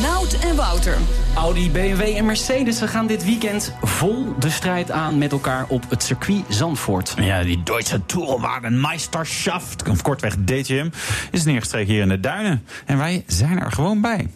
Nout 0.00 0.32
en 0.32 0.56
Wouter. 0.56 0.96
Audi, 1.34 1.70
BMW 1.70 2.00
en 2.00 2.24
Mercedes 2.24 2.78
ze 2.78 2.88
gaan 2.88 3.06
dit 3.06 3.24
weekend 3.24 3.72
vol 3.82 4.34
de 4.38 4.50
strijd 4.50 4.90
aan 4.90 5.18
met 5.18 5.32
elkaar 5.32 5.64
op 5.68 5.90
het 5.90 6.02
circuit 6.02 6.44
Zandvoort. 6.48 7.14
Ja, 7.16 7.42
die 7.42 7.62
Duitse 7.62 8.06
Tourwagen 8.06 8.80
Meisterschaft, 8.80 9.88
of 9.88 10.02
kortweg 10.02 10.34
DTM, 10.44 10.88
is 11.30 11.44
neergestreken 11.44 11.92
hier 11.92 12.02
in 12.02 12.08
de 12.08 12.20
duinen. 12.20 12.66
En 12.86 12.98
wij 12.98 13.24
zijn 13.26 13.60
er 13.60 13.72
gewoon 13.72 14.00
bij. 14.00 14.28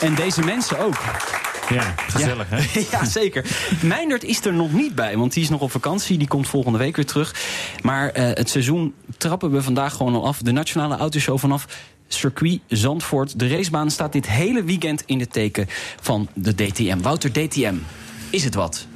En 0.00 0.14
deze 0.14 0.42
mensen 0.42 0.78
ook. 0.78 1.02
Ja, 1.70 1.94
gezellig 1.96 2.50
ja. 2.50 2.56
hè? 2.56 2.80
ja, 2.90 3.04
zeker. 3.04 3.44
Meindert 3.82 4.24
is 4.24 4.44
er 4.44 4.52
nog 4.52 4.72
niet 4.72 4.94
bij, 4.94 5.16
want 5.16 5.32
die 5.32 5.42
is 5.42 5.48
nog 5.48 5.60
op 5.60 5.70
vakantie. 5.70 6.18
Die 6.18 6.28
komt 6.28 6.48
volgende 6.48 6.78
week 6.78 6.96
weer 6.96 7.06
terug. 7.06 7.34
Maar 7.82 8.18
uh, 8.18 8.24
het 8.24 8.50
seizoen 8.50 8.94
trappen 9.16 9.50
we 9.50 9.62
vandaag 9.62 9.94
gewoon 9.94 10.14
al 10.14 10.26
af. 10.26 10.38
De 10.38 10.52
Nationale 10.52 10.96
Autoshow 10.96 11.38
vanaf 11.38 11.66
circuit 12.08 12.60
Zandvoort. 12.68 13.38
De 13.38 13.48
racebaan 13.48 13.90
staat 13.90 14.12
dit 14.12 14.28
hele 14.28 14.64
weekend 14.64 15.02
in 15.06 15.20
het 15.20 15.32
teken 15.32 15.66
van 16.00 16.28
de 16.34 16.54
DTM. 16.54 17.00
Wouter, 17.00 17.32
DTM, 17.32 17.74
is 18.30 18.44
het 18.44 18.54
wat? 18.54 18.86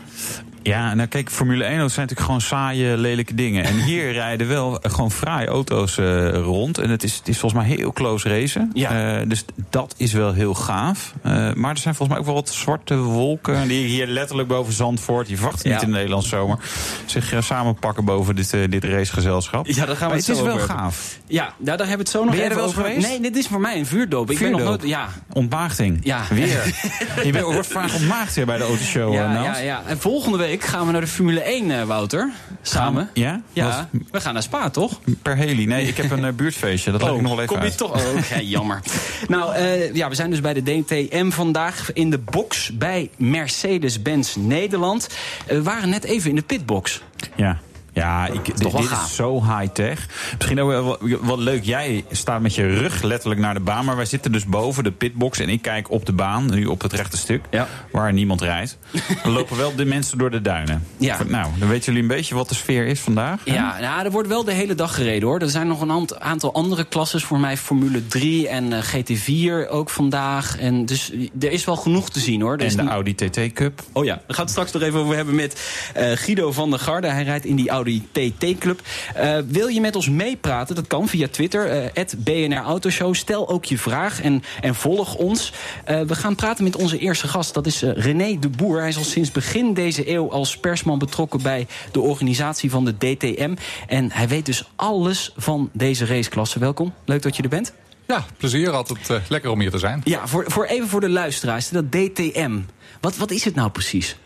Ja, 0.63 0.95
nou 0.95 1.09
kijk, 1.09 1.31
Formule 1.31 1.65
1 1.65 1.73
auto's 1.73 1.95
zijn 1.95 2.07
natuurlijk 2.07 2.27
gewoon 2.33 2.61
saaie, 2.61 2.97
lelijke 2.97 3.35
dingen. 3.35 3.65
En 3.65 3.83
hier 3.83 4.13
rijden 4.23 4.49
wel 4.49 4.79
gewoon 4.83 5.11
fraaie 5.11 5.47
auto's 5.47 5.97
uh, 5.97 6.31
rond. 6.31 6.79
En 6.79 6.91
het 6.91 7.03
is, 7.03 7.17
het 7.17 7.29
is 7.29 7.39
volgens 7.39 7.63
mij 7.63 7.77
heel 7.77 7.93
close 7.93 8.29
racen. 8.29 8.71
Ja. 8.75 9.19
Uh, 9.21 9.29
dus 9.29 9.45
dat 9.71 9.95
is 9.97 10.13
wel 10.13 10.33
heel 10.33 10.55
gaaf. 10.55 11.13
Uh, 11.27 11.53
maar 11.53 11.71
er 11.71 11.79
zijn 11.79 11.95
volgens 11.95 12.09
mij 12.09 12.19
ook 12.19 12.25
wel 12.25 12.35
wat 12.35 12.49
zwarte 12.49 12.97
wolken... 12.97 13.69
die 13.69 13.87
hier 13.87 14.07
letterlijk 14.07 14.49
boven 14.49 14.73
Zandvoort... 14.73 15.29
je 15.29 15.37
verwacht 15.37 15.65
Ja. 15.65 15.73
niet 15.73 15.83
in 15.83 15.89
de 15.89 15.95
Nederlandse 15.95 16.29
zomer... 16.29 16.59
zich 17.07 17.35
samenpakken 17.45 18.05
boven 18.05 18.37
dit, 18.37 18.51
dit 18.71 18.85
racegezelschap. 18.85 19.67
Ja, 19.67 19.87
daar 19.87 19.97
gaan 19.97 20.11
we 20.11 20.17
het 20.17 20.27
het 20.27 20.37
is 20.37 20.43
wel 20.43 20.57
hebben. 20.59 20.77
gaaf. 20.77 21.19
Ja, 21.27 21.55
daar, 21.59 21.77
daar 21.77 21.87
hebben 21.87 22.07
we 22.07 22.13
het 22.13 22.23
zo 22.23 22.25
nog 22.25 22.35
Ben 22.35 22.51
er 22.51 22.55
wel 22.57 22.65
over. 22.65 22.85
geweest? 22.85 23.09
Nee, 23.09 23.21
dit 23.21 23.37
is 23.37 23.47
voor 23.47 23.61
mij 23.61 23.79
een 23.79 23.87
vuurdoop. 23.87 24.31
Ik 24.31 24.39
ben 24.39 24.51
nog 24.51 24.61
nooit... 24.61 24.83
Ja, 24.83 25.09
Ontmaagding. 25.33 26.01
Ja. 26.03 26.23
Weer. 26.31 26.75
je 27.25 27.43
wordt 27.43 27.67
vaak 27.67 27.95
ontmaagd 27.95 28.35
hier 28.35 28.47
bij 28.47 28.57
de 28.57 28.65
autoshow, 28.65 29.13
ja, 29.13 29.43
ja, 29.43 29.59
ja. 29.59 29.83
En 29.87 29.99
volgende 29.99 30.39
week 30.39 30.58
gaan 30.63 30.87
we 30.87 30.93
naar 30.93 31.01
de 31.01 31.07
Formule 31.07 31.41
1, 31.41 31.71
eh, 31.71 31.83
Wouter. 31.83 32.31
Samen. 32.63 33.11
Ja? 33.15 33.41
Ja, 33.53 33.89
we 34.11 34.21
gaan 34.21 34.33
naar 34.33 34.43
Spa, 34.43 34.71
toch? 34.71 35.01
Per 35.23 35.37
heli. 35.37 35.67
Nee, 35.67 35.87
ik 35.87 35.97
heb 35.97 36.11
een 36.11 36.25
uh, 36.25 36.33
buurtfeestje. 36.43 36.91
Dat 36.91 37.03
leg 37.03 37.15
ik 37.15 37.21
nog 37.21 37.35
wel 37.35 37.43
even 37.43 37.47
kom 37.47 37.57
je 37.57 37.63
uit. 37.63 37.77
toch? 37.77 37.91
Oh, 37.91 38.17
oké, 38.17 38.39
jammer. 38.57 38.81
Nou, 39.29 39.57
uh, 39.57 39.95
ja, 39.95 40.09
we 40.09 40.15
zijn 40.15 40.31
dus 40.31 40.41
bij 40.41 40.55
de 40.55 40.63
DTM 40.63 41.31
vandaag 41.31 41.93
in 41.93 42.11
de 42.11 42.19
box 42.19 42.77
bij 42.77 43.11
Mercedes-Benz 43.17 44.35
Nederland. 44.35 45.09
Uh, 45.43 45.49
we 45.49 45.63
waren 45.63 45.89
net 45.89 46.05
even 46.05 46.31
in 46.31 46.37
de 46.37 46.43
pitbox. 46.43 47.03
Ja. 47.37 47.59
Ja, 47.99 48.27
ik, 48.27 48.45
dit, 48.45 48.75
is 48.75 49.15
zo 49.15 49.43
high-tech. 49.45 50.07
Misschien 50.37 50.61
ook 50.61 50.69
wel, 50.69 50.99
wel 51.23 51.39
leuk. 51.39 51.65
Jij 51.65 52.05
staat 52.11 52.41
met 52.41 52.55
je 52.55 52.67
rug 52.67 53.03
letterlijk 53.03 53.41
naar 53.41 53.55
de 53.55 53.61
baan. 53.61 53.85
Maar 53.85 53.97
wij 53.97 54.05
zitten 54.05 54.33
dus 54.33 54.45
boven 54.45 54.85
de 54.85 54.93
pitbox. 54.93 55.39
En 55.39 55.49
ik 55.49 55.63
kijk 55.63 55.91
op 55.91 56.07
de 56.07 56.13
baan, 56.13 56.51
nu 56.51 56.67
op 56.67 56.83
het 56.83 56.93
rechte 56.93 57.17
stuk. 57.17 57.45
Ja. 57.51 57.69
Waar 57.93 58.13
niemand 58.13 58.41
rijdt. 58.41 58.79
Dan 59.23 59.33
lopen 59.33 59.57
wel 59.57 59.75
de 59.75 59.85
mensen 59.85 60.19
door 60.19 60.31
de 60.31 60.41
duinen. 60.43 60.87
Ja. 60.99 61.19
Nou, 61.27 61.47
dan 61.59 61.69
weten 61.69 61.85
jullie 61.85 62.03
een 62.03 62.17
beetje 62.17 62.35
wat 62.35 62.49
de 62.49 62.55
sfeer 62.55 62.87
is 62.87 63.01
vandaag. 63.01 63.41
hè? 63.45 63.53
Ja, 63.55 63.79
nou, 63.81 64.05
er 64.05 64.11
wordt 64.11 64.29
wel 64.29 64.45
de 64.45 64.53
hele 64.53 64.75
dag 64.75 64.95
gereden 64.95 65.29
hoor. 65.29 65.39
Er 65.41 65.49
zijn 65.51 65.67
nog 65.67 65.81
een 65.81 65.91
ant- 65.91 66.21
aantal 66.21 66.55
andere 66.55 66.85
klasses. 66.85 67.25
Voor 67.25 67.39
mij 67.41 67.57
Formule 67.57 68.07
3 68.07 68.49
en 68.49 68.73
eh, 68.73 68.83
GT4 68.85 69.69
ook 69.71 69.91
vandaag. 69.91 70.59
En 70.59 70.87
dus 70.87 71.13
er 71.41 71.51
is 71.53 71.65
wel 71.65 71.77
genoeg 71.77 72.11
te 72.11 72.21
zien 72.21 72.41
hoor. 72.41 72.53
Er 72.57 72.61
En 72.67 72.77
de 72.77 72.83
niet- 72.83 72.91
Audi 72.91 73.15
TT 73.15 73.53
Cup. 73.53 73.83
Oh 73.93 74.05
ja, 74.05 74.11
daar 74.15 74.23
gaan 74.27 74.35
we 74.37 74.41
het 74.43 74.51
straks 74.51 74.73
nog 74.73 74.83
even 74.83 75.01
over 75.01 75.17
hebben 75.17 75.35
met 75.35 75.61
eh, 75.95 76.11
Guido 76.13 76.53
van 76.53 76.71
der 76.71 76.79
Garde. 76.79 77.07
Hij 77.09 77.23
rijdt 77.25 77.45
in 77.45 77.57
die 77.57 77.69
Audi 77.71 77.88
TT 78.13 78.59
Club. 78.59 78.81
Eh, 79.15 79.37
wil 79.47 79.67
je 79.67 79.81
met 79.81 79.97
ons 79.97 80.09
meepraten? 80.09 80.75
Dat 80.75 80.87
kan 80.87 81.09
via 81.09 81.29
Twitter, 81.29 81.67
eh 81.67 82.05
BNR 82.17 82.57
Autoshow. 82.57 83.15
Stel 83.15 83.49
ook 83.49 83.65
je 83.65 83.79
vraag 83.79 84.23
en, 84.23 84.43
en 84.61 84.75
volg 84.75 85.15
ons. 85.15 85.53
Eh, 85.85 86.01
we 86.01 86.15
gaan 86.15 86.35
praten 86.35 86.65
met 86.65 86.77
onze 86.77 86.99
eerste 86.99 87.29
gast. 87.29 87.55
Dat 87.55 87.67
is 87.67 87.83
René 87.83 88.39
de 88.39 88.49
Boer. 88.49 88.79
Hij 88.79 88.89
is 88.89 88.97
al 88.97 89.05
sinds 89.05 89.33
begin 89.33 89.75
deze 89.75 90.11
eeuw 90.11 90.31
als 90.31 90.57
persman 90.59 90.99
betrokken 90.99 91.43
bij 91.43 91.67
de 91.93 92.01
organisatie 92.01 92.71
van 92.71 92.85
de 92.85 92.97
DTM. 92.99 93.55
En 93.87 94.13
hij 94.13 94.29
weet 94.29 94.47
dus 94.47 94.71
alles 94.77 95.33
van 95.37 95.71
deze 95.73 96.07
raceklasse. 96.07 96.59
Welkom, 96.59 96.95
leuk 97.05 97.23
dat 97.23 97.37
je 97.37 97.43
er 97.43 97.49
bent. 97.49 97.73
Ja, 98.07 98.25
plezier. 98.37 98.71
Altijd 98.71 99.11
uh, 99.11 99.17
lekker 99.29 99.51
om 99.51 99.61
hier 99.61 99.71
te 99.71 99.79
zijn. 99.79 100.01
Ja, 100.05 100.27
voor, 100.27 100.45
voor 100.47 100.65
even 100.65 100.89
voor 100.89 101.01
de 101.01 101.09
luisteraars. 101.09 101.69
Dat 101.69 101.93
DTM, 101.93 102.59
wat, 103.01 103.17
wat 103.17 103.31
is 103.31 103.45
het 103.45 103.55
nou 103.55 103.71
precies? 103.71 104.17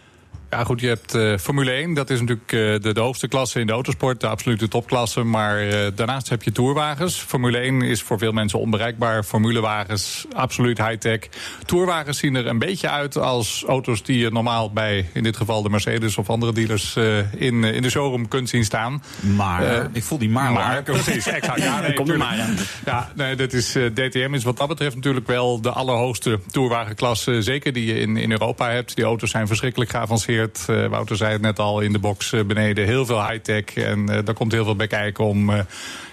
Ja, 0.53 0.65
goed, 0.65 0.81
je 0.81 0.87
hebt 0.87 1.15
uh, 1.15 1.37
Formule 1.39 1.71
1. 1.71 1.95
Dat 1.95 2.11
is 2.11 2.21
natuurlijk 2.21 2.53
uh, 2.53 2.61
de, 2.81 2.93
de 2.95 3.01
hoogste 3.01 3.29
klasse 3.29 3.61
in 3.61 3.67
de 3.67 3.73
autosport. 3.73 4.21
De 4.21 4.27
absolute 4.27 4.69
topklasse. 4.69 5.23
Maar 5.23 5.65
uh, 5.65 5.87
daarnaast 5.95 6.29
heb 6.29 6.43
je 6.43 6.53
tourwagens. 6.53 7.17
Formule 7.17 7.59
1 7.59 7.83
is 7.83 8.03
voor 8.03 8.19
veel 8.19 8.33
mensen 8.33 8.59
onbereikbaar. 8.59 9.25
Formulewagens, 9.25 10.27
absoluut 10.33 10.79
high-tech. 10.79 11.19
Tourwagens 11.65 12.19
zien 12.19 12.35
er 12.35 12.47
een 12.47 12.59
beetje 12.59 12.89
uit 12.89 13.17
als 13.17 13.65
auto's 13.67 14.03
die 14.03 14.19
je 14.19 14.31
normaal 14.31 14.73
bij, 14.73 15.09
in 15.13 15.23
dit 15.23 15.37
geval 15.37 15.63
de 15.63 15.71
Mercedes 15.71 16.19
of 16.19 16.31
andere 16.31 16.53
dealers, 16.53 16.97
in, 17.37 17.65
in 17.65 17.83
de 17.83 17.91
showroom 17.91 18.29
kunt 18.29 18.49
zien 18.49 18.65
staan. 18.65 19.03
Maar, 19.21 19.89
ik 19.93 20.03
voel 20.03 20.19
die 20.19 20.31
maar. 20.31 20.53
Maar, 20.53 20.83
precies, 20.83 21.27
exact. 21.37 21.63
Ja, 21.63 21.81
nee, 21.81 21.95
Kom 21.95 22.11
er 22.11 22.19
maar. 22.19 22.49
Ja, 22.85 23.13
nee, 23.15 23.37
dat 23.37 23.53
is, 23.53 23.77
DTM 23.95 24.35
is 24.35 24.45
wat 24.45 24.57
dat 24.57 24.69
betreft 24.69 24.95
natuurlijk 24.95 25.27
wel 25.27 25.61
de 25.61 25.71
allerhoogste 25.71 26.41
tourwagenklasse. 26.51 27.43
Zeker 27.43 27.73
die 27.73 27.87
je 27.87 28.01
in, 28.01 28.17
in 28.17 28.31
Europa 28.31 28.71
hebt. 28.71 28.95
Die 28.97 29.05
auto's 29.05 29.31
zijn 29.31 29.47
verschrikkelijk 29.47 29.91
geavanceerd. 29.91 30.42
Uh, 30.71 30.87
Wouter 30.87 31.17
zei 31.17 31.33
het 31.33 31.41
net 31.41 31.59
al 31.59 31.81
in 31.81 31.93
de 31.93 31.99
box 31.99 32.33
uh, 32.33 32.45
beneden. 32.45 32.87
Heel 32.87 33.07
veel 33.07 33.27
high-tech. 33.27 33.65
En 33.65 33.99
uh, 33.99 34.07
daar 34.07 34.35
komt 34.35 34.53
heel 34.53 34.65
veel 34.65 34.77
bij 34.77 34.87
kijken 34.87 35.25
om 35.25 35.51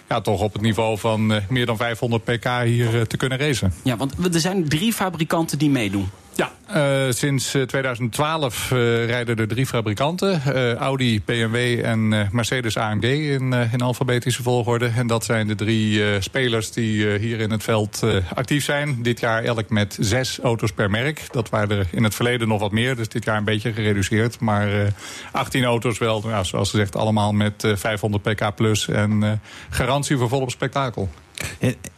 ja, 0.10 0.22
toch 0.22 0.42
op 0.42 0.54
het 0.54 0.62
niveau 0.62 0.98
van 0.98 1.42
meer 1.50 1.66
dan 1.66 1.78
500 1.78 2.24
pk 2.24 2.48
hier 2.64 3.08
te 3.08 3.18
kunnen 3.18 3.38
racen. 3.38 3.74
Ja, 3.84 3.98
want 3.98 4.34
er 4.34 4.40
zijn 4.40 4.68
drie 4.68 4.94
fabrikanten 4.94 5.58
die 5.58 5.70
meedoen. 5.70 6.10
Ja, 6.40 6.52
uh, 6.76 7.12
sinds 7.12 7.56
2012 7.66 8.72
uh, 8.72 9.06
rijden 9.06 9.38
er 9.38 9.48
drie 9.48 9.66
fabrikanten. 9.66 10.42
Audi, 10.76 11.22
BMW 11.26 11.86
en 11.86 12.30
Mercedes 12.32 12.78
AMG 12.78 13.04
in, 13.04 13.54
in 13.54 13.82
alfabetische 13.82 14.44
volgorde. 14.44 14.92
En 14.96 15.08
dat 15.08 15.26
zijn 15.26 15.48
de 15.48 15.56
drie 15.56 16.22
spelers 16.22 16.72
die 16.72 17.18
hier 17.18 17.40
in 17.40 17.52
het 17.52 17.64
veld 17.64 18.04
actief 18.34 18.64
zijn. 18.64 19.04
Dit 19.04 19.20
jaar 19.20 19.44
elk 19.44 19.70
met 19.70 19.98
zes 20.00 20.40
auto's 20.40 20.72
per 20.72 20.90
merk. 20.90 21.28
Dat 21.32 21.50
waren 21.50 21.78
er 21.78 21.88
in 21.92 22.04
het 22.04 22.16
verleden 22.16 22.48
nog 22.48 22.60
wat 22.60 22.72
meer. 22.72 22.96
Dus 22.96 23.10
dit 23.10 23.24
jaar 23.24 23.38
een 23.38 23.44
beetje 23.44 23.74
gereduceerd. 23.74 24.40
Maar 24.40 24.94
18 25.32 25.64
auto's 25.64 25.98
wel, 25.98 26.22
nou, 26.22 26.46
zoals 26.46 26.70
gezegd, 26.70 26.96
allemaal 26.96 27.32
met 27.32 27.68
500 27.76 28.24
pk 28.24 28.56
plus. 28.56 28.88
En 28.88 29.42
garantie 29.70 30.18
voor 30.18 30.30
volop 30.30 30.52
spektakel. 30.52 31.10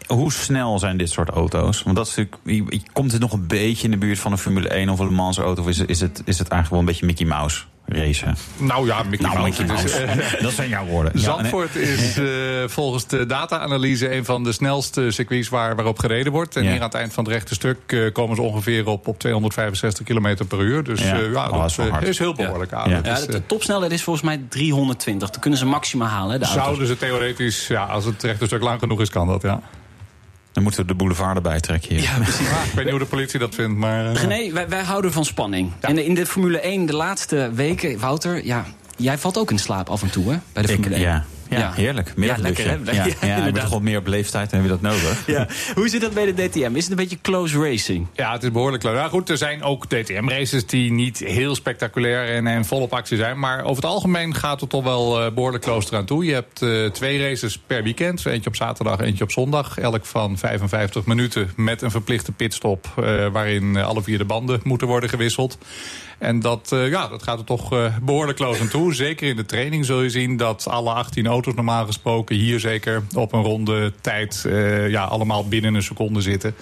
Hoe 0.07 0.31
snel 0.31 0.79
zijn 0.79 0.97
dit 0.97 1.09
soort 1.09 1.29
auto's? 1.29 1.83
Want 1.83 1.95
dat 1.95 2.07
is 2.07 2.15
natuurlijk, 2.15 2.93
komt 2.93 3.11
het 3.11 3.21
nog 3.21 3.33
een 3.33 3.47
beetje 3.47 3.83
in 3.83 3.91
de 3.91 3.97
buurt 3.97 4.19
van 4.19 4.31
een 4.31 4.37
Formule 4.37 4.69
1 4.69 4.89
of 4.89 4.99
een 4.99 5.05
Le 5.05 5.11
Mans 5.11 5.37
auto? 5.37 5.61
Of 5.61 5.67
is 5.67 5.77
het, 5.77 5.89
is 5.89 6.01
het, 6.01 6.21
is 6.25 6.39
het 6.39 6.47
eigenlijk 6.47 6.69
wel 6.69 6.79
een 6.79 6.85
beetje 6.85 7.05
Mickey 7.05 7.25
Mouse 7.25 7.63
racen? 7.91 8.35
Nou 8.57 8.87
ja, 8.87 9.03
Mickey 9.03 9.27
nou, 9.27 9.39
Mouse. 9.39 9.61
Mickey 9.61 9.75
Mouse. 9.75 10.05
Dus, 10.05 10.33
uh, 10.33 10.41
dat 10.47 10.51
zijn 10.51 10.69
jouw 10.69 10.85
woorden. 10.85 11.19
Zandvoort 11.19 11.73
ja, 11.73 11.79
nee. 11.79 11.93
is 11.93 12.17
uh, 12.17 12.27
volgens 12.67 13.07
de 13.07 13.25
data-analyse 13.25 14.15
een 14.15 14.25
van 14.25 14.43
de 14.43 14.51
snelste 14.51 15.11
circuits 15.11 15.49
waar, 15.49 15.75
waarop 15.75 15.99
gereden 15.99 16.31
wordt. 16.31 16.55
En 16.55 16.63
ja. 16.63 16.71
hier 16.71 16.79
aan 16.79 16.85
het 16.85 16.95
eind 16.95 17.13
van 17.13 17.23
het 17.23 17.33
rechte 17.33 17.53
stuk 17.53 17.77
uh, 17.87 18.11
komen 18.11 18.35
ze 18.35 18.41
ongeveer 18.41 18.87
op, 18.87 19.07
op 19.07 19.19
265 19.19 20.05
km 20.05 20.45
per 20.47 20.59
uur. 20.59 20.83
Dus 20.83 21.01
ja, 21.01 21.17
ja 21.17 21.49
oh, 21.49 21.61
dat, 21.61 22.01
is, 22.01 22.07
is, 22.07 22.19
heel 22.19 22.33
behoorlijk 22.33 22.73
aan. 22.73 22.89
Ja. 22.89 23.01
De 23.01 23.45
topsnelheid 23.45 23.91
is 23.91 24.03
volgens 24.03 24.25
mij 24.25 24.41
320. 24.49 25.29
Dat 25.29 25.39
kunnen 25.39 25.59
ze 25.59 25.65
maximaal 25.65 26.07
halen. 26.07 26.39
De 26.39 26.45
zouden 26.45 26.87
ze 26.87 26.97
theoretisch, 26.97 27.67
ja, 27.67 27.83
als 27.83 28.05
het 28.05 28.23
rechte 28.23 28.45
stuk 28.45 28.61
lang 28.61 28.79
genoeg 28.79 29.01
is, 29.01 29.09
kan 29.09 29.27
dat, 29.27 29.41
ja. 29.41 29.61
Dan 30.51 30.63
moeten 30.63 30.81
we 30.81 30.87
de 30.87 30.93
boulevard 30.93 31.35
erbij 31.35 31.59
trekken 31.59 31.89
hier. 31.89 32.01
Ja, 32.01 32.15
precies. 32.15 32.47
Ja, 32.47 32.63
ik 32.69 32.71
weet 32.73 32.83
niet 32.83 32.89
hoe 32.93 32.99
de 32.99 33.05
politie 33.05 33.39
dat 33.39 33.55
vindt, 33.55 33.77
maar... 33.77 34.05
Uh, 34.05 34.13
René, 34.13 34.53
wij, 34.53 34.69
wij, 34.69 34.83
houden 34.83 35.11
van 35.11 35.25
spanning. 35.25 35.71
Ja. 35.81 35.87
En 35.87 36.05
in 36.05 36.13
de 36.13 36.25
Formule 36.25 36.59
1 36.59 36.85
de 36.85 36.95
laatste 36.95 37.51
weken, 37.53 37.99
Wouter... 37.99 38.45
Ja, 38.45 38.65
jij 38.95 39.17
valt 39.17 39.37
ook 39.37 39.51
in 39.51 39.59
slaap 39.59 39.89
af 39.89 40.01
en 40.01 40.09
toe, 40.09 40.31
hè, 40.31 40.37
bij 40.53 40.61
de 40.61 40.67
Formule 40.67 40.95
ik, 40.95 41.01
1. 41.01 41.01
Ja, 41.01 41.25
Ja, 41.59 41.71
heerlijk. 41.71 42.13
Ja, 42.17 42.35
lekker, 42.39 42.69
hè? 42.69 42.91
Ja, 42.91 43.05
Ja, 43.21 43.45
ja, 43.45 43.51
toch 43.51 43.69
wat 43.69 43.81
meer 43.81 43.97
op 43.97 44.07
leeftijd 44.07 44.51
en 44.51 44.55
heb 44.57 44.65
je 44.65 44.71
dat 44.71 44.81
nodig. 44.81 45.23
Ja. 45.27 45.47
Hoe 45.75 45.89
zit 45.89 46.01
dat 46.01 46.13
bij 46.13 46.33
de 46.33 46.47
DTM? 46.47 46.75
Is 46.75 46.81
het 46.83 46.91
een 46.91 46.95
beetje 46.97 47.17
close 47.21 47.59
racing? 47.59 48.07
Ja, 48.13 48.31
het 48.31 48.43
is 48.43 48.51
behoorlijk 48.51 48.83
leuk. 48.83 48.93
Nou 48.95 49.09
goed, 49.09 49.29
er 49.29 49.37
zijn 49.37 49.63
ook 49.63 49.85
DTM-races 49.89 50.65
die 50.65 50.91
niet 50.91 51.19
heel 51.19 51.55
spectaculair 51.55 52.35
en, 52.35 52.47
en 52.47 52.65
volop 52.65 52.93
actie 52.93 53.17
zijn. 53.17 53.39
Maar 53.39 53.63
over 53.63 53.83
het 53.83 53.91
algemeen 53.91 54.35
gaat 54.35 54.61
het 54.61 54.69
toch 54.69 54.83
wel 54.83 55.21
eh, 55.21 55.31
behoorlijk 55.33 55.63
close 55.63 55.87
eraan 55.91 56.05
toe. 56.05 56.25
Je 56.25 56.33
hebt 56.33 56.61
eh, 56.61 56.85
twee 56.85 57.29
races 57.29 57.57
per 57.57 57.83
weekend. 57.83 58.25
Eentje 58.25 58.49
op 58.49 58.55
zaterdag, 58.55 58.99
eentje 58.99 59.23
op 59.23 59.31
zondag. 59.31 59.77
Elk 59.77 60.05
van 60.05 60.37
55 60.37 61.05
minuten 61.05 61.51
met 61.55 61.81
een 61.81 61.91
verplichte 61.91 62.31
pitstop... 62.31 62.85
eh, 62.95 63.27
waarin 63.27 63.77
alle 63.77 64.03
vier 64.03 64.17
de 64.17 64.25
banden 64.25 64.59
moeten 64.63 64.87
worden 64.87 65.09
gewisseld. 65.09 65.57
En 66.21 66.39
dat, 66.39 66.71
eh, 66.71 66.89
ja, 66.89 67.07
dat 67.07 67.23
gaat 67.23 67.39
er 67.39 67.45
toch 67.45 67.73
eh, 67.73 67.97
behoorlijk 68.01 68.37
close 68.37 68.61
aan 68.61 68.67
toe. 68.67 68.93
Zeker 68.93 69.29
in 69.29 69.35
de 69.35 69.45
training 69.45 69.85
zul 69.85 70.01
je 70.01 70.09
zien 70.09 70.37
dat 70.37 70.67
alle 70.67 70.91
18 70.91 71.27
auto's 71.27 71.53
normaal 71.53 71.85
gesproken... 71.85 72.35
hier 72.35 72.59
zeker 72.59 73.03
op 73.15 73.33
een 73.33 73.43
ronde 73.43 73.93
tijd 74.01 74.45
eh, 74.47 74.89
ja, 74.89 75.03
allemaal 75.03 75.47
binnen 75.47 75.73
een 75.73 75.83
seconde 75.83 76.21
zitten. 76.21 76.55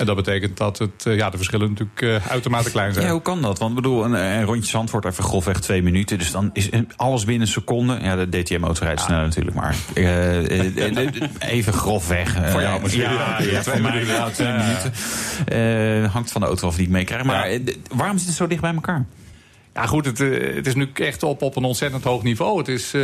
En 0.00 0.06
dat 0.06 0.16
betekent 0.16 0.56
dat 0.56 0.78
het, 0.78 1.06
eh, 1.06 1.16
ja, 1.16 1.30
de 1.30 1.36
verschillen 1.36 1.68
natuurlijk 1.68 2.02
eh, 2.02 2.30
uitermate 2.30 2.70
klein 2.70 2.92
zijn. 2.92 3.06
Ja, 3.06 3.12
hoe 3.12 3.22
kan 3.22 3.42
dat? 3.42 3.58
Want 3.58 3.70
ik 3.70 3.76
bedoel, 3.76 4.04
een, 4.04 4.12
een 4.12 4.44
rondje 4.44 4.70
Zandvoort 4.70 5.04
even 5.04 5.24
grofweg 5.24 5.60
twee 5.60 5.82
minuten. 5.82 6.18
Dus 6.18 6.30
dan 6.30 6.50
is 6.52 6.68
alles 6.96 7.24
binnen 7.24 7.46
een 7.46 7.52
seconde. 7.52 7.98
Ja, 8.02 8.16
de 8.16 8.42
DTM-auto 8.42 8.84
rijdt 8.84 9.00
sneller 9.00 9.22
natuurlijk, 9.24 9.56
maar 9.56 9.74
eh, 9.94 10.36
eh, 10.76 10.96
eh, 10.96 11.12
even 11.38 11.72
grofweg. 11.72 12.36
eh, 12.36 12.50
Voor 12.50 12.60
jou 12.60 12.82
misschien. 12.82 13.02
Ja, 13.02 13.36
Ja, 13.42 13.60
twee 13.60 13.62
voor 13.62 13.80
mij 13.80 13.92
minuten. 13.92 14.32
twee. 14.32 16.02
Eh, 16.02 16.12
hangt 16.12 16.32
van 16.32 16.40
de 16.40 16.46
auto 16.46 16.66
of 16.66 16.76
die 16.76 16.84
ik 16.84 16.90
meekrijg. 16.90 17.24
Maar 17.24 17.44
eh, 17.44 17.60
waarom 17.94 18.18
zit 18.18 18.26
het 18.26 18.36
zo 18.36 18.46
dicht 18.46 18.60
bij 18.60 18.74
elkaar? 18.74 19.04
Ja, 19.80 19.86
goed, 19.86 20.06
het, 20.06 20.20
eh, 20.20 20.54
het 20.54 20.66
is 20.66 20.74
nu 20.74 20.90
echt 20.94 21.22
op, 21.22 21.42
op 21.42 21.56
een 21.56 21.64
ontzettend 21.64 22.04
hoog 22.04 22.22
niveau. 22.22 22.58
Het 22.58 22.68
is 22.68 22.94
eh, 22.94 23.02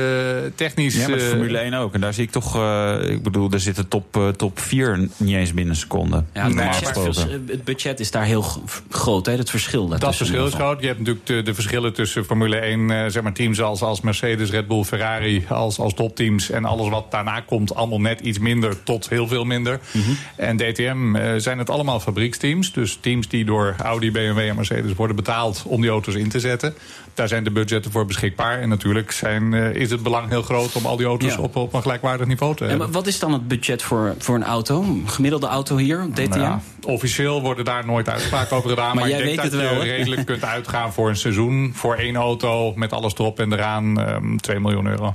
technisch... 0.54 0.96
Ja, 0.96 1.08
met 1.08 1.20
eh, 1.20 1.28
Formule 1.28 1.58
1 1.58 1.74
ook. 1.74 1.94
En 1.94 2.00
daar 2.00 2.14
zie 2.14 2.24
ik 2.24 2.30
toch, 2.30 2.56
eh, 2.56 3.10
ik 3.10 3.22
bedoel, 3.22 3.48
daar 3.48 3.60
zit 3.60 3.76
de 3.76 3.88
top, 3.88 4.34
top 4.36 4.58
4 4.58 5.08
niet 5.16 5.34
eens 5.34 5.54
binnen 5.54 5.74
een 5.74 5.80
seconde. 5.80 6.24
Ja, 6.32 6.44
het, 6.44 6.54
Nee, 6.54 6.66
budget, 6.66 6.98
gesproken. 6.98 7.44
het 7.48 7.64
budget 7.64 8.00
is 8.00 8.10
daar 8.10 8.24
heel 8.24 8.44
groot, 8.90 9.26
hè? 9.26 9.32
Het 9.32 9.50
verschil 9.50 9.88
Dat 9.88 10.16
verschil 10.16 10.46
is 10.46 10.54
groot. 10.54 10.80
Je 10.80 10.86
hebt 10.86 10.98
natuurlijk 10.98 11.26
de, 11.26 11.42
de 11.42 11.54
verschillen 11.54 11.92
tussen 11.92 12.24
Formule 12.24 12.56
1, 12.56 12.90
eh, 12.90 13.04
zeg 13.08 13.22
maar 13.22 13.32
teams 13.32 13.60
als, 13.60 13.82
als 13.82 14.00
Mercedes, 14.00 14.50
Red 14.50 14.66
Bull, 14.68 14.84
Ferrari, 14.84 15.44
als, 15.48 15.78
als 15.78 15.94
topteams. 15.94 16.50
En 16.50 16.64
alles 16.64 16.88
wat 16.88 17.10
daarna 17.10 17.40
komt, 17.40 17.74
allemaal 17.74 18.00
net 18.00 18.20
iets 18.20 18.38
minder 18.38 18.82
tot 18.82 19.08
heel 19.08 19.28
veel 19.28 19.44
minder. 19.44 19.80
Mhm. 19.92 20.10
En 20.36 20.56
DTM 20.56 21.16
eh, 21.16 21.32
zijn 21.36 21.58
het 21.58 21.70
allemaal 21.70 22.00
fabrieksteams. 22.00 22.72
Dus 22.72 22.98
teams 23.00 23.28
die 23.28 23.44
door 23.44 23.74
Audi, 23.82 24.10
BMW 24.10 24.38
en 24.38 24.56
Mercedes 24.56 24.94
worden 24.94 25.16
betaald 25.16 25.62
om 25.66 25.80
die 25.80 25.90
auto's 25.90 26.14
in 26.14 26.28
te 26.28 26.40
zetten. 26.40 26.65
Daar 27.14 27.28
zijn 27.28 27.44
de 27.44 27.50
budgetten 27.50 27.90
voor 27.90 28.06
beschikbaar. 28.06 28.60
En 28.60 28.68
natuurlijk 28.68 29.10
zijn, 29.10 29.54
eh, 29.54 29.74
is 29.74 29.90
het 29.90 30.02
belang 30.02 30.28
heel 30.28 30.42
groot 30.42 30.72
om 30.76 30.86
al 30.86 30.96
die 30.96 31.06
auto's 31.06 31.34
Ja. 31.34 31.40
op, 31.40 31.56
op 31.56 31.74
een 31.74 31.82
gelijkwaardig 31.82 32.26
niveau 32.26 32.54
te 32.54 32.62
En 32.62 32.68
hebben. 32.68 32.86
maar 32.86 32.96
wat 32.96 33.06
is 33.06 33.18
dan 33.18 33.32
het 33.32 33.48
budget 33.48 33.82
voor, 33.82 34.14
voor 34.18 34.34
een 34.34 34.44
auto? 34.44 34.82
Een 34.82 35.02
gemiddelde 35.08 35.46
auto 35.46 35.76
hier, 35.76 36.06
DTM? 36.12 36.28
Nou 36.28 36.40
ja, 36.40 36.60
officieel 36.86 37.40
worden 37.42 37.64
daar 37.64 37.86
nooit 37.86 38.08
uitspraken 38.08 38.56
over 38.56 38.68
gedaan. 38.70 38.86
Maar 38.86 38.94
Maar, 38.94 39.08
jij 39.08 39.18
ik 39.18 39.24
denk 39.24 39.40
weet 39.40 39.50
dat 39.50 39.60
het 39.60 39.70
wel, 39.70 39.84
je 39.84 39.90
redelijk 39.90 40.26
kunt 40.26 40.44
uitgaan 40.44 40.92
voor 40.92 41.08
een 41.08 41.16
seizoen. 41.16 41.72
Voor 41.74 41.94
één 41.94 42.16
auto 42.16 42.72
met 42.74 42.92
alles 42.92 43.12
erop 43.14 43.40
en 43.40 43.52
eraan. 43.52 44.00
ehm 44.00 44.36
2 44.36 44.60
miljoen 44.60 44.86
euro. 44.86 45.14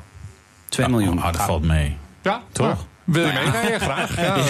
2 0.70 0.88
miljoen. 0.90 1.20
Ah, 1.20 1.34
dat 1.34 1.42
valt 1.42 1.64
mee. 1.68 1.98
Ja, 2.22 2.42
Toch? 2.52 2.86
Wil 3.04 3.26
je 3.26 3.32
meerijden? 3.34 3.80
Graag. 3.82 4.16
Ja, 4.22 4.36
eh, 4.36 4.42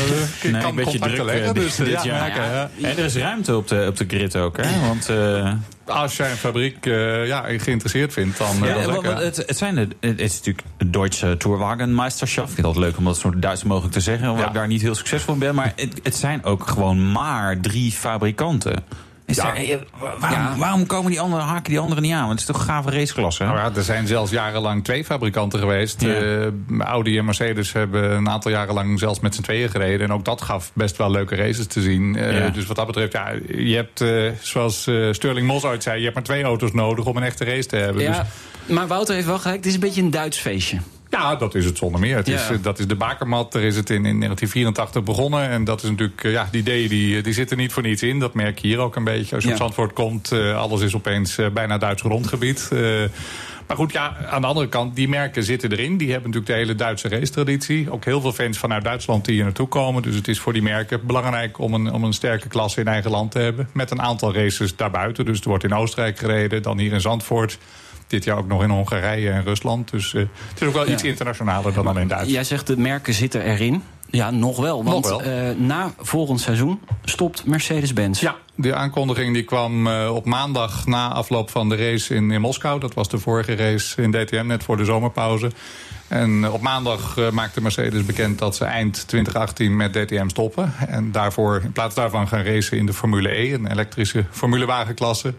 ik 0.41 0.51
Nee, 0.51 0.61
kan 0.61 0.69
een 0.69 0.75
beetje 0.75 0.99
druk 0.99 1.23
leggen. 1.23 1.45
eh, 1.47 1.53
Dus, 1.53 1.75
dit, 1.75 1.87
eh, 1.87 1.93
dit 1.93 2.03
ja. 2.03 2.69
En 2.81 2.97
er 2.97 3.05
is 3.05 3.15
ruimte 3.15 3.55
op 3.55 3.67
de, 3.67 3.85
op 3.89 3.97
de 3.97 4.05
grid 4.07 4.35
ook, 4.35 4.57
hè? 4.57 4.87
Want 4.87 5.09
eh, 5.09 5.53
Als 5.85 6.17
jij 6.17 6.31
een 6.31 6.37
fabriek 6.37 6.85
eh, 6.85 7.27
ja, 7.27 7.43
geïnteresseerd 7.57 8.13
vindt, 8.13 8.37
dan 8.37 8.57
Ja, 8.63 8.85
dat 8.85 9.03
het, 9.03 9.37
het, 9.37 9.57
zijn 9.57 9.75
de, 9.75 9.87
het 9.99 10.19
is 10.19 10.37
natuurlijk 10.37 10.67
de 10.77 10.89
Duitse 10.89 11.35
Tourwagenmeisterschaft. 11.37 12.49
Ik 12.49 12.53
vind 12.55 12.67
het 12.67 12.75
altijd 12.75 12.85
leuk 12.91 12.97
om 12.97 13.05
dat 13.05 13.17
zo 13.17 13.39
Duits 13.39 13.63
mogelijk 13.63 13.93
te 13.93 13.99
zeggen. 13.99 14.29
Omdat 14.29 14.47
ik 14.47 14.53
daar 14.53 14.67
niet 14.67 14.81
heel 14.81 14.95
succesvol 14.95 15.33
in 15.33 15.39
ben. 15.39 15.55
Maar 15.55 15.73
het, 15.75 15.99
het 16.03 16.15
zijn 16.15 16.43
ook 16.43 16.67
gewoon 16.67 17.11
maar 17.11 17.59
drie 17.59 17.91
fabrikanten. 17.91 18.83
Is 19.31 19.37
Ja. 19.37 19.55
eh, 19.55 19.77
waarom, 20.19 20.57
waarom 20.59 20.85
komen 20.85 21.11
die 21.11 21.19
anderen, 21.19 21.45
haken 21.45 21.69
die 21.69 21.79
anderen 21.79 22.03
niet 22.03 22.13
aan? 22.13 22.27
Want 22.27 22.39
het 22.39 22.39
is 22.39 22.45
toch 22.45 22.59
een 22.59 22.73
gave 22.73 22.91
raceklasse? 22.91 23.43
Nou 23.43 23.57
ja, 23.57 23.71
er 23.75 23.83
zijn 23.83 24.07
zelfs 24.07 24.31
jarenlang 24.31 24.83
twee 24.83 25.05
fabrikanten 25.05 25.59
geweest. 25.59 26.03
Eh, 26.03 26.47
Audi 26.79 27.17
en 27.17 27.25
Mercedes 27.25 27.73
hebben 27.73 28.11
een 28.11 28.29
aantal 28.29 28.51
jaren 28.51 28.73
lang 28.73 28.99
zelfs 28.99 29.19
met 29.19 29.35
z'n 29.35 29.41
tweeën 29.41 29.69
gereden. 29.69 30.07
En 30.07 30.13
ook 30.13 30.25
dat 30.25 30.41
gaf 30.41 30.71
best 30.73 30.97
wel 30.97 31.11
leuke 31.11 31.35
races 31.35 31.67
te 31.67 31.81
zien. 31.81 32.15
Eh. 32.15 32.53
Dus 32.53 32.65
wat 32.65 32.75
dat 32.75 32.85
betreft, 32.87 33.11
ja, 33.13 33.31
je 33.55 33.75
hebt, 33.75 34.01
eh, 34.01 34.31
zoals 34.41 34.87
eh, 34.87 35.07
Sterling 35.11 35.47
Moss 35.47 35.65
ooit 35.65 35.83
zei... 35.83 35.97
je 35.97 36.03
hebt 36.03 36.15
maar 36.15 36.23
twee 36.23 36.43
auto's 36.43 36.71
nodig 36.71 37.05
om 37.05 37.17
een 37.17 37.23
echte 37.23 37.45
race 37.45 37.67
te 37.67 37.75
hebben. 37.75 38.05
Dus 38.05 38.17
maar 38.65 38.87
Wouter 38.87 39.15
heeft 39.15 39.27
wel 39.27 39.39
gelijk. 39.39 39.57
Het 39.57 39.65
is 39.65 39.73
een 39.73 39.79
beetje 39.79 40.01
een 40.01 40.11
Duits 40.11 40.37
feestje. 40.37 40.77
Ja, 41.11 41.35
dat 41.35 41.55
is 41.55 41.65
het 41.65 41.77
zonder 41.77 41.99
meer. 41.99 42.15
Het 42.15 42.27
is, 42.27 42.47
Ja. 42.47 42.53
eh, 42.53 42.57
dat 42.61 42.79
is 42.79 42.87
de 42.87 42.95
bakermat. 42.95 43.51
Daar 43.51 43.61
is 43.61 43.75
het 43.75 43.89
in, 43.89 43.95
in 44.05 44.19
1984 44.19 45.03
begonnen. 45.03 45.49
En 45.49 45.63
dat 45.63 45.83
is 45.83 45.89
natuurlijk, 45.89 46.23
eh, 46.23 46.31
ja, 46.31 46.47
die 46.51 46.61
ideeën 46.61 46.89
die, 46.89 47.21
die 47.21 47.33
zitten 47.33 47.57
niet 47.57 47.73
voor 47.73 47.83
niets 47.83 48.03
in. 48.03 48.19
Dat 48.19 48.33
merk 48.33 48.59
je 48.59 48.67
hier 48.67 48.77
ook 48.79 48.95
een 48.95 49.03
beetje. 49.03 49.35
Als 49.35 49.43
je 49.43 49.49
Ja. 49.49 49.55
op 49.55 49.61
Zandvoort 49.61 49.93
komt, 49.93 50.31
eh, 50.31 50.57
alles 50.57 50.81
is 50.81 50.95
opeens 50.95 51.37
eh, 51.37 51.47
bijna 51.53 51.77
Duits 51.77 52.01
grondgebied. 52.01 52.67
Eh, 52.71 52.79
maar 53.67 53.77
goed, 53.79 53.91
ja, 53.91 54.17
aan 54.29 54.41
de 54.41 54.47
andere 54.47 54.67
kant, 54.69 54.95
die 54.95 55.09
merken 55.09 55.43
zitten 55.43 55.71
erin. 55.71 55.97
Die 55.97 56.11
hebben 56.11 56.29
natuurlijk 56.29 56.57
de 56.57 56.65
hele 56.65 56.75
Duitse 56.75 57.07
racetraditie. 57.09 57.91
Ook 57.91 58.05
heel 58.05 58.21
veel 58.21 58.31
fans 58.33 58.57
vanuit 58.57 58.83
Duitsland 58.83 59.25
die 59.25 59.33
hier 59.35 59.43
naartoe 59.43 59.67
komen. 59.67 60.01
Dus 60.01 60.15
het 60.15 60.27
is 60.27 60.39
voor 60.39 60.53
die 60.53 60.61
merken 60.61 61.05
belangrijk 61.05 61.59
om 61.59 61.73
een, 61.73 61.91
om 61.91 62.03
een 62.03 62.13
sterke 62.13 62.47
klasse 62.47 62.79
in 62.79 62.87
eigen 62.87 63.11
land 63.11 63.31
te 63.31 63.39
hebben. 63.39 63.69
Met 63.73 63.91
een 63.91 64.01
aantal 64.01 64.33
races 64.33 64.75
daarbuiten. 64.75 65.25
Dus 65.25 65.41
er 65.41 65.47
wordt 65.49 65.63
in 65.63 65.73
Oostenrijk 65.73 66.19
gereden, 66.19 66.61
dan 66.61 66.77
hier 66.79 66.93
in 66.93 67.01
Zandvoort. 67.01 67.57
Dit 68.11 68.23
jaar 68.23 68.37
ook 68.37 68.47
nog 68.47 68.63
in 68.63 68.69
Hongarije 68.69 69.29
en 69.29 69.43
Rusland. 69.43 69.91
Dus 69.91 70.13
eh, 70.13 70.21
het 70.49 70.61
is 70.61 70.67
ook 70.67 70.73
wel 70.73 70.85
Ja. 70.87 70.91
iets 70.93 71.03
internationaler 71.03 71.73
dan 71.73 71.87
alleen 71.87 72.07
Duits. 72.07 72.31
Jij 72.31 72.43
zegt 72.43 72.67
de 72.67 72.77
merken 72.77 73.13
zitten 73.13 73.41
erin. 73.43 73.83
Ja, 74.09 74.31
nog 74.31 74.57
wel. 74.57 74.83
Want 74.83 75.05
Nog 75.09 75.23
wel. 75.23 75.31
eh, 75.49 75.55
na 75.57 75.93
volgend 75.99 76.41
seizoen 76.41 76.79
stopt 77.03 77.45
Mercedes-Benz. 77.45 78.19
Ja, 78.21 78.35
de 78.55 78.75
aankondiging 78.75 79.33
die 79.33 79.43
kwam 79.43 79.87
eh, 79.87 80.15
op 80.15 80.25
maandag 80.25 80.85
na 80.85 81.07
afloop 81.13 81.49
van 81.49 81.69
de 81.69 81.75
race 81.75 82.15
in, 82.15 82.31
in 82.31 82.41
Moskou. 82.41 82.79
Dat 82.79 82.93
was 82.93 83.09
de 83.09 83.17
vorige 83.17 83.55
race 83.55 84.01
in 84.01 84.11
DTM, 84.11 84.45
net 84.45 84.63
voor 84.63 84.77
de 84.77 84.85
zomerpauze. 84.85 85.51
En 86.07 86.49
op 86.51 86.61
maandag 86.61 87.31
maakte 87.31 87.61
Mercedes 87.61 88.05
bekend 88.05 88.39
dat 88.39 88.55
ze 88.55 88.65
eind 88.65 89.07
2018 89.07 89.75
met 89.75 89.93
DTM 89.93 90.27
stoppen. 90.29 90.73
En 90.87 91.11
daarvoor, 91.11 91.61
in 91.63 91.71
plaats 91.71 91.95
daarvan 91.95 92.27
gaan 92.27 92.43
racen 92.43 92.77
in 92.77 92.85
de 92.85 92.93
Formule 92.93 93.37
E, 93.39 93.53
een 93.53 93.71
elektrische 93.71 94.25
formulewagenklasse. 94.31 95.33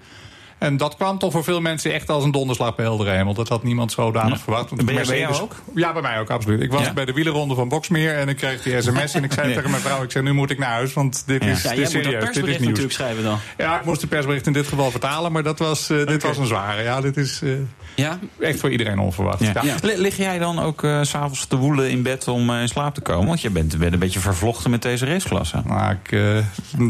En 0.63 0.77
dat 0.77 0.97
kwam 0.97 1.19
toch 1.19 1.33
voor 1.33 1.45
veel 1.45 1.61
mensen 1.61 1.93
echt 1.93 2.09
als 2.09 2.25
een 2.25 2.31
donderslag 2.31 2.75
bij 2.75 2.85
heldere 2.85 3.11
hemel. 3.11 3.35
Dat 3.35 3.49
had 3.49 3.63
niemand 3.63 3.93
zodanig 3.93 4.41
verwacht. 4.41 4.71
Want 4.71 4.85
Ben 4.85 4.95
je 4.95 5.07
bij 5.07 5.19
jou 5.19 5.35
ook? 5.41 5.55
Ja, 5.75 5.93
bij 5.93 6.03
mij 6.03 6.21
ook, 6.21 6.31
absoluut. 6.31 6.61
Ik 6.63 6.71
was 6.73 6.85
Ja. 6.85 6.93
bij 6.93 7.05
de 7.05 7.13
wielerronde 7.13 7.55
van 7.55 7.69
Boksmeer 7.69 8.15
en 8.15 8.29
ik 8.29 8.37
kreeg 8.37 8.63
die 8.63 8.81
sms. 8.83 9.15
En 9.15 9.25
ik 9.25 9.33
zei 9.33 9.47
Nee. 9.47 9.55
tegen 9.57 9.71
mijn 9.71 9.83
vrouw, 9.83 10.03
ik 10.03 10.11
zei, 10.11 10.25
nu 10.25 10.33
moet 10.33 10.51
ik 10.51 10.59
naar 10.59 10.71
huis, 10.71 10.93
want 10.93 11.23
dit 11.27 11.45
Ja. 11.45 11.51
is, 11.51 11.63
Ja, 11.63 11.69
dit 11.69 11.79
jij 11.79 11.83
moet 11.83 11.91
serieus. 11.93 12.05
Dit 12.13 12.15
is 12.19 12.25
persbericht 12.25 12.47
nieuws. 12.61 12.69
natuurlijk 12.69 12.95
schrijven 12.95 13.23
dan. 13.23 13.39
Ja, 13.59 13.79
ik 13.79 13.85
moest 13.85 14.01
de 14.01 14.07
persbericht 14.07 14.47
in 14.47 14.53
dit 14.53 14.67
geval 14.67 14.91
vertalen, 14.91 15.33
maar 15.33 15.43
dat 15.43 15.59
was, 15.59 15.91
eh, 15.91 16.07
dit 16.07 16.23
was 16.23 16.39
een 16.39 16.47
zware. 16.47 16.83
Ja, 16.83 17.01
dit 17.01 17.17
is 17.17 17.41
eh, 17.43 17.51
Ja? 17.97 18.19
echt 18.41 18.61
voor 18.61 18.71
iedereen 18.71 18.99
onverwacht. 18.99 19.41
Lig 19.83 20.17
jij 20.17 20.39
dan 20.39 20.59
ook 20.59 20.85
eh, 20.85 20.99
s 21.03 21.09
s'avonds 21.11 21.47
te 21.47 21.57
woelen 21.57 21.91
in 21.91 22.03
bed 22.03 22.29
om 22.29 22.51
eh, 22.51 22.61
in 22.61 22.69
slaap 22.69 22.95
te 22.95 23.01
komen? 23.01 23.27
Want 23.27 23.41
je 23.41 23.51
bent, 23.51 23.79
bent 23.79 23.93
een 23.93 23.99
beetje 23.99 24.21
vervlochten 24.21 24.71
met 24.71 24.83
deze 24.83 25.07
raceklasse. 25.07 25.63
Maar 25.67 25.99
ik, 26.05 26.13
eh, 26.13 26.21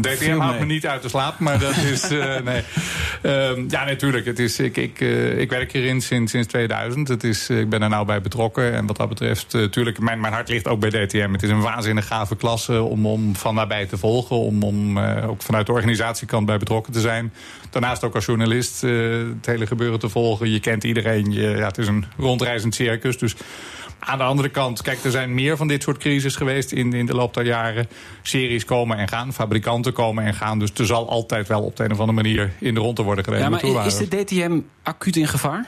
DTM 0.01 0.37
houdt 0.39 0.59
me 0.59 0.65
niet 0.65 0.87
uit 0.87 1.01
de 1.01 1.09
slaap, 1.09 1.39
maar 1.39 1.59
dat 1.59 1.75
is... 1.77 2.09
eh, 2.09 2.35
nee. 2.43 2.63
Ehm, 3.21 3.62
ja, 3.67 3.85
natuurlijk. 3.85 4.25
Het 4.25 4.39
is, 4.39 4.59
ik, 4.59 4.77
ik, 4.77 5.01
eh, 5.01 5.49
werk 5.49 5.71
hierin 5.71 6.01
sinds, 6.01 6.31
sinds 6.31 6.47
2000. 6.47 7.07
Het 7.07 7.23
is, 7.23 7.49
eh, 7.49 7.59
ik 7.59 7.69
ben 7.69 7.81
er 7.81 7.89
nou 7.89 8.05
bij 8.05 8.21
betrokken. 8.21 8.73
En 8.73 8.85
wat 8.85 8.97
dat 8.97 9.09
betreft, 9.09 9.53
natuurlijk, 9.53 9.99
mijn, 9.99 10.19
mijn 10.19 10.33
hart 10.33 10.49
ligt 10.49 10.67
ook 10.67 10.79
bij 10.79 10.89
DTM. 10.89 11.31
Het 11.31 11.43
is 11.43 11.49
een 11.49 11.61
waanzinnig 11.61 12.07
gave 12.07 12.35
klasse 12.35 12.81
om, 12.81 13.05
om 13.05 13.35
van 13.35 13.55
nabij 13.55 13.85
te 13.85 13.97
volgen. 13.97 14.35
Om, 14.35 14.63
om 14.63 14.97
eh, 14.97 15.29
ook 15.29 15.41
vanuit 15.41 15.65
de 15.65 15.71
organisatiekant 15.71 16.45
bij 16.45 16.57
betrokken 16.57 16.93
te 16.93 16.99
zijn. 16.99 17.33
Daarnaast 17.69 18.03
ook 18.03 18.15
als 18.15 18.25
journalist 18.25 18.83
eh, 18.83 18.91
het 19.35 19.45
hele 19.45 19.67
gebeuren 19.67 19.99
te 19.99 20.09
volgen. 20.09 20.49
Je 20.49 20.59
kent 20.59 20.83
iedereen. 20.83 21.31
Je, 21.31 21.41
ja, 21.41 21.67
het 21.67 21.77
is 21.77 21.87
een 21.87 22.05
rondreizend 22.17 22.75
circus. 22.75 23.17
Dus 23.17 23.35
aan 24.05 24.17
de 24.17 24.23
andere 24.23 24.49
kant, 24.49 24.81
kijk, 24.81 25.03
er 25.03 25.11
zijn 25.11 25.33
meer 25.33 25.57
van 25.57 25.67
dit 25.67 25.83
soort 25.83 25.97
crisis 25.97 26.35
geweest 26.35 26.71
in, 26.71 26.93
in 26.93 27.05
de 27.05 27.15
loop 27.15 27.33
der 27.33 27.45
jaren. 27.45 27.87
Series 28.21 28.65
komen 28.65 28.97
en 28.97 29.07
gaan, 29.07 29.33
fabrikanten 29.33 29.93
komen 29.93 30.23
en 30.25 30.33
gaan. 30.33 30.59
Dus 30.59 30.69
er 30.77 30.85
zal 30.85 31.09
altijd 31.09 31.47
wel 31.47 31.61
op 31.61 31.75
de 31.77 31.83
een 31.83 31.91
of 31.91 31.99
andere 31.99 32.21
manier 32.21 32.51
in 32.59 32.73
de 32.73 32.79
ronde 32.79 33.01
worden 33.03 33.23
gereden. 33.23 33.59
ja 33.59 33.71
maar 33.73 33.85
is 33.85 33.97
de 33.97 34.07
DTM 34.07 34.59
acuut 34.83 35.15
in 35.15 35.27
gevaar? 35.27 35.65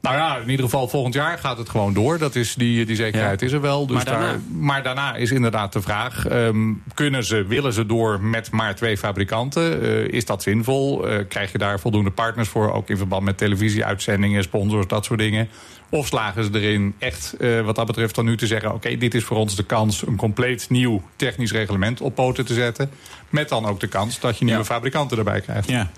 Nou 0.00 0.16
ja, 0.16 0.36
in 0.36 0.50
ieder 0.50 0.64
geval 0.64 0.88
volgend 0.88 1.14
jaar 1.14 1.38
gaat 1.38 1.58
het 1.58 1.68
gewoon 1.68 1.92
door. 1.94 2.18
Dat 2.18 2.34
is 2.34 2.54
die, 2.54 2.86
die 2.86 2.96
zekerheid 2.96 3.40
Ja. 3.40 3.46
is 3.46 3.52
er 3.52 3.60
wel. 3.60 3.86
Dus 3.86 3.96
Maar 3.96 4.04
daarna? 4.04 4.26
Daar, 4.26 4.40
maar 4.58 4.82
daarna 4.82 5.14
is 5.14 5.30
inderdaad 5.30 5.72
de 5.72 5.80
vraag... 5.80 6.26
ehm, 6.26 6.72
kunnen 6.94 7.24
ze, 7.24 7.44
willen 7.44 7.72
ze 7.72 7.86
door 7.86 8.20
met 8.20 8.50
maar 8.50 8.74
twee 8.74 8.98
fabrikanten? 8.98 9.82
Eh, 9.82 10.04
is 10.08 10.24
dat 10.24 10.42
zinvol? 10.42 11.08
Eh, 11.08 11.18
krijg 11.28 11.52
je 11.52 11.58
daar 11.58 11.80
voldoende 11.80 12.10
partners 12.10 12.48
voor? 12.48 12.72
Ook 12.72 12.88
in 12.88 12.96
verband 12.96 13.24
met 13.24 13.38
televisieuitzendingen, 13.38 14.42
sponsors, 14.42 14.86
dat 14.86 15.04
soort 15.04 15.18
dingen. 15.18 15.48
Of 15.90 16.06
slagen 16.06 16.44
ze 16.44 16.50
erin 16.52 16.94
echt, 16.98 17.34
eh, 17.38 17.60
wat 17.60 17.74
dat 17.76 17.86
betreft, 17.86 18.14
dan 18.14 18.24
nu 18.24 18.36
te 18.36 18.46
zeggen... 18.46 18.74
oké, 18.74 18.96
dit 18.96 19.14
is 19.14 19.24
voor 19.24 19.36
ons 19.36 19.56
de 19.56 19.62
kans 19.62 20.06
een 20.06 20.16
compleet 20.16 20.66
nieuw 20.70 21.02
technisch 21.16 21.52
reglement 21.52 22.00
op 22.00 22.14
poten 22.14 22.44
te 22.46 22.54
zetten. 22.54 22.90
Met 23.28 23.48
dan 23.48 23.66
ook 23.66 23.80
de 23.80 23.86
kans 23.86 24.20
dat 24.20 24.38
je 24.38 24.44
nieuwe 24.44 24.60
Ja. 24.60 24.66
fabrikanten 24.66 25.18
erbij 25.18 25.40
krijgt. 25.40 25.68
Ja. 25.68 25.90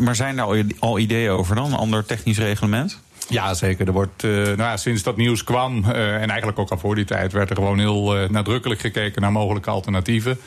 Maar 0.00 0.16
zijn 0.16 0.36
daar 0.36 0.44
al- 0.46 0.62
al 0.78 0.98
ideeën 0.98 1.30
over 1.30 1.54
dan? 1.54 1.66
Een 1.72 1.78
ander 1.78 2.04
technisch 2.04 2.38
reglement? 2.38 3.00
Ja, 3.28 3.54
zeker. 3.54 3.86
Er 3.86 3.92
wordt, 3.92 4.22
uh, 4.22 4.32
nou 4.42 4.56
ja, 4.56 4.76
sinds 4.76 5.02
dat 5.02 5.16
nieuws 5.16 5.44
kwam, 5.44 5.78
uh, 5.78 6.14
en 6.14 6.28
eigenlijk 6.28 6.58
ook 6.58 6.70
al 6.70 6.78
voor 6.78 6.94
die 6.94 7.04
tijd, 7.04 7.32
werd 7.32 7.50
er 7.50 7.56
gewoon 7.56 7.78
heel 7.78 8.22
uh, 8.22 8.28
nadrukkelijk 8.28 8.80
gekeken 8.80 9.22
naar 9.22 9.32
mogelijke 9.32 9.70
alternatieven. 9.70 10.38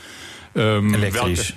Um, 0.53 0.93
Elektrisch. 0.93 1.37
Welke, 1.49 1.53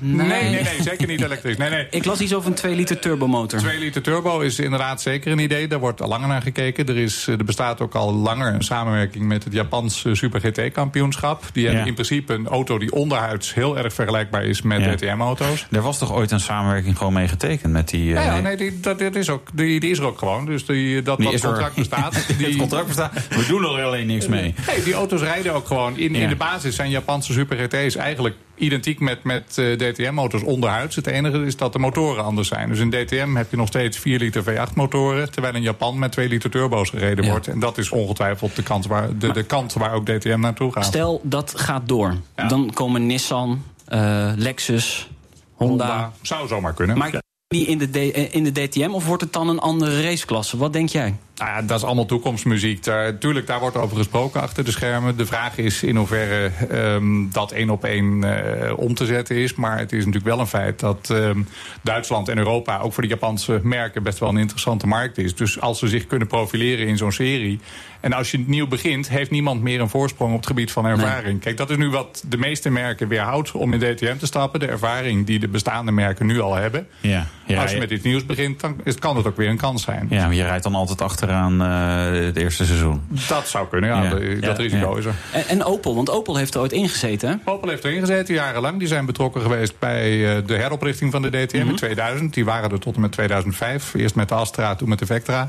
Nee. 0.00 0.26
nee, 0.26 0.42
nee, 0.42 0.62
nee, 0.62 0.82
zeker 0.82 1.06
niet 1.06 1.20
elektrisch. 1.20 1.56
Nee, 1.56 1.70
nee. 1.70 1.86
Ik 1.90 2.04
las 2.04 2.20
iets 2.20 2.34
over 2.34 2.48
een 2.48 2.54
2 2.54 2.74
liter 2.74 2.98
turbomotor. 2.98 3.58
2 3.58 3.78
liter 3.78 4.02
turbo 4.02 4.40
is 4.40 4.58
inderdaad 4.58 5.02
zeker 5.02 5.32
een 5.32 5.38
idee. 5.38 5.68
Daar 5.68 5.78
wordt 5.78 6.02
al 6.02 6.08
langer 6.08 6.28
naar 6.28 6.42
gekeken. 6.42 6.88
Er, 6.88 6.96
is, 6.96 7.26
er 7.26 7.44
bestaat 7.44 7.80
ook 7.80 7.94
al 7.94 8.14
langer 8.14 8.54
een 8.54 8.62
samenwerking 8.62 9.24
met 9.24 9.44
het 9.44 9.52
Japanse 9.52 10.14
Super 10.14 10.40
GT-kampioenschap. 10.40 11.44
Die 11.52 11.66
hebben 11.66 11.86
in 11.86 11.94
principe 11.94 12.32
een 12.32 12.48
auto 12.48 12.78
die 12.78 12.92
onderhuids 12.92 13.54
heel 13.54 13.78
erg 13.78 13.94
vergelijkbaar 13.94 14.44
is 14.44 14.62
met 14.62 14.84
ja. 14.84 14.94
DTM-auto's. 14.94 15.66
Er 15.70 15.82
was 15.82 15.98
toch 15.98 16.12
ooit 16.12 16.30
een 16.30 16.40
samenwerking 16.40 16.96
gewoon 16.96 17.12
mee 17.12 17.28
getekend 17.28 17.72
met 17.72 17.88
die... 17.88 18.04
Uh... 18.04 18.14
Ja, 18.14 18.22
ja, 18.22 18.40
nee, 18.40 18.56
die, 18.56 18.80
dat, 18.80 18.98
dat, 18.98 19.14
is 19.14 19.28
ook, 19.28 19.48
die, 19.54 19.80
die 19.80 19.90
is 19.90 19.98
er 19.98 20.04
ook 20.04 20.18
gewoon. 20.18 20.46
Dus 20.46 20.66
die, 20.66 21.02
dat, 21.02 21.18
die 21.18 21.30
dat 21.30 21.40
contract 21.40 21.76
er. 21.76 21.78
bestaat. 21.78 22.24
Die... 22.38 22.46
het 22.46 22.56
contract 22.56 22.86
bestaat. 22.86 23.12
We 23.28 23.44
doen 23.48 23.64
er 23.64 23.84
alleen 23.84 24.06
niks 24.06 24.26
mee. 24.26 24.54
Nee, 24.66 24.82
die 24.82 24.94
auto's 24.94 25.20
rijden 25.20 25.52
ook 25.54 25.66
gewoon. 25.66 25.98
In, 25.98 26.14
in 26.14 26.28
de 26.28 26.36
basis 26.36 26.74
zijn 26.76 26.90
Japanse 26.90 27.32
Super 27.32 27.56
GT's 27.56 27.96
eigenlijk 27.96 28.34
identiek 28.60 29.00
met, 29.00 29.24
met 29.24 29.56
uh, 29.58 29.76
DTM-motors 29.76 30.42
onderhuids. 30.42 30.96
Het 30.96 31.06
enige 31.06 31.44
is 31.44 31.56
dat 31.56 31.72
de 31.72 31.78
motoren 31.78 32.24
anders 32.24 32.48
zijn. 32.48 32.68
Dus 32.68 32.78
in 32.78 32.90
DTM 32.90 33.34
heb 33.34 33.50
je 33.50 33.56
nog 33.56 33.66
steeds 33.66 33.98
4 33.98 34.18
liter 34.18 34.42
V8-motoren... 34.42 35.30
terwijl 35.30 35.54
in 35.54 35.62
Japan 35.62 35.98
met 35.98 36.12
2 36.12 36.28
liter 36.28 36.50
turbo's 36.50 36.90
gereden 36.90 37.24
wordt. 37.24 37.48
En 37.48 37.58
dat 37.58 37.78
is 37.78 37.90
ongetwijfeld 37.90 38.56
de 38.56 38.62
kant 38.62 38.86
waar, 38.86 39.18
de, 39.18 39.32
de 39.32 39.42
kant 39.42 39.72
waar 39.72 39.92
ook 39.92 40.06
DTM 40.06 40.40
naartoe 40.40 40.72
gaat. 40.72 40.84
Stel, 40.84 41.20
dat 41.22 41.52
gaat 41.56 41.88
door. 41.88 42.16
Ja. 42.36 42.48
Dan 42.48 42.70
komen 42.74 43.06
Nissan, 43.06 43.62
uh, 43.88 44.32
Lexus, 44.36 45.10
Honda. 45.54 45.86
Honda. 45.86 46.12
Zou 46.22 46.48
zomaar 46.48 46.74
kunnen. 46.74 46.98
Maar 46.98 47.22
die 47.48 47.66
in 47.66 47.78
de, 47.78 47.90
D, 47.90 47.96
in 48.34 48.44
de 48.44 48.52
DTM 48.52 48.90
of 48.90 49.06
wordt 49.06 49.22
het 49.22 49.32
dan 49.32 49.48
een 49.48 49.58
andere 49.58 50.02
raceklasse? 50.02 50.56
Wat 50.56 50.72
denk 50.72 50.88
jij? 50.88 51.14
Nou 51.40 51.52
ja, 51.52 51.62
dat 51.62 51.78
is 51.78 51.84
allemaal 51.84 52.06
toekomstmuziek. 52.06 52.84
Daar, 52.84 53.18
tuurlijk, 53.18 53.46
daar 53.46 53.60
wordt 53.60 53.76
over 53.76 53.96
gesproken 53.96 54.40
achter 54.40 54.64
de 54.64 54.70
schermen. 54.70 55.16
De 55.16 55.26
vraag 55.26 55.58
is 55.58 55.82
in 55.82 55.96
hoeverre 55.96 56.50
um, 56.72 57.28
dat 57.32 57.52
één 57.52 57.70
op 57.70 57.84
één 57.84 58.22
uh, 58.22 58.78
om 58.78 58.94
te 58.94 59.06
zetten 59.06 59.36
is. 59.36 59.54
Maar 59.54 59.78
het 59.78 59.92
is 59.92 59.98
natuurlijk 59.98 60.24
wel 60.34 60.40
een 60.40 60.46
feit 60.46 60.80
dat 60.80 61.08
um, 61.12 61.46
Duitsland 61.82 62.28
en 62.28 62.38
Europa... 62.38 62.78
ook 62.78 62.92
voor 62.92 63.02
de 63.02 63.08
Japanse 63.08 63.60
merken 63.62 64.02
best 64.02 64.18
wel 64.18 64.28
een 64.28 64.36
interessante 64.36 64.86
markt 64.86 65.18
is. 65.18 65.34
Dus 65.34 65.60
als 65.60 65.78
ze 65.78 65.88
zich 65.88 66.06
kunnen 66.06 66.28
profileren 66.28 66.86
in 66.86 66.96
zo'n 66.96 67.12
serie... 67.12 67.60
En 68.00 68.12
als 68.12 68.30
je 68.30 68.44
nieuw 68.46 68.66
begint, 68.66 69.08
heeft 69.08 69.30
niemand 69.30 69.62
meer 69.62 69.80
een 69.80 69.88
voorsprong 69.88 70.30
op 70.30 70.36
het 70.36 70.46
gebied 70.46 70.72
van 70.72 70.86
ervaring. 70.86 71.24
Nee. 71.24 71.38
Kijk, 71.38 71.56
dat 71.56 71.70
is 71.70 71.76
nu 71.76 71.90
wat 71.90 72.24
de 72.28 72.36
meeste 72.36 72.70
merken 72.70 73.08
weerhoudt 73.08 73.52
om 73.52 73.72
in 73.72 73.78
DTM 73.78 74.16
te 74.16 74.26
stappen. 74.26 74.60
De 74.60 74.66
ervaring 74.66 75.26
die 75.26 75.38
de 75.38 75.48
bestaande 75.48 75.92
merken 75.92 76.26
nu 76.26 76.40
al 76.40 76.54
hebben. 76.54 76.86
Ja, 77.00 77.26
ja, 77.50 77.62
als 77.62 77.70
je 77.70 77.78
met 77.78 77.90
iets 77.90 78.04
nieuws 78.04 78.26
begint, 78.26 78.60
dan 78.60 78.76
kan 78.98 79.16
het 79.16 79.26
ook 79.26 79.36
weer 79.36 79.48
een 79.48 79.56
kans 79.56 79.82
zijn. 79.82 80.06
Ja, 80.10 80.26
maar 80.26 80.34
je 80.34 80.42
rijdt 80.42 80.62
dan 80.62 80.74
altijd 80.74 81.00
achteraan 81.00 81.62
uh, 81.62 82.24
het 82.26 82.36
eerste 82.36 82.64
seizoen. 82.64 83.02
Dat 83.28 83.48
zou 83.48 83.68
kunnen, 83.68 83.90
ja. 83.90 84.02
ja. 84.02 84.40
Dat 84.40 84.58
risico 84.58 84.94
is 84.94 85.04
er. 85.04 85.14
En, 85.32 85.46
en, 85.48 85.64
Opel, 85.64 85.94
want 85.94 86.10
Opel 86.10 86.36
heeft 86.36 86.54
er 86.54 86.60
ooit 86.60 86.72
ingezeten, 86.72 87.28
hè? 87.28 87.50
Opel 87.50 87.68
heeft 87.68 87.84
erin 87.84 88.00
gezeten, 88.00 88.34
jarenlang. 88.34 88.78
Die 88.78 88.88
zijn 88.88 89.06
betrokken 89.06 89.42
geweest 89.42 89.78
bij 89.78 90.16
uh, 90.16 90.46
de 90.46 90.54
heroprichting 90.54 91.12
van 91.12 91.22
de 91.22 91.28
DTM 91.28 91.56
mm 91.56 91.62
-hmm. 91.62 91.70
in 91.70 91.76
2000. 91.76 92.34
Die 92.34 92.44
waren 92.44 92.70
er 92.70 92.80
tot 92.80 92.94
en 92.94 93.00
met 93.00 93.12
2005. 93.12 93.94
Eerst 93.94 94.14
met 94.14 94.28
de 94.28 94.34
Astra, 94.34 94.74
toen 94.74 94.88
met 94.88 94.98
de 94.98 95.06
Vectra. 95.06 95.48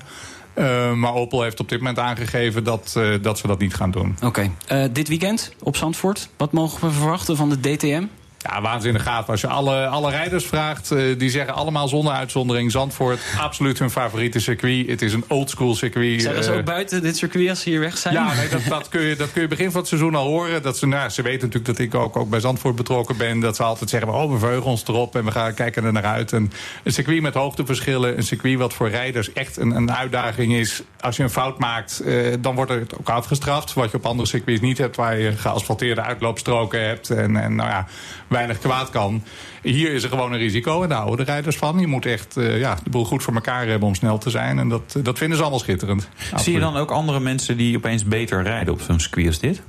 Uh, 0.55 0.93
maar 0.93 1.13
Opel 1.13 1.41
heeft 1.41 1.59
op 1.59 1.69
dit 1.69 1.77
moment 1.77 1.99
aangegeven 1.99 2.63
dat, 2.63 2.93
uh, 2.97 3.15
dat 3.21 3.37
ze 3.37 3.47
dat 3.47 3.59
niet 3.59 3.73
gaan 3.73 3.91
doen. 3.91 4.15
Oké. 4.23 4.51
Okay. 4.67 4.83
Uh, 4.85 4.89
dit 4.93 5.07
weekend 5.07 5.53
op 5.59 5.75
Zandvoort, 5.75 6.29
wat 6.37 6.51
mogen 6.51 6.87
we 6.87 6.93
verwachten 6.93 7.37
van 7.37 7.49
de 7.49 7.59
DTM? 7.59 8.03
Ja, 8.43 8.61
waanzinnig 8.61 9.03
gaaf. 9.03 9.29
Als 9.29 9.41
je 9.41 9.47
alle, 9.47 9.87
alle 9.87 10.09
rijders 10.09 10.45
vraagt, 10.45 10.91
uh, 10.91 11.19
die 11.19 11.29
zeggen 11.29 11.53
allemaal 11.53 11.87
zonder 11.87 12.13
uitzondering... 12.13 12.71
Zandvoort, 12.71 13.19
absoluut 13.39 13.79
hun 13.79 13.89
favoriete 13.89 14.39
circuit. 14.39 14.87
Het 14.87 15.01
is 15.01 15.13
een 15.13 15.23
oldschool 15.27 15.75
circuit. 15.75 16.21
Zeggen 16.21 16.43
ze 16.43 16.51
ook 16.51 16.65
buiten 16.65 17.01
dit 17.01 17.17
circuit 17.17 17.49
als 17.49 17.61
ze 17.61 17.69
hier 17.69 17.79
weg 17.79 17.97
zijn? 17.97 18.13
Ja, 18.13 18.33
nee, 18.33 18.49
dat, 18.49 18.61
dat, 18.69 18.89
kun 18.89 19.01
je, 19.01 19.15
dat 19.15 19.31
kun 19.31 19.41
je 19.41 19.47
begin 19.47 19.71
van 19.71 19.79
het 19.79 19.89
seizoen 19.89 20.15
al 20.15 20.27
horen. 20.27 20.61
Dat 20.61 20.77
ze, 20.77 20.87
nou, 20.87 21.09
ze 21.09 21.21
weten 21.21 21.47
natuurlijk 21.47 21.77
dat 21.77 21.85
ik 21.85 21.95
ook, 21.95 22.17
ook 22.17 22.29
bij 22.29 22.39
Zandvoort 22.39 22.75
betrokken 22.75 23.17
ben. 23.17 23.39
Dat 23.39 23.55
ze 23.55 23.63
altijd 23.63 23.89
zeggen, 23.89 24.13
oh, 24.13 24.31
we 24.31 24.39
verheugen 24.39 24.69
ons 24.69 24.83
erop 24.87 25.15
en 25.15 25.25
we 25.25 25.31
gaan 25.31 25.53
kijken 25.53 25.83
er 25.83 25.93
naar 25.93 26.05
uit. 26.05 26.33
En 26.33 26.51
een 26.83 26.93
circuit 26.93 27.21
met 27.21 27.33
hoogteverschillen, 27.33 28.17
een 28.17 28.23
circuit 28.23 28.57
wat 28.57 28.73
voor 28.73 28.89
rijders 28.89 29.33
echt 29.33 29.57
een, 29.57 29.71
een 29.75 29.91
uitdaging 29.91 30.53
is. 30.53 30.81
Als 30.99 31.17
je 31.17 31.23
een 31.23 31.29
fout 31.29 31.59
maakt, 31.59 32.01
uh, 32.05 32.33
dan 32.39 32.55
wordt 32.55 32.71
het 32.71 32.97
ook 32.97 33.09
afgestraft. 33.09 33.73
Wat 33.73 33.91
je 33.91 33.97
op 33.97 34.05
andere 34.05 34.27
circuits 34.27 34.61
niet 34.61 34.77
hebt, 34.77 34.95
waar 34.95 35.17
je 35.17 35.31
geasfalteerde 35.31 36.01
uitloopstroken 36.01 36.87
hebt. 36.87 37.09
En, 37.09 37.35
en 37.35 37.55
nou 37.55 37.69
ja 37.69 37.87
weinig 38.31 38.59
kwaad 38.59 38.89
kan. 38.89 39.23
Hier 39.61 39.93
is 39.93 40.03
er 40.03 40.09
gewoon 40.09 40.33
een 40.33 40.39
risico 40.39 40.83
en 40.83 40.89
daar 40.89 40.97
houden 40.97 41.25
de 41.25 41.31
rijders 41.31 41.57
van. 41.57 41.79
Je 41.79 41.87
moet 41.87 42.05
echt 42.05 42.37
uh, 42.37 42.59
ja, 42.59 42.77
de 42.83 42.89
boel 42.89 43.05
goed 43.05 43.23
voor 43.23 43.33
elkaar 43.33 43.67
hebben 43.67 43.87
om 43.87 43.95
snel 43.95 44.17
te 44.17 44.29
zijn. 44.29 44.59
En 44.59 44.69
dat, 44.69 44.95
dat 45.03 45.17
vinden 45.17 45.37
ze 45.37 45.43
allemaal 45.43 45.61
schitterend. 45.61 46.09
Zie 46.35 46.53
je 46.53 46.59
dan 46.59 46.77
ook 46.77 46.91
andere 46.91 47.19
mensen 47.19 47.57
die 47.57 47.77
opeens 47.77 48.03
beter 48.03 48.43
rijden 48.43 48.73
op 48.73 48.81
zo'n 48.81 48.99
circuit 48.99 49.27
als 49.27 49.39
dit? 49.39 49.61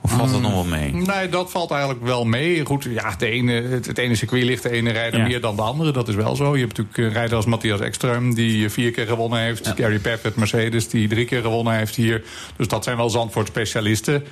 Of 0.00 0.12
valt 0.12 0.30
dat 0.30 0.40
nog 0.40 0.52
wel 0.52 0.64
mee? 0.64 0.92
Nee, 0.92 1.28
dat 1.28 1.50
valt 1.50 1.70
eigenlijk 1.70 2.04
wel 2.04 2.24
mee. 2.24 2.64
Goed, 2.64 2.84
ja, 2.84 3.14
de 3.18 3.26
ene, 3.26 3.52
het, 3.52 3.86
het 3.86 3.98
ene 3.98 4.14
circuit 4.14 4.44
ligt 4.44 4.62
de 4.62 4.70
ene 4.70 4.90
rijder 4.90 5.20
ja. 5.20 5.26
meer 5.26 5.40
dan 5.40 5.56
de 5.56 5.62
andere. 5.62 5.92
Dat 5.92 6.08
is 6.08 6.14
wel 6.14 6.36
zo. 6.36 6.54
Je 6.54 6.64
hebt 6.64 6.76
natuurlijk 6.76 6.96
een 6.96 7.12
rijder 7.12 7.36
als 7.36 7.46
Matthias 7.46 7.80
Ekström... 7.80 8.34
die 8.34 8.70
vier 8.70 8.90
keer 8.90 9.06
gewonnen 9.06 9.40
heeft. 9.40 9.66
Ja. 9.66 9.74
Gary 9.76 9.98
Pappett, 9.98 10.36
Mercedes, 10.36 10.88
die 10.88 11.08
drie 11.08 11.24
keer 11.24 11.40
gewonnen 11.40 11.74
heeft 11.74 11.96
hier. 11.96 12.22
Dus 12.56 12.68
dat 12.68 12.84
zijn 12.84 12.96
wel 12.96 13.10
Zandvoort 13.10 13.46
specialisten. 13.46 14.24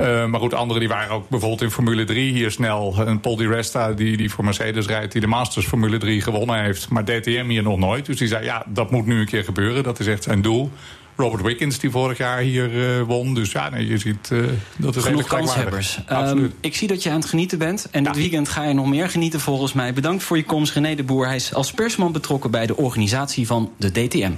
Uh, 0.00 0.26
maar 0.26 0.40
goed, 0.40 0.54
anderen 0.54 0.80
die 0.80 0.88
waren 0.88 1.10
ook 1.10 1.28
bijvoorbeeld 1.28 1.62
in 1.62 1.70
Formule 1.70 2.04
3 2.04 2.32
hier 2.32 2.50
snel. 2.50 2.94
Een 2.98 3.20
Paul 3.20 3.36
Di 3.36 3.46
Resta 3.46 3.92
die, 3.92 4.16
die 4.16 4.30
voor 4.30 4.44
Mercedes 4.44 4.86
rijdt, 4.86 5.12
die 5.12 5.20
de 5.20 5.26
Masters 5.26 5.66
Formule 5.66 5.98
3 5.98 6.20
gewonnen 6.20 6.62
heeft. 6.62 6.88
Maar 6.88 7.04
DTM 7.04 7.46
hier 7.48 7.62
nog 7.62 7.78
nooit. 7.78 8.06
Dus 8.06 8.18
die 8.18 8.28
zei, 8.28 8.44
ja, 8.44 8.64
dat 8.66 8.90
moet 8.90 9.06
nu 9.06 9.20
een 9.20 9.26
keer 9.26 9.44
gebeuren. 9.44 9.82
Dat 9.82 10.00
is 10.00 10.06
echt 10.06 10.22
zijn 10.22 10.42
doel. 10.42 10.70
Robert 11.16 11.42
Wickens, 11.42 11.78
die 11.78 11.90
vorig 11.90 12.18
jaar 12.18 12.38
hier 12.38 12.72
uh, 12.72 13.02
won. 13.02 13.34
Dus 13.34 13.52
ja, 13.52 13.68
nee, 13.68 13.86
je 13.86 13.98
ziet 13.98 14.30
uh, 14.32 14.46
dat 14.76 14.94
het 14.94 15.04
Genoeg 15.04 15.26
kanshebbers. 15.26 15.98
Um, 16.12 16.52
ik 16.60 16.76
zie 16.76 16.88
dat 16.88 17.02
je 17.02 17.10
aan 17.10 17.20
het 17.20 17.28
genieten 17.28 17.58
bent. 17.58 17.88
En 17.90 18.04
ja. 18.04 18.10
dit 18.10 18.20
weekend 18.20 18.48
ga 18.48 18.64
je 18.64 18.74
nog 18.74 18.86
meer 18.86 19.08
genieten 19.10 19.40
volgens 19.40 19.72
mij. 19.72 19.92
Bedankt 19.92 20.22
voor 20.22 20.36
je 20.36 20.44
komst, 20.44 20.72
René 20.72 20.94
de 20.94 21.02
Boer. 21.04 21.26
Hij 21.26 21.36
is 21.36 21.54
als 21.54 21.72
persman 21.72 22.12
betrokken 22.12 22.50
bij 22.50 22.66
de 22.66 22.76
organisatie 22.76 23.46
van 23.46 23.72
de 23.76 23.90
DTM. 23.90 24.32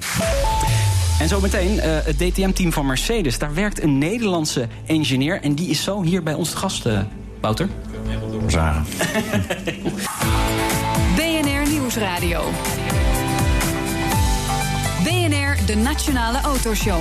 En 1.18 1.28
zometeen 1.28 1.74
uh, 1.74 1.82
het 1.82 2.18
DTM-team 2.18 2.72
van 2.72 2.86
Mercedes. 2.86 3.38
Daar 3.38 3.54
werkt 3.54 3.82
een 3.82 3.98
Nederlandse 3.98 4.68
engineer. 4.86 5.40
En 5.42 5.54
die 5.54 5.68
is 5.68 5.82
zo 5.82 6.02
hier 6.02 6.22
bij 6.22 6.34
ons 6.34 6.50
te 6.50 6.56
gast, 6.56 6.86
uh, 6.86 7.00
Wouter. 7.40 7.68
Zagen. 8.46 8.86
BNR 11.16 11.70
Nieuwsradio. 11.70 12.42
BNR, 15.02 15.56
de 15.66 15.76
Nationale 15.76 16.40
Autoshow. 16.40 17.00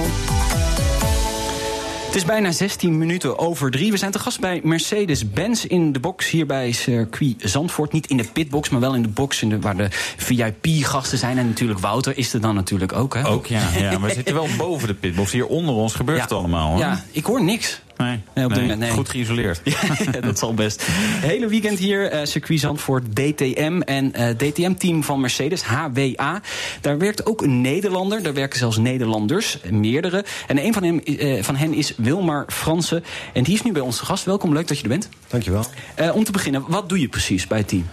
Het 2.18 2.26
is 2.26 2.32
bijna 2.32 2.52
16 2.52 2.98
minuten 2.98 3.40
over 3.40 3.72
drie. 3.72 3.92
We 3.92 3.98
zijn 3.98 4.12
te 4.12 4.20
gast 4.20 4.40
bij 4.40 4.62
Mercedes-Benz 4.64 5.64
in 5.64 5.92
de 5.92 6.00
box 6.00 6.30
hier 6.30 6.46
bij 6.46 6.72
circuit 6.72 7.36
Zandvoort. 7.38 7.92
Niet 7.92 8.08
in 8.08 8.18
de 8.18 8.24
pitbox, 8.34 8.70
maar 8.70 8.80
wel 8.80 8.96
in 8.96 9.02
de 9.02 9.08
box 9.08 9.42
in 9.42 9.50
de, 9.50 9.60
waar 9.60 9.78
de 9.78 9.88
VIP-gasten 10.18 11.18
zijn. 11.18 11.38
En 11.38 11.48
natuurlijk 11.48 11.80
Wouter 11.80 12.18
is 12.18 12.34
er 12.34 12.42
dan 12.42 12.56
natuurlijk 12.56 12.94
ook. 12.94 13.14
Hè? 13.14 13.28
Ook, 13.28 13.46
ja. 13.46 13.70
ja. 13.78 14.00
We 14.00 14.14
zitten 14.14 14.34
wel 14.34 14.48
boven 14.58 14.88
de 14.88 14.94
pitbox. 14.94 15.32
Hier 15.32 15.46
onder 15.48 15.76
ons 15.76 15.94
gebeurt 15.94 16.18
ja. 16.18 16.24
het 16.24 16.34
allemaal. 16.34 16.70
Hoor. 16.70 16.80
Ja, 16.80 17.04
ik 17.12 17.26
hoor 17.26 17.44
niks. 17.44 17.82
Nee, 17.98 18.20
nee, 18.34 18.46
op 18.46 18.52
nee, 18.52 18.62
moment, 18.62 18.80
nee. 18.80 18.90
goed 18.90 19.10
geïsoleerd. 19.10 19.62
ja, 20.12 20.20
dat 20.22 20.40
zal 20.40 20.54
best. 20.54 20.84
Hele 21.22 21.48
weekend 21.48 21.80
hier, 21.80 22.14
uh, 22.14 22.20
circuit 22.24 22.60
Zandvoort, 22.60 23.16
DTM 23.16 23.82
en 23.86 24.14
uh, 24.16 24.30
DTM-team 24.30 25.04
van 25.04 25.22
Mercedes, 25.22 25.62
HWA. 25.62 26.42
Daar 26.82 26.98
werkt 26.98 27.26
ook 27.26 27.42
een 27.42 27.62
Nederlander, 27.62 28.24
daar 28.24 28.34
werken 28.34 28.60
zelfs 28.60 28.78
Nederlanders, 28.78 29.58
meerdere. 29.70 30.26
En 30.48 30.66
een 30.66 30.74
van, 30.74 30.84
hem, 30.84 31.02
uh, 31.04 31.44
van 31.44 31.56
hen 31.56 31.74
is 31.74 31.94
Wilmar 31.98 32.46
Fransen. 32.48 33.04
En 33.34 33.44
die 33.44 33.54
is 33.54 33.62
nu 33.62 33.72
bij 33.72 33.82
ons 33.82 33.98
te 33.98 34.06
gast. 34.06 34.26
Welkom, 34.26 34.54
leuk 34.54 34.68
dat 34.68 34.78
je 34.78 34.84
er 34.84 34.90
bent. 34.90 35.10
Dankjewel. 35.28 35.66
om 36.14 36.24
te 36.24 36.32
beginnen, 36.32 36.64
wat 36.68 36.90
doe 36.90 37.00
je 37.00 37.08
precies 37.08 37.48
bij 37.48 37.58
het 37.58 37.68
team? 37.68 37.86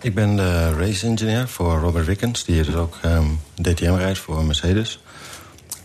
Ik 0.00 0.14
ben 0.14 0.36
de 0.36 0.74
race 0.74 1.06
engineer 1.06 1.48
voor 1.48 1.78
Robert 1.78 2.06
Wickens, 2.06 2.44
die 2.44 2.62
dus 2.62 2.74
ook 2.74 2.98
um, 3.04 3.40
DTM 3.62 3.94
rijdt 3.94 4.18
voor 4.18 4.44
Mercedes. 4.44 5.00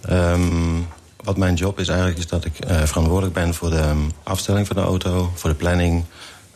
Um, 0.09 0.87
wat 1.25 1.37
mijn 1.37 1.55
job 1.55 1.79
is 1.79 1.87
eigenlijk, 1.87 2.17
is 2.17 2.27
dat 2.27 2.45
ik 2.45 2.53
uh, 2.69 2.83
verantwoordelijk 2.83 3.33
ben 3.33 3.53
voor 3.53 3.69
de 3.69 3.81
um, 3.81 4.11
afstelling 4.23 4.67
van 4.67 4.75
de 4.75 4.81
auto, 4.81 5.31
voor 5.35 5.49
de 5.49 5.55
planning. 5.55 6.05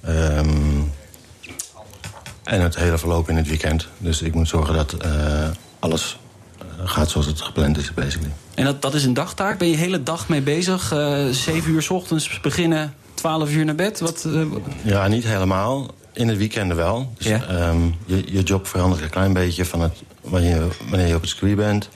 Um, 0.07 0.91
en 2.43 2.61
het 2.61 2.75
hele 2.75 2.97
verloop 2.97 3.29
in 3.29 3.35
het 3.35 3.47
weekend. 3.47 3.87
Dus 3.97 4.21
ik 4.21 4.33
moet 4.33 4.47
zorgen 4.47 4.73
dat 4.73 4.95
uh, 5.05 5.11
alles 5.79 6.19
uh, 6.61 6.89
gaat 6.89 7.09
zoals 7.09 7.27
het 7.27 7.41
gepland 7.41 7.77
is, 7.77 7.93
basically. 7.93 8.31
En 8.55 8.65
dat, 8.65 8.81
dat 8.81 8.93
is 8.93 9.03
een 9.03 9.13
dagtaak? 9.13 9.57
Ben 9.57 9.67
je 9.67 9.73
de 9.73 9.79
hele 9.79 10.03
dag 10.03 10.29
mee 10.29 10.41
bezig? 10.41 10.93
Zeven 11.31 11.71
uur 11.71 11.81
s 11.81 11.89
ochtends 11.89 12.39
beginnen, 12.39 12.93
twaalf 13.13 13.51
uur 13.51 13.65
naar 13.65 13.75
bed? 13.75 13.99
Wat, 13.99 14.27
Ja, 14.81 15.07
niet 15.07 15.23
helemaal. 15.23 15.87
In 16.13 16.27
het 16.27 16.37
weekenden 16.37 16.77
wel. 16.77 17.13
Dus, 17.17 17.27
ja. 17.27 17.69
um, 17.69 17.95
je, 18.05 18.23
je 18.25 18.43
job 18.43 18.67
verandert 18.67 19.01
een 19.01 19.09
klein 19.09 19.33
beetje 19.33 19.65
van 19.65 19.81
het, 19.81 19.93
wanneer, 20.21 20.55
je, 20.55 20.67
wanneer 20.89 21.07
je 21.07 21.15
op 21.15 21.21
het 21.21 21.29
circuit 21.29 21.55
bent. 21.55 21.89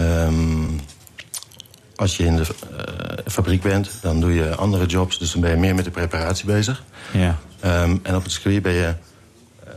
Um, 0.00 0.80
als 1.96 2.16
je 2.16 2.24
in 2.24 2.36
de 2.36 2.42
uh, 2.42 2.78
fabriek 3.26 3.62
bent, 3.62 3.90
dan 4.02 4.20
doe 4.20 4.34
je 4.34 4.54
andere 4.54 4.86
jobs. 4.86 5.18
Dus 5.18 5.32
dan 5.32 5.40
ben 5.40 5.50
je 5.50 5.56
meer 5.56 5.74
met 5.74 5.84
de 5.84 5.90
preparatie 5.90 6.46
bezig. 6.46 6.82
Ja. 7.12 7.38
Um, 7.64 8.00
en 8.02 8.16
op 8.16 8.22
het 8.22 8.32
circuit 8.32 8.62
ben 8.62 8.72
je... 8.72 8.94
Uh, 9.66 9.72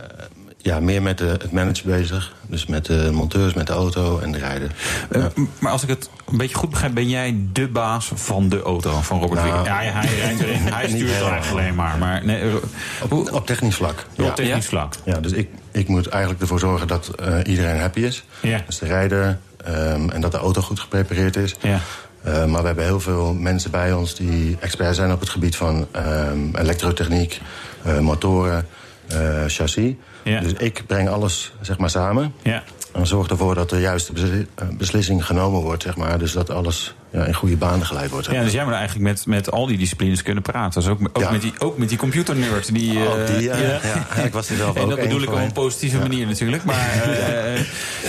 ja, 0.62 0.80
meer 0.80 1.02
met 1.02 1.18
de, 1.18 1.24
het 1.24 1.52
managen 1.52 1.86
bezig. 1.86 2.34
Dus 2.46 2.66
met 2.66 2.86
de 2.86 3.10
monteurs, 3.12 3.54
met 3.54 3.66
de 3.66 3.72
auto 3.72 4.18
en 4.18 4.32
de 4.32 4.38
rijder. 4.38 4.70
Uh, 5.10 5.24
maar 5.58 5.72
als 5.72 5.82
ik 5.82 5.88
het 5.88 6.10
een 6.26 6.36
beetje 6.36 6.56
goed 6.56 6.70
begrijp, 6.70 6.94
ben 6.94 7.08
jij 7.08 7.36
de 7.52 7.68
baas 7.68 8.12
van 8.14 8.48
de 8.48 8.62
auto 8.62 9.00
van 9.00 9.20
Robert 9.20 9.44
Nou? 9.44 9.64
Ja, 9.64 9.76
hij, 9.76 10.14
rijdt 10.18 10.40
erin. 10.40 10.60
hij 10.60 10.88
stuurt 10.88 11.10
helemaal. 11.10 11.30
eigenlijk 11.30 11.60
alleen 11.60 11.74
maar. 11.74 11.98
maar 11.98 12.24
nee, 12.24 12.40
eh, 12.40 12.54
Op, 13.10 13.32
op 13.32 13.46
technisch 13.46 13.74
vlak. 13.74 14.06
op 14.18 14.24
ja. 14.24 14.32
technisch 14.32 14.66
vlak. 14.66 14.94
Ja, 15.04 15.20
dus 15.20 15.32
ik, 15.32 15.48
ik 15.72 15.88
moet 15.88 16.06
eigenlijk 16.06 16.40
ervoor 16.42 16.58
zorgen 16.58 16.86
dat 16.86 17.08
eh, 17.08 17.38
iedereen 17.44 17.80
happy 17.80 18.00
is. 18.00 18.24
Dus 18.66 18.78
de 18.78 18.86
rijder 18.86 19.38
ehm, 19.64 20.08
en 20.08 20.20
dat 20.20 20.32
de 20.32 20.38
auto 20.38 20.60
goed 20.60 20.80
geprepareerd 20.80 21.36
is. 21.36 21.54
Ja. 21.60 21.80
Eh, 22.22 22.44
maar 22.44 22.60
we 22.60 22.66
hebben 22.66 22.84
heel 22.84 23.00
veel 23.00 23.34
mensen 23.34 23.70
bij 23.70 23.92
ons 23.92 24.14
die 24.14 24.56
expert 24.60 24.96
zijn 24.96 25.12
op 25.12 25.20
het 25.20 25.28
gebied 25.28 25.56
van 25.56 25.86
ehm, 25.90 26.56
elektrotechniek, 26.56 27.40
eh, 27.82 27.98
motoren, 27.98 28.66
eh, 29.06 29.44
chassis. 29.46 29.94
Ja. 30.22 30.40
Dus 30.40 30.52
ik 30.52 30.82
breng 30.86 31.08
alles 31.08 31.52
zeg 31.60 31.78
maar, 31.78 31.90
samen. 31.90 32.34
Ja. 32.42 32.62
En 32.92 33.06
zorg 33.06 33.28
ervoor 33.28 33.54
dat 33.54 33.70
de 33.70 33.80
juiste 33.80 34.12
eh, 34.54 34.66
beslissing 34.78 35.26
genomen 35.26 35.60
wordt. 35.60 35.82
Zeg 35.82 35.96
maar. 35.96 36.18
Dus 36.18 36.32
dat 36.32 36.50
alles 36.50 36.94
ja, 37.12 37.24
in 37.24 37.34
goede 37.34 37.56
banen 37.56 37.86
geleid 37.86 38.10
wordt. 38.10 38.26
zeg 38.26 38.34
Ja, 38.34 38.42
dus 38.42 38.52
jij 38.52 38.64
moet 38.64 38.72
eigenlijk 38.72 39.04
met, 39.04 39.26
met 39.26 39.50
al 39.50 39.66
die 39.66 39.78
disciplines 39.78 40.22
kunnen 40.22 40.42
praten. 40.42 40.80
Dus 40.80 40.90
ook, 40.90 40.98
ook, 41.12 41.22
Ja. 41.22 41.30
met, 41.30 41.40
die, 41.42 41.52
ook 41.58 41.78
met 41.78 41.88
die 41.88 41.98
computernerd. 41.98 42.74
Die, 42.74 42.98
eh, 43.04 43.10
Ook 43.10 43.26
die, 43.26 43.42
ja. 43.42 43.56
Ja, 43.56 44.22
ik 44.22 44.32
was 44.32 44.48
er 44.50 44.56
zelf 44.56 44.74
En 44.76 44.82
ook 44.82 44.88
dat 44.88 44.98
één 44.98 45.08
bedoel 45.08 45.22
ik 45.22 45.30
op 45.32 45.38
een 45.38 45.52
positieve 45.52 45.98
manier 45.98 46.26
natuurlijk. 46.26 46.64
Maar 46.64 46.76
eh, 47.02 47.54
eh, 47.54 47.66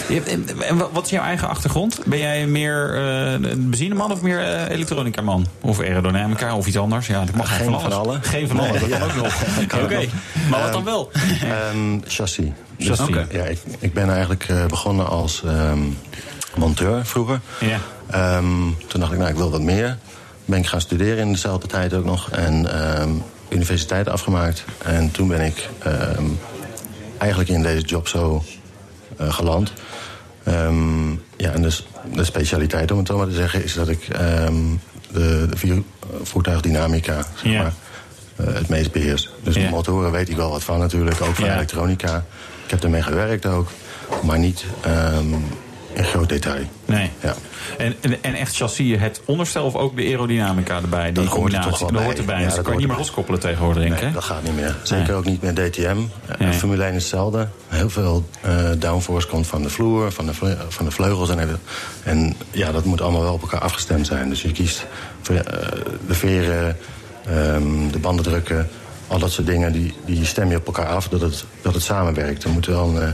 hebt- 0.07 0.27
en, 0.27 0.45
en 0.61 0.77
wat- 0.91 1.03
is 1.05 1.09
jouw 1.09 1.23
eigen 1.23 1.47
achtergrond? 1.47 1.99
Ben 2.05 2.19
jij 2.19 2.47
meer 2.47 2.95
eh, 2.95 3.31
een 3.31 3.69
benzineman 3.69 4.11
of 4.11 4.21
meer 4.21 4.39
eh, 4.39 4.69
elektronicaman? 4.69 5.45
Of 5.61 5.79
aerodynamica 5.79 6.55
of 6.55 6.67
iets 6.67 6.77
anders? 6.77 7.07
Ja, 7.07 7.25
dat 7.25 7.35
mag 7.35 7.55
Geen 7.55 7.65
van 7.65 7.81
van 7.81 7.91
alles. 7.91 7.97
allen. 8.07 8.23
Geen 8.23 8.47
van 8.47 8.55
Nee, 8.57 8.67
allen, 8.69 8.79
dat 8.89 8.89
kan 8.99 9.01
ook 9.01 9.15
nog. 9.15 9.43
Oké, 9.83 10.05
maar 10.49 10.61
wat 10.61 10.73
dan 10.73 10.83
wel? 10.83 11.11
Ehm, 11.43 11.99
chassis. 12.07 12.45
Dus, 12.87 12.99
ja, 13.31 13.43
ik, 13.43 13.59
ik 13.79 13.93
ben 13.93 14.09
eigenlijk 14.09 14.43
eh, 14.49 14.65
begonnen 14.65 15.07
als 15.09 15.43
ehm, 15.45 15.79
monteur 16.55 17.05
vroeger. 17.05 17.39
Ja. 17.59 17.79
Ehm, 18.09 18.45
toen 18.87 18.99
dacht 18.99 19.11
ik, 19.11 19.17
nou, 19.17 19.29
ik 19.29 19.35
wil 19.37 19.51
wat 19.51 19.61
meer. 19.61 19.97
Ben 20.45 20.59
ik 20.59 20.67
gaan 20.67 20.81
studeren 20.81 21.17
in 21.17 21.31
dezelfde 21.31 21.67
tijd 21.67 21.93
ook 21.93 22.05
nog. 22.05 22.29
En 22.31 22.73
ehm, 22.83 23.09
universiteit 23.49 24.09
afgemaakt. 24.09 24.63
En 24.83 25.11
toen 25.11 25.27
ben 25.27 25.41
ik 25.41 25.69
eigenlijk 27.17 27.49
in 27.49 27.61
deze 27.61 27.85
job 27.85 28.07
zo 28.07 28.43
eh, 29.17 29.33
geland. 29.33 29.73
Ja, 31.37 31.51
en 31.51 31.61
dus 31.61 31.87
de 32.13 32.23
specialiteit, 32.23 32.91
om 32.91 32.97
het 32.97 33.07
zo 33.07 33.17
maar 33.17 33.27
te 33.27 33.33
zeggen, 33.33 33.63
is 33.63 33.73
dat 33.73 33.87
ik 33.87 34.07
de, 34.07 35.47
de 35.49 35.57
vier- 35.57 35.83
voertuigdynamica, 36.23 37.25
zeg 37.35 37.51
Ja. 37.51 37.61
maar, 37.61 37.73
eh, 38.35 38.53
het 38.53 38.69
meest 38.69 38.91
beheers. 38.91 39.29
Dus 39.43 39.55
Ja. 39.55 39.61
de 39.63 39.69
motoren 39.69 40.11
weet 40.11 40.29
ik 40.29 40.35
wel 40.35 40.49
wat 40.49 40.63
van 40.63 40.79
natuurlijk, 40.79 41.21
ook 41.21 41.35
van 41.35 41.45
Ja. 41.45 41.53
elektronica. 41.55 42.25
Ik 42.71 42.77
heb 42.77 42.85
ermee 42.85 43.03
gewerkt 43.03 43.45
ook, 43.45 43.69
maar 44.23 44.39
niet 44.39 44.65
ehm, 44.81 45.33
in 45.93 46.03
groot 46.03 46.29
detail. 46.29 46.63
Nee. 46.85 47.09
Ja. 47.21 47.35
En, 47.77 47.95
en, 48.01 48.23
en 48.23 48.33
echt 48.33 48.55
chassis, 48.55 48.99
het 48.99 49.21
onderstel 49.25 49.65
of 49.65 49.75
ook 49.75 49.95
de 49.95 50.01
aerodynamica 50.03 50.75
erbij? 50.81 51.03
Die 51.03 51.13
Dat 51.13 51.23
hoort 51.25 51.53
er 51.53 51.59
combinatie, 51.59 51.91
dat 51.91 52.01
hoort 52.01 52.17
erbij. 52.17 52.39
Ja, 52.39 52.45
dus 52.45 52.55
dat 52.55 52.63
kan 52.63 52.73
je 52.73 52.79
niet 52.79 52.87
meer 52.87 52.97
loskoppelen 52.97 53.39
tegenwoordig, 53.39 53.83
denk 53.83 53.93
ik. 53.93 53.99
Nee, 53.99 54.07
hè? 54.07 54.13
dat 54.13 54.23
gaat 54.23 54.43
niet 54.43 54.55
meer. 54.55 54.75
Zeker 54.83 55.07
Nee. 55.07 55.15
ook 55.15 55.25
niet 55.25 55.41
met 55.41 55.55
DTM. 55.55 55.97
Eh, 56.25 56.37
Nee. 56.39 56.53
Formule 56.53 56.83
1 56.83 56.93
is 56.93 57.01
hetzelfde. 57.01 57.47
Heel 57.67 57.89
veel 57.89 58.25
eh, 58.41 58.69
downforce 58.77 59.27
komt 59.27 59.47
van 59.47 59.61
de 59.61 59.69
vloer, 59.69 60.11
van 60.11 60.25
de, 60.25 60.33
van 60.67 60.85
de 60.85 60.91
vleugels. 60.91 61.29
En, 61.29 61.59
en 62.03 62.35
ja, 62.51 62.71
dat 62.71 62.85
moet 62.85 63.01
allemaal 63.01 63.21
wel 63.21 63.33
op 63.33 63.41
elkaar 63.41 63.61
afgestemd 63.61 64.07
zijn. 64.07 64.29
Dus 64.29 64.41
je 64.41 64.51
kiest 64.51 64.85
eh, 65.29 65.35
de 66.07 66.13
veren, 66.13 66.77
ehm, 67.25 67.89
de 67.91 67.99
bandendrukken, 67.99 68.69
al 69.11 69.19
dat 69.19 69.31
soort 69.31 69.47
dingen. 69.47 69.71
Die, 69.71 69.93
die 70.05 70.25
stem 70.25 70.49
je 70.49 70.57
op 70.57 70.65
elkaar 70.65 70.87
af, 70.87 71.07
dat 71.07 71.21
het, 71.21 71.45
dat 71.61 71.73
het 71.73 71.83
samenwerkt. 71.83 72.43
Er 72.43 72.49
moet 72.49 72.65
wel 72.65 72.89
een, 72.89 73.01
eh, 73.01 73.09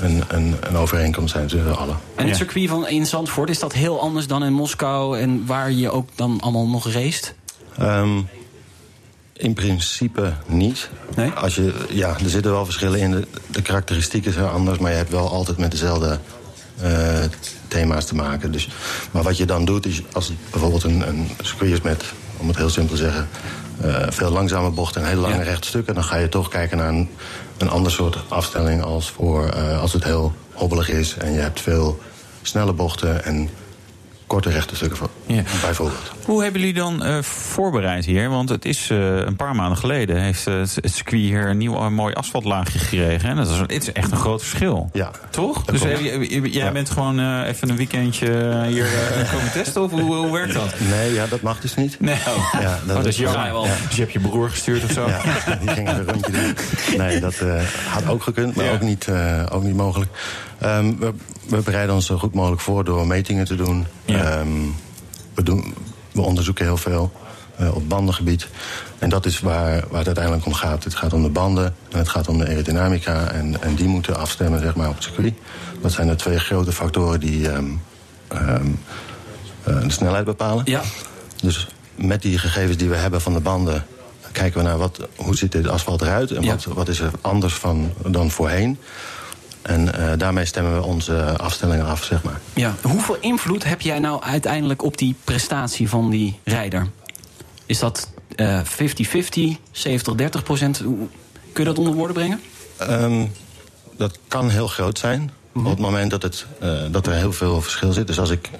een, 0.00 0.22
een, 0.28 0.56
een 0.60 0.76
overeenkomst 0.76 1.34
zijn 1.34 1.46
tussen 1.46 1.76
allen. 1.76 1.98
En 2.16 2.26
het 2.26 2.36
circuit 2.36 2.68
van 2.68 2.88
in 2.88 3.06
Zandvoort, 3.06 3.50
is 3.50 3.58
dat 3.58 3.72
heel 3.72 4.00
anders 4.00 4.26
dan 4.26 4.44
in 4.44 4.52
Moskou 4.52 5.18
en 5.18 5.46
waar 5.46 5.72
je 5.72 5.90
ook 5.90 6.08
dan 6.14 6.40
allemaal 6.40 6.66
nog 6.66 6.92
raced? 6.92 7.34
Ehm, 7.78 8.20
in 9.32 9.52
principe 9.52 10.32
niet. 10.46 10.90
Nee? 11.16 11.30
Als 11.30 11.54
je, 11.54 11.72
ja, 11.88 12.08
er 12.08 12.30
zitten 12.30 12.52
wel 12.52 12.64
verschillen 12.64 13.00
in. 13.00 13.10
De, 13.10 13.26
de 13.50 13.62
karakteristieken 13.62 14.32
zijn 14.32 14.48
anders, 14.48 14.78
maar 14.78 14.90
je 14.90 14.96
hebt 14.96 15.10
wel 15.10 15.30
altijd 15.30 15.58
met 15.58 15.70
dezelfde 15.70 16.18
eh, 16.80 17.24
thema's 17.68 18.04
te 18.04 18.14
maken. 18.14 18.52
Dus, 18.52 18.68
maar 19.10 19.22
wat 19.22 19.36
je 19.36 19.44
dan 19.44 19.64
doet, 19.64 19.86
is 19.86 20.02
als 20.12 20.28
het 20.28 20.36
bijvoorbeeld 20.50 20.82
een, 20.82 21.08
een 21.08 21.28
circuit 21.42 21.72
is 21.72 21.80
met, 21.80 22.04
om 22.36 22.48
het 22.48 22.56
heel 22.56 22.70
simpel 22.70 22.96
te 22.96 23.02
zeggen, 23.02 23.28
eh, 23.80 24.06
veel 24.08 24.30
langzame 24.30 24.70
bochten 24.70 25.02
en 25.02 25.08
hele 25.08 25.20
lange 25.20 25.36
Ja. 25.36 25.42
rechte 25.42 25.68
stukken, 25.68 25.94
dan 25.94 26.04
ga 26.04 26.16
je 26.16 26.28
toch 26.28 26.48
kijken 26.48 26.76
naar 26.76 26.88
een, 26.88 27.10
een 27.58 27.68
ander 27.70 27.92
soort 27.92 28.18
afstelling 28.28 28.82
als 28.82 29.10
voor 29.10 29.48
eh, 29.48 29.80
als 29.80 29.92
het 29.92 30.04
heel 30.04 30.32
hobbelig 30.52 30.88
is 30.88 31.16
en 31.16 31.32
je 31.32 31.40
hebt 31.40 31.60
veel 31.60 31.98
snelle 32.42 32.72
bochten 32.72 33.24
en 33.24 33.48
korte 34.26 34.50
rechte 34.50 34.76
stukken 34.76 34.98
voor- 34.98 35.08
Ja. 35.26 35.42
bijvoorbeeld. 35.62 36.12
Hoe 36.24 36.42
hebben 36.42 36.60
jullie 36.60 36.76
dan 36.76 37.02
eh, 37.04 37.22
voorbereid 37.22 38.04
hier? 38.04 38.28
Want 38.28 38.48
het 38.48 38.64
is 38.64 38.90
eh, 38.90 39.16
een 39.16 39.36
paar 39.36 39.54
maanden 39.54 39.78
geleden 39.78 40.16
heeft 40.20 40.46
eh, 40.46 40.54
het 40.54 40.70
circuit 40.94 41.20
hier 41.22 41.48
een 41.48 41.58
nieuw 41.58 41.74
eh, 41.76 41.88
mooi 41.88 42.14
asfaltlaagje 42.14 42.78
gekregen. 42.78 43.28
En 43.28 43.36
dat 43.36 43.48
is, 43.50 43.58
het 43.58 43.70
is 43.72 43.92
echt 43.92 44.10
een 44.10 44.16
groot 44.18 44.40
verschil. 44.42 44.90
Ja. 44.92 45.10
Toch? 45.30 45.64
Dus 45.64 45.82
heb 45.82 45.98
jij 46.00 46.40
Ja. 46.50 46.70
bent 46.72 46.90
gewoon 46.90 47.42
even 47.44 47.70
een 47.70 47.76
weekendje 47.76 48.26
hier 48.66 48.86
komen 49.32 49.52
testen? 49.52 49.82
Of 49.82 49.90
hoe, 49.90 50.14
hoe 50.14 50.32
werkt 50.32 50.54
dat? 50.54 50.74
Nee, 50.90 51.12
ja, 51.12 51.26
dat 51.26 51.40
mag 51.40 51.60
dus 51.60 51.74
niet. 51.74 52.00
Nee. 52.00 52.16
Ja, 52.60 52.78
Oh, 52.88 52.94
dat 52.94 53.06
is 53.06 53.16
jammer. 53.16 53.44
Ja, 53.46 53.52
wel. 53.52 53.62
Dus 53.62 53.94
je 53.96 54.00
hebt 54.00 54.12
je 54.12 54.20
broer 54.20 54.50
gestuurd 54.50 54.84
of 54.84 54.90
zo? 54.90 55.08
Ja, 55.08 55.20
die 55.60 55.68
ging 55.68 55.88
een 55.88 56.04
rondje 56.06 56.32
doen. 56.32 56.54
Nee, 56.96 57.20
dat 57.20 57.34
had 57.88 58.08
ook 58.08 58.22
gekund, 58.22 58.54
maar 58.54 58.72
ook, 58.72 58.80
niet, 58.80 59.08
ook 59.52 59.62
niet 59.62 59.76
mogelijk. 59.76 60.10
Ehm, 60.64 60.92
we, 60.98 61.12
we 61.48 61.60
bereiden 61.60 61.94
ons 61.94 62.06
zo 62.06 62.18
goed 62.18 62.34
mogelijk 62.34 62.60
voor 62.60 62.84
door 62.84 63.06
metingen 63.06 63.44
te 63.44 63.54
doen. 63.54 63.86
Ja. 64.04 64.38
Ehm, 64.38 64.48
we, 65.34 65.42
doen 65.42 65.74
we 66.12 66.20
onderzoeken 66.20 66.64
heel 66.64 66.76
veel 66.76 67.12
eh, 67.56 67.74
op 67.74 67.88
bandengebied. 67.88 68.48
En 68.98 69.08
dat 69.08 69.26
is 69.26 69.40
waar, 69.40 69.84
waar 69.88 69.98
het 69.98 70.06
uiteindelijk 70.06 70.46
om 70.46 70.54
gaat. 70.54 70.84
Het 70.84 70.94
gaat 70.94 71.12
om 71.12 71.22
de 71.22 71.28
banden 71.28 71.74
en 71.90 71.98
het 71.98 72.08
gaat 72.08 72.28
om 72.28 72.38
de 72.38 72.46
aerodynamica. 72.46 73.30
En, 73.30 73.62
en 73.62 73.74
die 73.74 73.86
moeten 73.86 74.16
afstemmen 74.16 74.60
zeg 74.60 74.74
maar, 74.74 74.88
op 74.88 74.94
het 74.94 75.04
circuit. 75.04 75.34
Dat 75.80 75.92
zijn 75.92 76.08
de 76.08 76.16
twee 76.16 76.38
grote 76.38 76.72
factoren 76.72 77.20
die 77.20 77.50
ehm, 77.50 77.64
eh, 78.28 78.56
de 79.62 79.90
snelheid 79.90 80.24
bepalen. 80.24 80.64
Ja. 80.66 80.82
Dus 81.40 81.68
met 81.94 82.22
die 82.22 82.38
gegevens 82.38 82.76
die 82.76 82.88
we 82.88 82.96
hebben 82.96 83.20
van 83.20 83.32
de 83.32 83.40
banden... 83.40 83.86
kijken 84.32 84.60
we 84.60 84.66
naar 84.66 84.78
wat, 84.78 85.08
hoe 85.16 85.36
ziet 85.36 85.52
dit 85.52 85.68
asfalt 85.68 86.02
eruit... 86.02 86.30
en 86.30 86.42
Ja. 86.42 86.50
wat, 86.50 86.64
wat 86.64 86.88
is 86.88 87.00
er 87.00 87.10
anders 87.20 87.54
van, 87.54 87.92
dan 88.06 88.30
voorheen. 88.30 88.78
En 89.64 89.94
eh, 89.94 90.18
daarmee 90.18 90.44
stemmen 90.44 90.74
we 90.74 90.82
onze 90.82 91.38
afstellingen 91.38 91.86
af, 91.86 92.04
zeg 92.04 92.22
maar. 92.22 92.40
Ja. 92.54 92.74
Hoeveel 92.82 93.16
invloed 93.20 93.64
heb 93.64 93.80
jij 93.80 93.98
nou 93.98 94.22
uiteindelijk 94.22 94.82
op 94.82 94.98
die 94.98 95.14
prestatie 95.24 95.88
van 95.88 96.10
die 96.10 96.38
rijder? 96.44 96.86
Is 97.66 97.78
dat 97.78 98.10
eh, 98.36 98.60
50-50, 98.60 98.64
70-30 99.72 100.42
procent? 100.44 100.78
Kun 100.78 101.08
je 101.52 101.64
dat 101.64 101.78
onder 101.78 101.94
woorden 101.94 102.16
brengen? 102.16 102.40
Ehm, 102.76 103.26
dat 103.96 104.18
kan 104.28 104.48
heel 104.48 104.68
groot 104.68 104.98
zijn. 104.98 105.30
Op 105.54 105.64
het 105.64 105.78
moment 105.78 106.10
dat, 106.10 106.22
het, 106.22 106.46
eh, 106.60 106.82
dat 106.90 107.06
er 107.06 107.12
heel 107.12 107.32
veel 107.32 107.62
verschil 107.62 107.92
zit. 107.92 108.06
Dus 108.06 108.18
als 108.18 108.30
ik... 108.30 108.50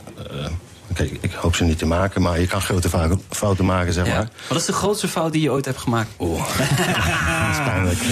eh, 0.88 0.94
Kijk, 0.96 1.16
ik 1.20 1.32
hoop 1.32 1.54
ze 1.56 1.64
niet 1.64 1.78
te 1.78 1.86
maken, 1.86 2.22
maar 2.22 2.40
je 2.40 2.46
kan 2.46 2.60
grote 2.60 2.88
fouten 3.30 3.64
maken, 3.64 3.92
zeg 3.92 4.06
Ja. 4.06 4.14
maar. 4.16 4.28
Wat 4.48 4.58
is 4.58 4.64
de 4.64 4.72
grootste 4.72 5.08
fout 5.08 5.32
die 5.32 5.42
je 5.42 5.50
ooit 5.50 5.64
hebt 5.64 5.78
gemaakt? 5.78 6.08
Dat 6.18 6.28
is 7.50 7.62
pijnlijk. 7.64 8.00
Eh, 8.00 8.08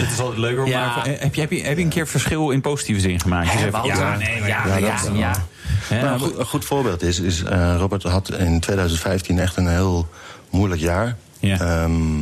Het 0.00 0.12
is 0.12 0.18
altijd 0.18 0.38
leuker. 0.38 0.66
Ja. 0.66 0.86
Maar 0.96 1.06
heb, 1.08 1.34
je, 1.34 1.40
heb, 1.40 1.50
je, 1.50 1.62
heb 1.62 1.76
je 1.76 1.82
een 1.84 1.88
keer 1.90 2.06
verschil 2.08 2.50
in 2.50 2.60
positieve 2.60 3.00
zin 3.00 3.20
gemaakt? 3.20 3.52
Je 3.52 3.58
zegt 3.58 3.70
van, 3.70 3.80
Wouter. 3.80 3.98
ja, 4.04 4.16
nee, 4.16 4.40
maar 4.40 4.48
ja, 4.48 4.66
ja, 4.66 4.76
ja, 4.76 5.02
dat- 5.02 5.10
ja. 5.16 5.44
Hè, 5.88 6.00
Nou, 6.02 6.12
een, 6.14 6.20
goed, 6.20 6.38
een 6.38 6.46
goed 6.46 6.64
voorbeeld 6.64 7.02
is, 7.02 7.20
is 7.20 7.42
eh, 7.42 7.74
Robert 7.78 8.02
had 8.02 8.32
in 8.34 8.60
2015 8.60 9.38
echt 9.38 9.56
een 9.56 9.68
heel 9.68 10.08
moeilijk 10.50 10.80
jaar. 10.80 11.16
Ja. 11.38 11.54
Ehm, 11.60 12.18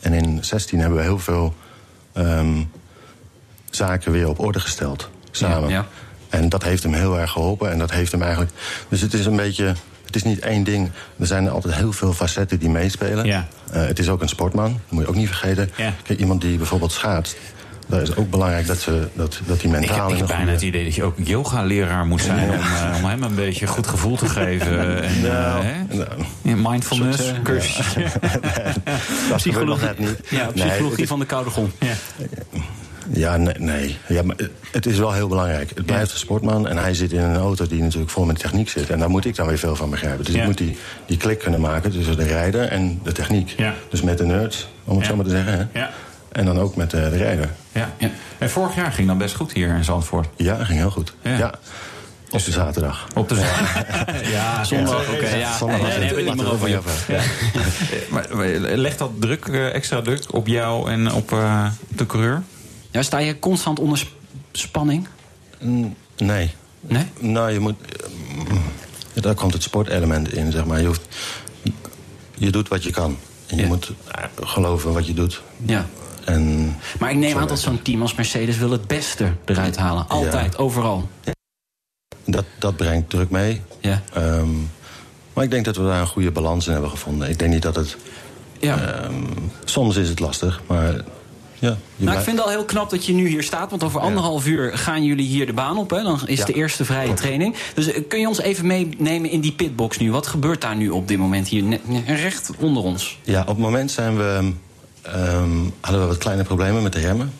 en 0.00 0.12
in 0.12 0.18
2016 0.20 0.78
hebben 0.78 0.98
we 0.98 1.04
heel 1.04 1.18
veel 1.18 1.54
ehm, 2.12 2.62
zaken 3.70 4.12
weer 4.12 4.28
op 4.28 4.38
orde 4.40 4.60
gesteld. 4.60 5.10
Samen. 5.30 5.86
Ja, 6.30 6.38
ja. 6.38 6.42
En 6.42 6.48
dat 6.48 6.62
heeft 6.62 6.82
hem 6.82 6.92
heel 6.94 7.18
erg 7.18 7.30
geholpen. 7.30 7.70
En 7.70 7.78
dat 7.78 7.90
heeft 7.90 8.12
hem 8.12 8.22
eigenlijk. 8.22 8.52
Dus 8.88 9.00
het 9.00 9.14
is 9.14 9.26
een 9.26 9.36
beetje. 9.36 9.74
Het 10.06 10.16
is 10.18 10.22
niet 10.24 10.38
één 10.38 10.64
ding. 10.64 10.90
Er 11.18 11.26
zijn 11.26 11.48
altijd 11.50 11.74
heel 11.74 11.92
veel 11.92 12.12
facetten 12.12 12.58
die 12.58 12.68
meespelen. 12.68 13.24
Ja. 13.26 13.48
Eh, 13.72 13.86
het 13.86 13.98
is 13.98 14.08
ook 14.08 14.22
een 14.22 14.28
sportman, 14.28 14.72
dat 14.72 14.80
moet 14.90 15.02
je 15.02 15.08
ook 15.08 15.14
niet 15.14 15.26
vergeten. 15.28 15.70
Ja. 15.76 15.92
Kijk, 16.02 16.18
iemand 16.18 16.40
die 16.40 16.56
bijvoorbeeld 16.56 16.92
schaatst. 16.92 17.36
Daar 17.86 18.02
is 18.02 18.16
ook 18.16 18.30
belangrijk 18.30 18.66
dat, 18.66 18.78
ze, 18.80 19.08
dat, 19.14 19.40
dat 19.46 19.60
die 19.60 19.70
Ik 19.72 19.78
mentaal 19.78 20.02
heb, 20.06 20.10
ik 20.12 20.16
heb 20.18 20.26
bijna 20.26 20.36
goede- 20.42 20.50
het 20.52 20.62
idee 20.62 20.84
dat 20.84 20.94
je 20.94 21.02
ook 21.02 21.14
yoga-leraar 21.16 22.06
moet 22.06 22.20
zijn... 22.22 22.50
Om, 22.50 22.56
eh, 22.58 22.94
om 22.96 23.04
hem 23.04 23.22
een 23.22 23.34
beetje 23.34 23.66
goed 23.66 23.86
gevoel 23.86 24.16
te 24.16 24.28
geven. 24.28 24.78
En, 25.02 25.02
eh, 25.14 25.22
Nou, 25.22 25.64
hè? 25.64 25.94
nou, 25.96 26.08
Ja, 26.42 26.54
mindfulness, 26.70 27.26
soort, 27.26 27.42
cursus. 27.42 27.86
dat 29.30 29.42
gebeurt 29.42 29.66
nog 29.66 29.80
net 29.80 29.98
niet. 29.98 30.16
Ja, 30.28 30.46
psychologie 30.54 31.06
van 31.06 31.18
de 31.18 31.26
koude 31.26 31.50
grond. 31.50 31.72
Ja. 31.78 31.92
Ja, 33.12 33.36
nee. 33.36 33.54
nee. 33.58 33.96
Ja, 34.08 34.22
maar 34.22 34.36
het 34.72 34.86
is 34.86 34.98
wel 34.98 35.12
heel 35.12 35.28
belangrijk. 35.28 35.70
Het 35.74 35.86
blijft 35.86 36.12
een 36.12 36.18
sportman 36.18 36.68
en 36.68 36.76
hij 36.76 36.94
zit 36.94 37.12
in 37.12 37.20
een 37.20 37.36
auto 37.36 37.66
die 37.66 37.82
natuurlijk 37.82 38.10
vol 38.10 38.24
met 38.24 38.38
techniek 38.38 38.68
zit. 38.68 38.90
En 38.90 38.98
daar 38.98 39.10
moet 39.10 39.24
ik 39.24 39.36
dan 39.36 39.46
weer 39.46 39.58
veel 39.58 39.76
van 39.76 39.90
begrijpen. 39.90 40.24
Dus 40.24 40.34
Ja. 40.34 40.40
ik 40.40 40.46
moet 40.46 40.58
die, 40.58 40.76
die 41.06 41.16
klik 41.16 41.38
kunnen 41.38 41.60
maken 41.60 41.90
tussen 41.90 42.16
de 42.16 42.24
rijder 42.24 42.68
en 42.68 43.00
de 43.02 43.12
techniek. 43.12 43.54
Ja. 43.56 43.74
Dus 43.90 44.02
met 44.02 44.18
de 44.18 44.24
nerds, 44.24 44.68
om 44.84 44.96
het 44.96 45.04
Ja. 45.04 45.10
zo 45.10 45.16
maar 45.16 45.24
te 45.24 45.30
zeggen. 45.30 45.52
Hè? 45.72 45.80
Ja. 45.80 45.90
En 46.32 46.44
dan 46.44 46.58
ook 46.60 46.76
met 46.76 46.90
de, 46.90 46.96
de 47.10 47.16
rijder. 47.16 47.50
Ja. 47.72 47.90
En 48.38 48.50
vorig 48.50 48.74
jaar 48.74 48.92
ging 48.92 49.08
dat 49.08 49.18
best 49.18 49.34
goed 49.34 49.52
hier 49.52 49.68
in 49.68 49.84
Zandvoort. 49.84 50.28
Ja, 50.36 50.64
ging 50.64 50.78
heel 50.78 50.90
goed. 50.90 51.12
Ja. 51.22 51.36
Ja. 51.36 51.54
Op 52.30 52.44
de 52.44 52.50
zaterdag. 52.50 53.06
Op 53.14 53.28
de 53.28 53.34
ja, 54.32 54.64
Zondag, 54.64 55.08
oké. 55.12 55.28
ja. 55.34 55.56
Zondag 55.56 55.80
Nee, 55.80 55.90
hebben 55.90 56.08
we 56.08 56.14
het 56.30 56.34
niet 56.34 56.42
meer 56.44 56.52
over. 56.52 56.78
over 56.78 56.92
Maar, 58.12 58.26
maar 58.32 58.46
legt 58.76 58.98
dat 58.98 59.10
druk, 59.18 59.46
eh, 59.46 59.74
extra 59.74 60.00
druk 60.02 60.34
op 60.34 60.46
jou 60.46 60.90
en 60.90 61.12
op 61.12 61.32
eh, 61.32 61.66
de 61.88 62.06
coureur? 62.06 62.42
Ja, 62.90 63.02
sta 63.02 63.18
je 63.18 63.38
constant 63.38 63.78
onder 63.78 63.98
sp- 63.98 64.12
spanning? 64.52 65.08
Mm, 65.60 65.94
Nee. 66.16 66.50
Nee? 66.80 67.04
Nou, 67.18 67.50
je 67.50 67.58
moet... 67.60 67.74
mm, 68.48 68.62
Daar 69.14 69.34
komt 69.34 69.52
het 69.52 69.62
sportelement 69.62 70.32
in, 70.32 70.52
zeg 70.52 70.64
maar. 70.64 70.80
Je, 70.80 70.86
hoeft, 70.86 71.16
je 72.34 72.50
doet 72.50 72.68
wat 72.68 72.82
je 72.82 72.90
kan. 72.90 73.16
En 73.46 73.56
je 73.56 73.62
Ja. 73.62 73.68
moet 73.68 73.92
eh, 74.14 74.24
geloven 74.40 74.92
wat 74.92 75.06
je 75.06 75.14
doet. 75.14 75.42
Ja. 75.66 75.86
En 76.24 76.76
Maar 76.98 77.10
ik 77.10 77.16
neem 77.16 77.38
aan 77.38 77.48
dat 77.48 77.58
zo'n 77.60 77.82
team 77.82 78.02
als 78.02 78.14
Mercedes 78.14 78.56
wil 78.56 78.70
het 78.70 78.86
beste 78.86 79.32
eruit 79.44 79.76
halen. 79.76 80.08
Altijd, 80.08 80.58
overal. 80.58 81.08
dat, 82.24 82.44
dat 82.58 82.76
brengt 82.76 83.10
druk 83.10 83.30
mee. 83.30 83.60
Ja. 83.80 84.02
Ehm, 84.12 84.48
maar 85.32 85.44
ik 85.44 85.50
denk 85.50 85.64
dat 85.64 85.76
we 85.76 85.82
daar 85.82 86.00
een 86.00 86.06
goede 86.06 86.30
balans 86.30 86.66
in 86.66 86.72
hebben 86.72 86.90
gevonden. 86.90 87.28
Ik 87.28 87.38
denk 87.38 87.52
niet 87.52 87.62
dat 87.62 87.76
het... 87.76 87.96
Ja. 88.60 88.78
ehm, 89.02 89.14
soms 89.64 89.96
is 89.96 90.08
het 90.08 90.18
lastig, 90.20 90.60
maar... 90.66 91.04
Ja, 91.60 91.76
Nou, 91.96 92.16
ik 92.18 92.22
vind 92.24 92.36
het 92.36 92.46
al 92.46 92.52
heel 92.52 92.64
knap 92.64 92.90
dat 92.90 93.06
je 93.06 93.12
nu 93.12 93.28
hier 93.28 93.42
staat. 93.42 93.70
Want 93.70 93.84
over 93.84 94.00
anderhalf 94.00 94.46
uur 94.46 94.78
gaan 94.78 95.04
jullie 95.04 95.26
hier 95.26 95.46
de 95.46 95.52
baan 95.52 95.78
op. 95.78 95.90
Hè? 95.90 96.02
Dan 96.02 96.20
is 96.26 96.38
Ja. 96.38 96.44
de 96.44 96.52
eerste 96.52 96.84
vrije 96.84 97.14
training. 97.14 97.54
Dus 97.74 97.92
eh, 97.92 98.02
kun 98.08 98.20
je 98.20 98.28
ons 98.28 98.40
even 98.40 98.66
meenemen 98.66 99.30
in 99.30 99.40
die 99.40 99.52
pitbox 99.52 99.98
nu? 99.98 100.10
Wat 100.12 100.26
gebeurt 100.26 100.60
daar 100.60 100.76
nu 100.76 100.88
op 100.90 101.08
dit 101.08 101.18
moment 101.18 101.48
hier 101.48 101.62
net, 101.62 101.80
recht 102.06 102.50
onder 102.58 102.82
ons? 102.82 103.18
Ja, 103.22 103.40
op 103.40 103.46
het 103.46 103.58
moment 103.58 103.90
zijn 103.90 104.16
we, 104.16 104.52
ehm, 105.02 105.50
hadden 105.80 106.00
we 106.02 106.06
wat 106.06 106.18
kleine 106.18 106.42
problemen 106.42 106.82
met 106.82 106.92
de 106.92 107.00
remmen. 107.00 107.32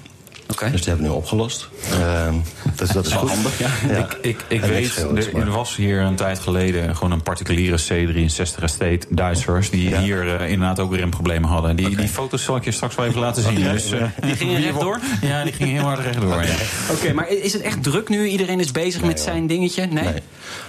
Oké. 0.51 0.71
Dus 0.71 0.81
die 0.81 0.89
hebben 0.89 1.07
we 1.07 1.13
nu 1.13 1.19
opgelost. 1.19 1.69
Ehm, 1.93 2.35
dus 2.77 2.89
dat 2.89 3.07
is 3.07 3.13
goed. 3.13 3.31
handig, 3.31 3.59
ja. 3.59 3.69
Ik, 3.99 4.19
ik, 4.23 4.45
ik 4.49 4.61
weet, 4.61 4.97
er, 4.97 5.37
er 5.37 5.51
was 5.51 5.77
hier 5.77 6.01
een 6.01 6.15
tijd 6.15 6.39
geleden 6.39 6.97
gewoon 6.97 7.13
een 7.13 7.23
particuliere 7.23 7.79
C63 7.81 8.63
Estate 8.63 9.01
Duitsers... 9.09 9.71
die 9.71 9.89
Ja. 9.89 10.01
hier 10.01 10.37
eh, 10.37 10.51
inderdaad 10.51 10.79
ook 10.79 10.95
remproblemen 10.95 11.49
hadden. 11.49 11.77
Die, 11.77 11.97
die 11.97 12.09
foto's 12.09 12.45
zal 12.45 12.57
ik 12.57 12.65
je 12.65 12.71
straks 12.71 12.95
wel 12.95 13.07
even 13.07 13.21
laten 13.21 13.43
zien. 13.43 13.63
Dus, 13.63 13.93
eh, 13.93 14.03
Die 14.21 14.37
gingen 14.43 14.61
rechtdoor? 14.63 15.01
Ja, 15.23 15.43
die 15.45 15.53
gingen 15.53 15.75
heel 15.75 15.85
hard 15.85 16.01
rechtdoor. 16.01 16.43
Ja. 16.43 16.55
Oké, 16.91 17.13
maar 17.13 17.29
is 17.29 17.53
het 17.53 17.63
echt 17.63 17.83
druk 17.83 18.09
nu? 18.09 18.27
Iedereen 18.27 18.61
is 18.61 18.71
bezig 18.71 19.03
met 19.03 19.21
zijn 19.21 19.47
dingetje? 19.47 19.87
Nee? 19.87 20.05
Nee. 20.05 20.23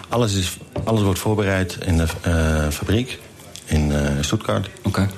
Alles, 0.09 0.33
is, 0.33 0.57
alles 0.83 1.01
wordt 1.01 1.19
voorbereid 1.19 1.77
in 1.85 1.97
de 1.97 2.05
eh, 2.21 2.67
fabriek 2.69 3.19
in 3.65 3.91
eh 3.91 3.99
Stuttgart. 4.21 4.69
Oké. 4.83 5.09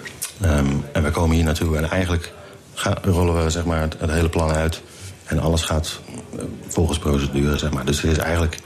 Ehm, 0.42 0.66
en 0.92 1.04
we 1.04 1.12
komen 1.12 1.36
hier 1.36 1.46
naartoe 1.46 1.78
en 1.78 1.90
eigenlijk 1.90 2.32
ga- 2.74 2.98
rollen 3.04 3.44
we 3.44 3.50
zeg 3.50 3.66
maar, 3.66 3.82
het, 3.82 3.96
het 4.00 4.10
hele 4.12 4.30
plan 4.30 4.52
uit. 4.52 4.82
En 5.26 5.40
alles 5.40 5.62
gaat 5.62 6.00
eh, 6.38 6.44
volgens 6.68 7.00
procedure, 7.00 7.58
zeg 7.58 7.72
maar. 7.72 7.86
Dus 7.86 8.02
het 8.02 8.12
is 8.12 8.18
eigenlijk... 8.18 8.60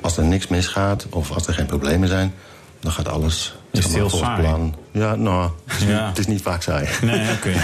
Als 0.00 0.16
er 0.16 0.24
niks 0.24 0.46
misgaat 0.48 1.06
of 1.10 1.30
als 1.30 1.46
er 1.46 1.54
geen 1.54 1.66
problemen 1.66 2.08
zijn... 2.08 2.34
dan 2.80 2.92
gaat 2.92 3.08
alles 3.08 3.54
Is 3.70 3.84
het 3.84 3.94
heel 3.94 4.10
saai? 4.10 4.40
plan. 4.40 4.74
Ja, 4.90 5.14
nou, 5.14 5.50
het 5.66 5.80
is, 5.80 5.86
Ja. 5.86 5.98
Niet, 5.98 6.08
het 6.08 6.18
is 6.18 6.26
niet 6.26 6.42
vaak 6.42 6.62
saai. 6.62 6.88
Nee, 7.02 7.30
oké. 7.32 7.52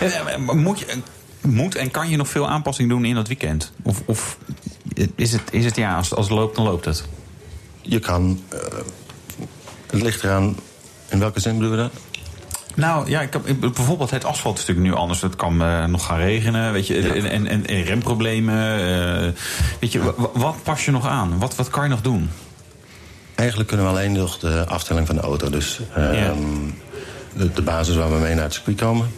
Eh, 0.00 0.36
maar 0.36 0.56
Moet, 0.56 0.78
je, 0.78 0.86
moet 1.40 1.74
en 1.74 1.90
kan 1.90 2.08
je 2.08 2.16
nog 2.16 2.28
veel 2.28 2.48
aanpassing 2.48 2.88
doen 2.88 3.04
in 3.04 3.14
dat 3.14 3.28
weekend? 3.28 3.72
Of, 3.82 4.02
of 4.06 4.36
is, 5.14 5.32
het, 5.32 5.42
is 5.50 5.64
het 5.64 5.76
ja, 5.76 5.96
als, 5.96 6.14
als 6.14 6.28
het 6.28 6.36
loopt, 6.38 6.56
dan 6.56 6.64
loopt 6.64 6.84
het? 6.84 7.04
Je 7.82 7.98
kan... 7.98 8.40
eh, 8.48 8.58
het 9.86 10.02
ligt 10.02 10.22
eraan... 10.24 10.56
In 11.08 11.18
welke 11.18 11.40
zin 11.40 11.58
bedoel 11.58 11.70
je 11.72 11.76
dat? 11.76 11.92
Nou 12.74 13.08
ja, 13.10 13.20
ik 13.20 13.32
heb, 13.32 13.42
bijvoorbeeld 13.60 14.10
het 14.10 14.24
asfalt 14.24 14.58
is 14.58 14.66
natuurlijk 14.66 14.94
nu 14.94 15.00
anders. 15.00 15.20
Het 15.20 15.36
kan 15.36 15.62
eh, 15.62 15.84
nog 15.84 16.06
gaan 16.06 16.18
regenen, 16.18 16.72
weet 16.72 16.86
je, 16.86 17.08
en, 17.12 17.24
en, 17.30 17.46
en, 17.46 17.66
en 17.66 17.82
remproblemen. 17.82 18.78
eh, 18.78 19.28
weet 19.80 19.92
je, 19.92 20.02
wa- 20.02 20.28
wat 20.34 20.56
pas 20.62 20.84
je 20.84 20.90
nog 20.90 21.06
aan? 21.06 21.38
Wat, 21.38 21.54
wat 21.54 21.68
kan 21.70 21.82
je 21.82 21.88
nog 21.88 22.00
doen? 22.02 22.30
Eigenlijk 23.34 23.68
kunnen 23.68 23.86
we 23.86 23.92
alleen 23.92 24.12
nog 24.12 24.38
de 24.38 24.64
afstelling 24.68 25.06
van 25.06 25.16
de 25.16 25.22
auto. 25.22 25.50
Dus 25.50 25.80
ehm, 25.94 26.14
Ja. 26.14 26.32
de, 27.36 27.52
de 27.52 27.62
basis 27.62 27.96
waar 27.96 28.12
we 28.12 28.18
mee 28.18 28.34
naar 28.34 28.44
het 28.44 28.54
circuit 28.54 28.76
komen. 28.80 29.10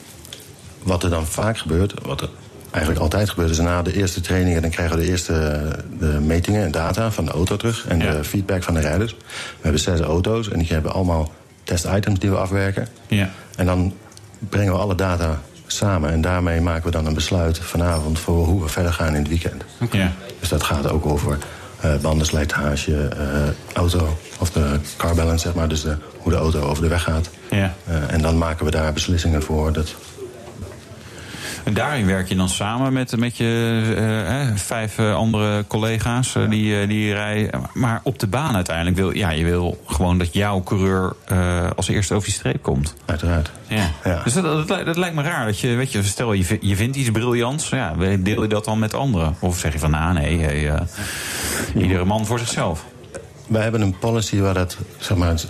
Wat 0.83 1.03
er 1.03 1.11
dan 1.11 1.27
vaak 1.27 1.59
gebeurt, 1.59 1.95
wat 2.03 2.21
er 2.21 2.29
eigenlijk 2.71 3.03
altijd 3.03 3.31
gebeurt... 3.31 3.51
is 3.51 3.59
na 3.59 3.83
de 3.83 3.95
eerste 3.97 4.21
trainingen 4.21 4.63
dan 4.63 4.71
krijgen 4.71 4.97
we 4.97 5.03
de 5.03 5.11
eerste 5.11 5.33
de 5.99 6.07
metingen 6.07 6.63
en 6.65 6.71
data 6.71 7.11
van 7.11 7.25
de 7.25 7.31
auto 7.31 7.57
terug... 7.57 7.87
en 7.89 7.99
Ja. 8.01 8.11
de 8.13 8.25
feedback 8.25 8.63
van 8.63 8.75
de 8.75 8.81
rijders. 8.81 9.13
We 9.13 9.19
hebben 9.63 9.81
zes 9.81 10.01
auto's 10.01 10.49
en 10.49 10.59
die 10.59 10.69
hebben 10.69 10.93
allemaal 10.93 11.33
test-items 11.65 12.19
die 12.19 12.31
we 12.31 12.37
afwerken. 12.37 12.89
Ja. 13.07 13.31
En 13.57 13.67
dan 13.67 13.95
brengen 14.39 14.73
we 14.73 14.79
alle 14.79 14.95
data 14.95 15.41
samen... 15.67 16.11
en 16.11 16.21
daarmee 16.21 16.61
maken 16.61 16.85
we 16.85 16.91
dan 16.91 17.07
een 17.07 17.15
besluit 17.15 17.59
vanavond... 17.59 18.19
voor 18.19 18.47
hoe 18.47 18.63
we 18.63 18.69
verder 18.69 18.93
gaan 18.93 19.15
in 19.15 19.23
het 19.23 19.29
weekend. 19.29 19.65
Ja. 19.91 20.13
Dus 20.41 20.49
dat 20.49 20.63
gaat 20.63 20.91
ook 20.91 21.07
over 21.07 21.39
eh 21.83 21.97
bandenslijtage, 22.01 23.09
eh, 23.09 23.77
auto 23.77 24.19
of 24.39 24.51
de 24.51 24.79
car 24.97 25.15
balance, 25.15 25.47
zeg 25.47 25.55
maar. 25.55 25.69
Dus 25.69 25.83
de, 25.83 25.97
hoe 26.19 26.33
de 26.33 26.39
auto 26.39 26.61
over 26.61 26.83
de 26.83 26.89
weg 26.89 27.03
gaat. 27.03 27.31
Ja. 27.51 27.75
Eh, 27.87 28.13
en 28.13 28.23
dan 28.23 28.39
maken 28.39 28.65
we 28.65 28.71
daar 28.71 28.93
beslissingen 28.93 29.43
voor. 29.43 29.73
Dat, 29.73 29.95
En 31.65 31.75
daarin 31.75 32.07
werk 32.07 32.29
je 32.29 32.37
dan 32.37 32.49
samen 32.49 32.93
met, 32.93 33.17
met 33.17 33.37
je 33.37 33.45
eh, 33.97 34.41
eh, 34.49 34.57
vijf 34.57 34.99
eh, 34.99 35.15
andere 35.15 35.65
collega's 35.67 36.33
die, 36.49 36.87
die 36.87 37.13
rijden. 37.13 37.61
Maar 37.73 38.01
op 38.03 38.19
de 38.19 38.27
baan 38.27 38.55
uiteindelijk 38.55 38.97
wil 38.97 39.11
ja, 39.11 39.31
je 39.31 39.45
wil 39.45 39.81
gewoon 39.87 40.19
dat 40.19 40.33
jouw 40.33 40.63
coureur 40.63 41.17
als 41.77 41.89
eerste 41.89 42.15
over 42.15 42.27
die 42.29 42.37
streep 42.39 42.63
komt. 42.63 42.95
uiteraard. 43.07 43.51
Ja. 43.67 43.91
Ja. 44.05 44.21
Dus 44.25 44.33
dat, 44.33 44.43
dat, 44.45 44.69
lijkt- 44.69 44.87
dat 44.87 44.97
lijkt 44.97 45.15
me 45.15 45.23
raar. 45.23 45.47
Dat 45.47 45.61
je, 45.61 45.75
weet 45.75 45.93
je, 45.93 46.03
stel 46.03 46.33
je, 46.33 46.59
je 46.61 46.77
vindt 46.77 46.97
iets 46.97 47.11
briljants, 47.11 47.69
ja, 47.69 47.95
deel 48.19 48.43
je 48.43 48.49
dat 48.49 48.65
dan 48.65 48.79
met 48.79 48.95
anderen? 48.95 49.35
Of 49.39 49.59
zeg 49.59 49.73
je 49.73 49.79
van, 49.79 49.91
nou 49.91 50.13
nee, 50.13 50.39
hey, 50.41 50.79
iedere 51.77 52.05
man 52.05 52.27
voor 52.27 52.39
zichzelf. 52.39 52.85
Wij 53.47 53.63
hebben 53.63 53.81
een 53.81 53.99
policy 53.99 54.39
waar 54.39 54.55
dat, 54.55 54.77
zeg 54.99 55.17
maar, 55.17 55.41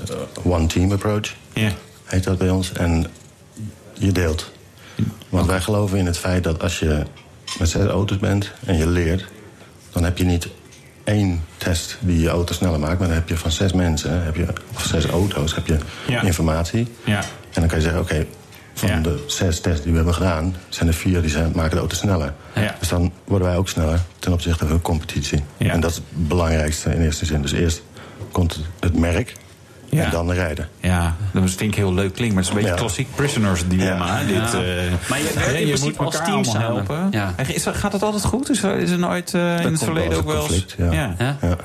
one 0.42 0.66
team 0.66 0.92
approach 0.92 1.34
Ja. 1.52 1.70
heet 2.04 2.24
dat 2.24 2.38
bij 2.38 2.50
ons. 2.50 2.72
En 2.72 3.06
je 3.98 4.12
deelt. 4.12 4.51
Want 5.28 5.46
wij 5.46 5.60
geloven 5.60 5.98
in 5.98 6.06
het 6.06 6.18
feit 6.18 6.44
dat 6.44 6.62
als 6.62 6.78
je 6.78 7.02
met 7.58 7.68
zes 7.68 7.86
auto's 7.86 8.18
bent 8.18 8.50
en 8.66 8.76
je 8.76 8.86
leert... 8.88 9.24
dan 9.90 10.04
heb 10.04 10.18
je 10.18 10.24
niet 10.24 10.48
één 11.04 11.44
test 11.56 11.96
die 12.00 12.20
je 12.20 12.28
auto 12.28 12.54
sneller 12.54 12.78
maakt... 12.80 12.98
maar 12.98 13.08
dan 13.08 13.16
heb 13.16 13.28
je 13.28 13.36
van 13.36 13.50
zes 13.50 13.72
mensen, 13.72 14.24
heb 14.24 14.36
je, 14.36 14.46
of 14.74 14.82
zes 14.84 15.06
auto's, 15.06 15.54
heb 15.54 15.66
je 15.66 15.78
Ja. 16.06 16.22
informatie. 16.22 16.88
Ja. 17.04 17.18
En 17.20 17.60
dan 17.60 17.66
kan 17.66 17.76
je 17.78 17.84
zeggen, 17.84 18.00
oké, 18.00 18.26
van 18.74 18.88
Ja. 18.88 19.00
de 19.00 19.24
zes 19.26 19.60
tests 19.60 19.82
die 19.82 19.90
we 19.90 19.96
hebben 19.96 20.14
gedaan... 20.14 20.56
zijn 20.68 20.88
er 20.88 20.94
vier 20.94 21.20
die 21.20 21.30
zijn, 21.30 21.52
maken 21.54 21.70
de 21.70 21.78
auto 21.78 21.96
sneller. 21.96 22.32
Ja. 22.54 22.76
Dus 22.78 22.88
dan 22.88 23.12
worden 23.24 23.48
wij 23.48 23.56
ook 23.56 23.68
sneller 23.68 24.00
ten 24.18 24.32
opzichte 24.32 24.66
van 24.66 24.76
de 24.76 24.82
competitie. 24.82 25.42
Ja. 25.56 25.70
En 25.72 25.80
dat 25.80 25.90
is 25.90 25.96
het 25.96 26.04
belangrijkste 26.28 26.94
in 26.94 27.02
eerste 27.02 27.24
zin. 27.24 27.42
Dus 27.42 27.52
eerst 27.52 27.82
komt 28.32 28.60
het 28.80 28.98
merk 28.98 29.32
Ja. 29.98 30.04
en 30.04 30.10
dan 30.10 30.26
de 30.26 30.34
rijder. 30.34 30.68
Ja, 30.80 31.16
dat 31.32 31.60
ik 31.60 31.74
heel 31.74 31.94
leuk 31.94 32.12
klinkt, 32.14 32.34
maar 32.34 32.42
het 32.44 32.52
is 32.52 32.58
een 32.58 32.62
beetje 32.62 32.70
Ja. 32.70 32.86
klassiek 32.86 33.08
prisoners 33.14 33.68
dilemma. 33.68 34.06
Ja. 34.06 34.16
hè, 34.18 34.26
Dit, 34.26 34.34
Ja. 34.36 34.42
eh, 34.42 34.92
Maar 35.08 35.18
je 35.18 35.28
in 35.54 35.58
je 35.58 35.64
principe 35.64 35.84
moet 35.88 35.98
als 35.98 36.14
elkaar 36.14 36.28
team 36.30 36.44
samen. 36.44 36.60
helpen. 36.74 37.08
Ja. 37.10 37.32
En 37.36 37.54
Is, 37.54 37.66
gaat 37.66 37.92
het 37.92 38.02
altijd 38.02 38.24
goed? 38.24 38.50
Is 38.50 38.62
er, 38.62 38.76
is 38.78 38.90
er 38.90 38.98
nooit 38.98 39.34
eh, 39.34 39.60
in 39.60 39.72
het 39.72 39.84
verleden 39.84 40.18
ook 40.18 40.24
wel 40.26 40.42
eens 40.52 40.64
ja. 40.78 40.92
Ja? 40.92 41.14
Ja. 41.40 41.56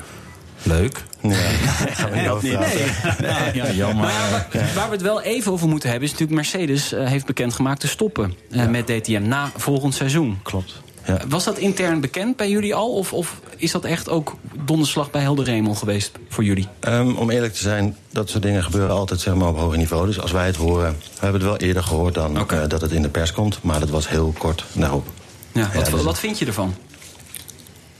Leuk. 0.62 1.02
Ja, 1.22 1.28
daar 1.28 1.38
gaan 1.96 2.10
we 2.10 2.16
niet 2.16 2.28
over 2.28 2.48
praten. 2.48 2.78
Ja, 3.26 3.38
ja, 3.52 3.70
jammer. 3.70 3.96
Maar 4.04 4.12
ja, 4.12 4.30
waar, 4.30 4.68
waar 4.74 4.86
we 4.86 4.92
het 4.92 5.02
wel 5.02 5.22
even 5.22 5.52
over 5.52 5.68
moeten 5.68 5.88
hebben... 5.90 6.06
is 6.08 6.12
natuurlijk 6.14 6.40
Mercedes 6.40 6.92
eh, 6.92 7.06
heeft 7.06 7.26
bekendgemaakt 7.26 7.80
te 7.80 7.88
stoppen 7.88 8.34
eh, 8.50 8.66
met 8.66 8.86
DTM 8.86 9.22
na 9.22 9.50
volgend 9.56 9.94
seizoen. 9.94 10.38
Klopt. 10.42 10.80
Ja. 11.08 11.20
Was 11.28 11.44
dat 11.44 11.58
intern 11.58 12.00
bekend 12.00 12.36
bij 12.36 12.50
jullie 12.50 12.74
al? 12.74 12.92
Of, 12.92 13.12
of 13.12 13.40
is 13.56 13.72
dat 13.72 13.84
echt 13.84 14.08
ook 14.08 14.36
donderslag 14.64 15.10
bij 15.10 15.20
Helder 15.20 15.46
Hemel 15.46 15.74
geweest 15.74 16.10
voor 16.28 16.44
jullie? 16.44 16.68
Ehm, 16.80 17.14
om 17.14 17.30
eerlijk 17.30 17.52
te 17.52 17.58
zijn, 17.62 17.96
dat 18.10 18.30
soort 18.30 18.42
dingen 18.42 18.62
gebeuren 18.62 18.96
altijd 18.96 19.20
zeg 19.20 19.34
maar, 19.34 19.48
op 19.48 19.58
hoger 19.58 19.78
niveau. 19.78 20.06
Dus 20.06 20.20
als 20.20 20.32
wij 20.32 20.46
het 20.46 20.56
horen, 20.56 20.96
we 20.98 21.20
hebben 21.20 21.40
het 21.40 21.50
wel 21.50 21.58
eerder 21.68 21.82
gehoord 21.82 22.14
dan 22.14 22.48
eh, 22.48 22.68
dat 22.68 22.80
het 22.80 22.92
in 22.92 23.02
de 23.02 23.08
pers 23.08 23.32
komt. 23.32 23.58
Maar 23.62 23.80
dat 23.80 23.90
was 23.90 24.08
heel 24.08 24.34
kort 24.38 24.64
daarop. 24.72 25.06
Ja, 25.52 25.70
wat, 25.74 25.86
Ja, 25.86 25.92
dus- 25.92 26.02
wat 26.02 26.18
vind 26.18 26.38
je 26.38 26.46
ervan? 26.46 26.74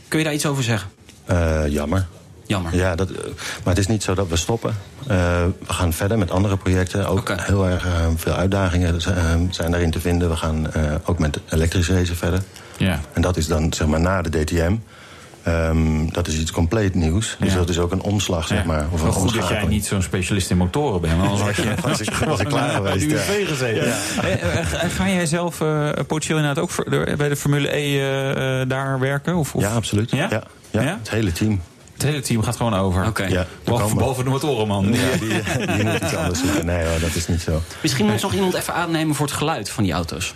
Kun 0.09 0.19
je 0.19 0.25
daar 0.25 0.35
iets 0.35 0.47
over 0.47 0.63
zeggen? 0.63 0.91
Eh, 1.25 1.67
jammer. 1.69 2.07
Jammer. 2.49 2.75
Ja, 2.77 2.95
dat, 2.95 3.11
eh, 3.11 3.17
maar 3.65 3.75
het 3.75 3.79
is 3.79 3.87
niet 3.87 4.03
zo 4.03 4.15
dat 4.15 4.29
we 4.29 4.37
stoppen. 4.37 4.75
Eh, 5.07 5.17
we 5.67 5.73
gaan 5.73 5.93
verder 5.93 6.19
met 6.19 6.31
andere 6.31 6.57
projecten. 6.57 7.07
Ook 7.09 7.33
heel 7.37 7.67
erg 7.67 7.87
eh, 7.87 7.93
veel 8.17 8.33
uitdagingen 8.33 9.01
zijn, 9.01 9.49
zijn 9.51 9.71
daarin 9.71 9.91
te 9.91 10.01
vinden. 10.01 10.29
We 10.29 10.37
gaan 10.37 10.73
eh, 10.73 10.83
ook 11.05 11.19
met 11.19 11.39
elektrisch 11.49 11.89
racen 11.89 12.17
verder. 12.17 12.41
Ja. 12.77 13.01
En 13.13 13.23
dat 13.23 13.37
is 13.37 13.47
dan 13.47 13.73
zeg 13.73 13.87
maar 13.87 14.01
na 14.01 14.23
de 14.23 14.45
DTM. 14.45 14.77
Ehm, 15.43 16.09
dat 16.13 16.27
is 16.29 16.39
iets 16.39 16.51
compleet 16.51 16.95
nieuws. 16.95 17.37
Dus 17.39 17.53
Ja. 17.53 17.59
dat 17.59 17.69
is 17.69 17.79
ook 17.79 17.93
een 17.93 18.01
omslag, 18.03 18.47
zeg 18.47 18.59
Ja. 18.59 18.65
maar. 18.65 18.87
Of 18.93 19.03
een 19.03 19.13
goed 19.13 19.35
dat 19.35 19.49
jij 19.49 19.67
niet 19.67 19.87
zo'n 19.87 20.03
specialist 20.03 20.51
in 20.51 20.57
motoren 20.57 21.01
bent. 21.01 21.17
want 21.17 21.29
Anders 21.31 21.57
had 21.57 21.57
je 21.65 21.75
Was 21.83 22.01
ik- 22.01 22.15
was 22.15 22.41
ik 22.41 22.47
klaar 22.49 22.71
geweest, 22.71 23.11
ja. 23.11 23.19
Gezeten. 23.47 23.85
Eh, 23.87 24.67
Ga 24.67 24.89
ga 24.89 25.09
jij 25.09 25.27
zelf 25.27 25.61
eh, 25.61 25.89
potentieel 26.07 26.39
inderdaad 26.39 26.63
ook 26.65 26.71
voor- 26.71 26.87
bij 27.17 27.29
de 27.29 27.37
Formule 27.37 27.77
E 27.77 28.67
daar 28.67 28.99
werken? 28.99 29.37
Of, 29.37 29.55
of? 29.55 29.63
Ja, 29.63 29.71
absoluut. 29.75 30.11
Ja? 30.11 30.27
Ja? 30.31 30.43
Ja, 30.71 30.81
Ja? 30.83 30.97
Het 30.99 31.11
hele 31.11 31.33
team. 31.33 31.61
Het 31.99 32.07
hele 32.07 32.21
team 32.21 32.43
gaat 32.43 32.57
gewoon 32.57 32.75
over. 32.75 33.07
Oké. 33.07 33.25
Ja, 33.25 33.47
komen- 33.65 33.97
behalve 33.97 34.23
de 34.25 34.31
motorenman. 34.31 34.93
Ja, 34.93 35.17
die, 35.21 35.29
die 35.77 35.85
moet 35.85 36.03
iets 36.03 36.15
anders 36.15 36.41
zoeken. 36.41 36.67
Nee 36.67 36.87
hoor, 36.87 37.01
dat 37.01 37.15
is 37.15 37.27
niet 37.29 37.41
zo. 37.41 37.63
Misschien 37.83 38.07
moet 38.07 38.23
nog 38.23 38.33
iemand 38.33 38.55
even 38.55 38.75
aannemen 38.75 39.15
voor 39.15 39.27
het 39.27 39.35
geluid 39.35 39.71
van 39.71 39.85
die 39.85 39.93
auto's. 39.93 40.35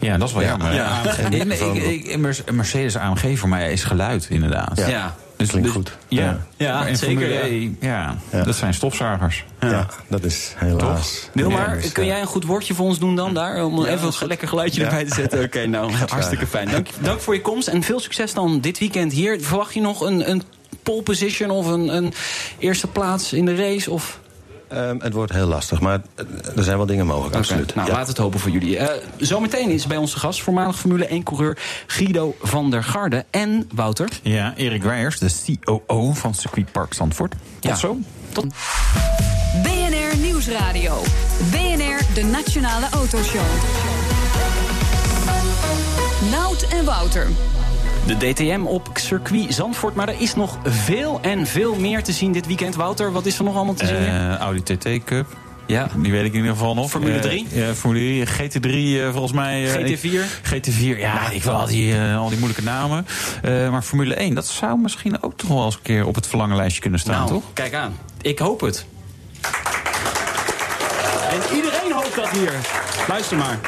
Ja, 0.00 0.16
dat 0.18 0.28
is 0.28 0.34
wel 0.34 0.42
jammer. 0.44 0.74
Ja. 0.74 1.02
Ik- 1.30 1.84
ik- 1.84 2.18
Mercedes 2.52 2.96
AMG 2.96 3.38
voor 3.38 3.48
mij 3.48 3.72
is 3.72 3.84
geluid, 3.84 4.26
inderdaad. 4.30 4.76
Ja. 4.78 4.88
Ja. 4.88 5.14
Dus, 5.36 5.48
Klinkt 5.50 5.66
dus- 5.66 5.76
goed. 5.76 5.96
Ja, 6.08 6.38
Ja, 6.56 6.78
Maar 6.78 6.96
zeker, 6.96 7.32
ja. 7.32 7.40
E, 7.40 7.70
ja. 7.80 8.16
Ja. 8.32 8.42
dat 8.44 8.54
zijn 8.54 8.74
stofzuigers. 8.74 9.44
Ja, 9.60 9.86
dat 10.08 10.24
is 10.24 10.52
helaas. 10.56 11.28
Wilmar, 11.32 11.68
Ja, 11.68 11.80
dus, 11.82 11.92
kun 11.92 12.02
eh, 12.02 12.08
jij 12.08 12.20
een 12.20 12.26
goed 12.26 12.44
woordje 12.44 12.74
voor 12.74 12.86
ons 12.86 12.98
doen 12.98 13.16
dan 13.16 13.34
daar? 13.34 13.64
Om 13.64 13.84
even 13.84 14.06
een 14.20 14.26
lekker 14.28 14.48
geluidje 14.48 14.84
erbij 14.84 15.04
te 15.04 15.14
zetten. 15.14 15.44
Oké, 15.44 15.66
nou, 15.66 15.92
hartstikke 16.08 16.46
fijn. 16.46 16.70
Dank, 16.70 16.86
dank 17.00 17.20
voor 17.20 17.34
je 17.34 17.40
komst 17.40 17.68
en 17.68 17.82
veel 17.82 18.00
succes 18.00 18.34
dan 18.34 18.60
dit 18.60 18.78
weekend 18.78 19.12
hier. 19.12 19.40
Verwacht 19.40 19.74
je 19.74 19.80
nog 19.80 20.00
een, 20.00 20.30
een 20.30 20.42
pole 20.82 21.02
position 21.02 21.50
of 21.50 21.66
een, 21.66 21.96
een 21.96 22.12
eerste 22.58 22.86
plaats 22.86 23.32
in 23.32 23.44
de 23.44 23.54
race? 23.56 23.90
Of... 23.90 24.20
ehm, 24.68 24.96
het 25.00 25.12
wordt 25.12 25.32
heel 25.32 25.46
lastig, 25.46 25.80
maar 25.80 26.00
er 26.56 26.62
zijn 26.64 26.76
wel 26.76 26.86
dingen 26.86 27.06
mogelijk, 27.06 27.36
absoluut. 27.36 27.74
Nou, 27.74 27.88
Ja. 27.88 27.94
laat 27.94 28.08
het 28.08 28.16
hopen 28.16 28.40
voor 28.40 28.50
jullie. 28.50 28.76
Eh, 28.78 29.06
zometeen 29.18 29.70
is 29.70 29.86
bij 29.86 29.96
onze 29.96 30.18
gast 30.18 30.42
voormalig 30.42 30.78
Formule 30.78 31.08
1-coureur 31.08 31.58
Guido 31.86 32.34
van 32.42 32.70
der 32.70 32.84
Garde. 32.84 33.24
En 33.30 33.68
Wouter. 33.74 34.08
Ja, 34.22 34.54
Erik 34.56 34.82
Weijers, 34.82 35.18
de 35.18 35.56
COO 35.64 36.12
van 36.12 36.34
Circuitpark 36.34 36.94
Zandvoort. 36.94 37.30
Tot 37.60 37.70
Ja. 37.70 37.74
zo. 37.76 37.98
Tot 38.32 38.46
BNR 39.62 40.16
Nieuwsradio. 40.16 41.02
BNR, 41.50 42.00
de 42.14 42.22
Nationale 42.24 42.86
Autoshow. 42.90 43.40
Nout 46.30 46.62
en 46.62 46.84
Wouter. 46.84 47.26
De 48.06 48.16
DTM 48.16 48.60
op 48.64 48.88
circuit 48.94 49.54
Zandvoort. 49.54 49.94
Maar 49.94 50.08
er 50.08 50.20
is 50.20 50.34
nog 50.34 50.58
veel 50.64 51.18
en 51.22 51.46
veel 51.46 51.74
meer 51.74 52.02
te 52.02 52.12
zien 52.12 52.32
dit 52.32 52.46
weekend. 52.46 52.74
Wouter, 52.74 53.12
wat 53.12 53.26
is 53.26 53.38
er 53.38 53.44
nog 53.44 53.56
allemaal 53.56 53.74
te 53.74 53.86
zien? 53.86 53.96
Eh, 53.96 54.36
Audi 54.36 54.62
TT 54.62 55.04
Cup. 55.04 55.26
ja. 55.66 55.88
Die 55.96 56.12
weet 56.12 56.24
ik 56.24 56.32
in 56.32 56.38
ieder 56.38 56.52
geval 56.52 56.74
nog. 56.74 56.90
Formule 56.90 57.14
Eh, 57.14 57.20
3? 57.20 57.46
ja, 57.52 57.74
Formule 57.74 58.24
3. 58.24 58.26
GT3 58.26 59.00
eh, 59.00 59.10
volgens 59.12 59.32
mij. 59.32 59.66
eh, 59.66 59.72
GT4? 59.74 60.04
ik- 60.04 60.40
GT4, 60.42 60.98
ja, 60.98 61.30
ik 61.30 61.42
wil 61.42 61.52
al 61.52 61.66
die, 61.66 61.94
eh, 61.98 62.18
al 62.18 62.28
die 62.28 62.38
moeilijke 62.38 62.64
namen. 62.64 63.06
Eh, 63.42 63.70
maar 63.70 63.82
Formule 63.82 64.14
1, 64.20 64.34
dat 64.34 64.46
zou 64.46 64.78
misschien 64.78 65.22
ook 65.22 65.36
toch 65.36 65.48
wel 65.48 65.64
eens 65.64 65.74
een 65.74 65.82
keer 65.82 66.06
op 66.06 66.14
het 66.14 66.26
verlangenlijstje 66.26 66.80
kunnen 66.80 67.00
staan, 67.00 67.14
Nou, 67.16 67.28
toch? 67.28 67.42
kijk 67.52 67.74
aan. 67.74 67.96
Ik 68.20 68.38
hoop 68.38 68.60
het. 68.60 68.86
En 71.30 71.56
iedereen 71.56 71.92
hoopt 71.92 72.16
dat 72.16 72.28
hier. 72.30 72.52
Luister 73.08 73.36
maar. 73.36 73.58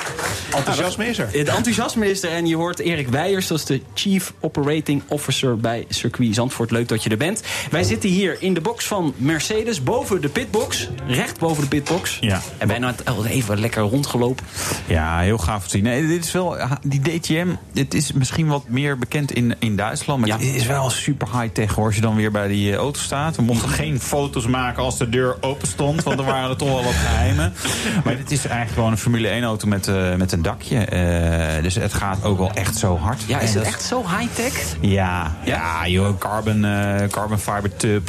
Enthousiasme 0.57 1.07
is 1.07 1.19
er. 1.19 1.29
Het 1.33 1.49
enthousiasme 1.49 2.11
is 2.11 2.23
er 2.23 2.31
en 2.31 2.47
je 2.47 2.57
hoort 2.57 2.79
Erik 2.79 3.09
Weijers, 3.09 3.47
dat 3.47 3.59
is 3.59 3.65
de 3.65 3.81
Chief 3.95 4.33
Operating 4.41 5.03
Officer 5.09 5.57
bij 5.57 5.85
Circuit 5.89 6.35
Zandvoort. 6.35 6.71
Leuk 6.71 6.89
dat 6.89 7.03
je 7.03 7.11
er 7.11 7.17
bent. 7.17 7.43
Wij 7.71 7.83
zitten 7.83 8.09
hier 8.11 8.37
in 8.41 8.55
de 8.55 8.61
box 8.61 8.85
van 8.87 9.15
Mercedes, 9.17 9.83
boven 9.83 10.21
de 10.21 10.29
pitbox. 10.29 10.89
Recht 11.07 11.39
boven 11.39 11.63
de 11.63 11.69
pitbox. 11.69 12.19
Ja. 12.21 12.41
En 12.59 12.69
bijna 12.69 12.95
al 13.05 13.27
even 13.27 13.61
lekker 13.61 13.83
rondgelopen. 13.83 14.47
Ja, 14.87 15.19
heel 15.19 15.39
gaaf 15.39 15.65
te 15.65 15.71
zien. 15.71 15.83
Nee, 15.83 16.07
dit 16.07 16.25
is 16.25 16.33
wel, 16.33 16.57
die 16.83 17.01
DTM, 17.01 17.49
dit 17.73 17.95
is 17.95 18.13
misschien 18.13 18.47
wat 18.47 18.69
meer 18.69 18.99
bekend 18.99 19.33
in, 19.33 19.55
in 19.59 19.77
Duitsland. 19.77 20.21
Maar 20.21 20.29
Ja. 20.29 20.37
het 20.47 20.55
is 20.55 20.67
wel 20.67 20.91
super 20.91 21.41
high-tech 21.41 21.75
hoor, 21.75 21.87
als 21.87 21.95
je 21.95 22.01
dan 22.01 22.17
weer 22.17 22.31
bij 22.31 22.49
die 22.49 22.71
eh, 22.73 22.77
auto 22.77 23.01
staat. 23.01 23.37
We 23.37 23.43
mochten 23.43 23.69
geen 23.69 24.01
foto's 24.01 24.47
maken 24.47 24.83
als 24.83 24.99
de 24.99 25.09
deur 25.09 25.37
open 25.41 25.69
stond, 25.69 26.03
want 26.03 26.19
er 26.19 26.25
waren 26.25 26.51
er 26.51 26.57
toch 26.57 26.69
wel 26.69 26.85
wat 26.85 26.93
geheimen. 26.93 27.53
Maar 28.05 28.17
dit 28.17 28.31
is 28.31 28.39
eigenlijk 28.39 28.73
gewoon 28.75 28.91
een 28.91 28.99
Formule 28.99 29.24
1 29.31 29.43
auto 29.45 29.69
met, 29.69 29.89
eh, 29.89 30.15
met 30.15 30.33
een 30.33 30.43
dakje. 30.43 30.79
Eh, 30.79 31.63
dus 31.63 31.75
het 31.75 31.95
gaat 31.95 32.25
ook 32.25 32.39
wel 32.39 32.51
echt 32.55 32.77
zo 32.77 32.97
hard. 32.99 33.23
Ja, 33.27 33.41
is 33.41 33.49
En 33.49 33.55
het 33.55 33.65
dat- 33.65 33.73
echt 33.73 33.83
zo 33.83 34.05
high-tech? 34.19 34.77
Ja, 34.81 35.37
ja, 35.45 35.89
joh, 35.89 36.19
carbon, 36.19 36.65
eh, 36.65 37.09
carbon 37.11 37.39
fiber 37.39 37.77
tub, 37.77 38.09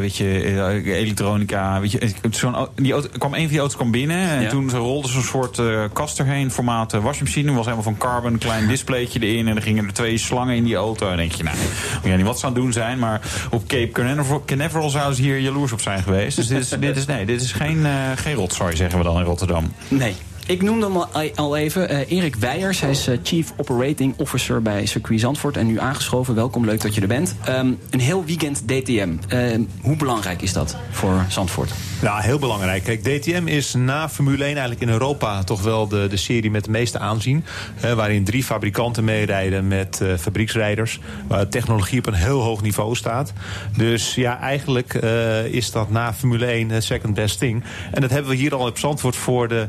weet 0.00 0.16
je, 0.16 0.94
elektronica, 0.94 1.80
weet 1.80 1.90
je, 1.92 2.12
zo'n 2.30 2.54
die 2.74 2.92
auto, 2.92 3.08
kwam 3.18 3.34
een 3.34 3.40
van 3.40 3.48
die 3.48 3.58
auto's 3.58 3.76
kwam 3.76 3.90
binnen 3.90 4.28
en 4.28 4.42
Ja. 4.42 4.48
toen 4.48 4.70
rolde 4.70 5.08
zo'n 5.08 5.22
soort 5.22 5.60
kast 5.92 6.18
erheen, 6.18 6.50
formaat 6.50 6.92
wasmachine, 6.92 7.52
was 7.52 7.64
helemaal 7.64 7.82
van 7.84 7.98
carbon, 7.98 8.32
een 8.32 8.38
klein 8.38 8.68
displaytje 8.76 9.20
erin 9.20 9.48
en 9.48 9.54
dan 9.54 9.62
gingen 9.62 9.86
er 9.86 9.92
twee 9.92 10.18
slangen 10.18 10.56
in 10.56 10.64
die 10.64 10.74
auto 10.76 11.02
en 11.04 11.08
dan 11.08 11.16
denk 11.16 11.32
je, 11.32 11.42
nou, 11.42 11.56
ik 11.56 12.00
weet 12.02 12.16
niet 12.16 12.26
wat 12.26 12.38
ze 12.38 12.46
aan 12.46 12.52
het 12.52 12.62
doen 12.62 12.72
zijn, 12.72 12.98
maar 12.98 13.20
op 13.50 13.66
Cape 13.66 13.90
Canaveral, 13.92 14.42
Canaveral 14.46 14.90
zouden 14.90 15.16
ze 15.16 15.22
hier 15.22 15.38
jaloers 15.38 15.72
op 15.72 15.80
zijn 15.80 16.02
geweest. 16.02 16.36
Dus 16.36 16.46
dit 16.46 16.58
is, 16.60 16.68
dit 16.68 16.96
is 16.96 17.06
nee, 17.06 17.26
dit 17.26 17.40
is 17.40 17.52
geen, 17.52 17.86
eh 17.86 17.92
geen 18.16 18.34
rotzooi, 18.34 18.76
zeggen 18.76 18.98
we 18.98 19.04
dan 19.04 19.16
in 19.18 19.24
Rotterdam. 19.24 19.72
Nee. 19.88 20.14
Ik 20.46 20.62
noemde 20.62 20.86
hem 20.86 20.96
al- 20.96 21.30
al 21.34 21.56
even, 21.56 21.88
eh, 21.88 22.10
Erik 22.18 22.36
Weijers. 22.36 22.80
Hij 22.80 22.90
is 22.90 23.06
eh, 23.06 23.18
Chief 23.22 23.52
Operating 23.56 24.14
Officer 24.16 24.62
bij 24.62 24.86
Circuit 24.86 25.20
Zandvoort. 25.20 25.56
En 25.56 25.66
nu 25.66 25.80
aangeschoven, 25.80 26.34
welkom, 26.34 26.64
leuk 26.64 26.80
dat 26.80 26.94
je 26.94 27.00
er 27.00 27.06
bent. 27.06 27.34
Ehm, 27.44 27.72
een 27.90 28.00
heel 28.00 28.24
weekend 28.24 28.62
DTM. 28.68 29.08
Ehm, 29.28 29.60
hoe 29.80 29.96
belangrijk 29.96 30.42
is 30.42 30.52
dat 30.52 30.76
voor 30.90 31.24
Zandvoort? 31.28 31.70
Nou, 32.02 32.22
heel 32.22 32.38
belangrijk. 32.38 32.82
Kijk, 32.82 33.02
DTM 33.04 33.46
is 33.46 33.74
na 33.74 34.08
Formule 34.08 34.42
1 34.44 34.50
eigenlijk 34.50 34.80
in 34.80 34.88
Europa 34.88 35.44
toch 35.44 35.62
wel 35.62 35.88
de, 35.88 36.06
de 36.10 36.16
serie 36.16 36.50
met 36.50 36.64
de 36.64 36.70
meeste 36.70 36.98
aanzien. 36.98 37.44
Waarin 37.94 38.24
drie 38.24 38.44
fabrikanten 38.44 39.04
meerijden 39.04 39.68
met 39.68 40.00
eh, 40.00 40.14
fabrieksrijders. 40.18 41.00
Waar 41.26 41.48
technologie 41.48 41.98
op 41.98 42.06
een 42.06 42.14
heel 42.14 42.40
hoog 42.40 42.62
niveau 42.62 42.94
staat. 42.94 43.32
Dus 43.76 44.14
ja, 44.14 44.40
eigenlijk 44.40 44.94
eh, 44.94 45.44
is 45.44 45.70
dat 45.70 45.90
na 45.90 46.14
Formule 46.14 46.46
1 46.46 46.70
het 46.70 46.84
second 46.84 47.14
best 47.14 47.38
thing. 47.38 47.64
En 47.92 48.00
dat 48.00 48.10
hebben 48.10 48.30
we 48.30 48.36
hier 48.36 48.54
al 48.54 48.66
op 48.66 48.78
Zandvoort 48.78 49.16
voor 49.16 49.48
de 49.48 49.68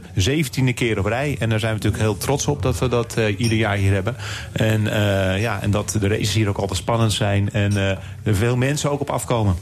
zeventiende 0.68 0.96
keer 0.96 1.00
op 1.00 1.06
rij. 1.06 1.36
En 1.40 1.50
daar 1.50 1.60
zijn 1.60 1.72
we 1.72 1.78
natuurlijk 1.78 2.04
heel 2.04 2.18
trots 2.18 2.48
op 2.48 2.62
dat 2.62 2.80
we 2.80 2.88
dat 2.88 3.14
eh, 3.18 3.40
ieder 3.40 3.58
jaar 3.58 3.76
hier 3.76 3.94
hebben. 3.94 4.16
En, 4.52 4.88
eh, 4.94 5.42
ja, 5.42 5.62
en 5.62 5.72
dat 5.72 5.98
de 6.00 6.08
races 6.08 6.34
hier 6.34 6.50
ook 6.50 6.58
altijd 6.58 6.78
spannend 6.80 7.14
zijn. 7.14 7.50
En 7.52 7.78
eh, 7.78 7.90
er 8.24 8.36
veel 8.36 8.56
mensen 8.58 8.92
ook 8.92 9.00
op 9.00 9.10
afkomen. 9.10 9.56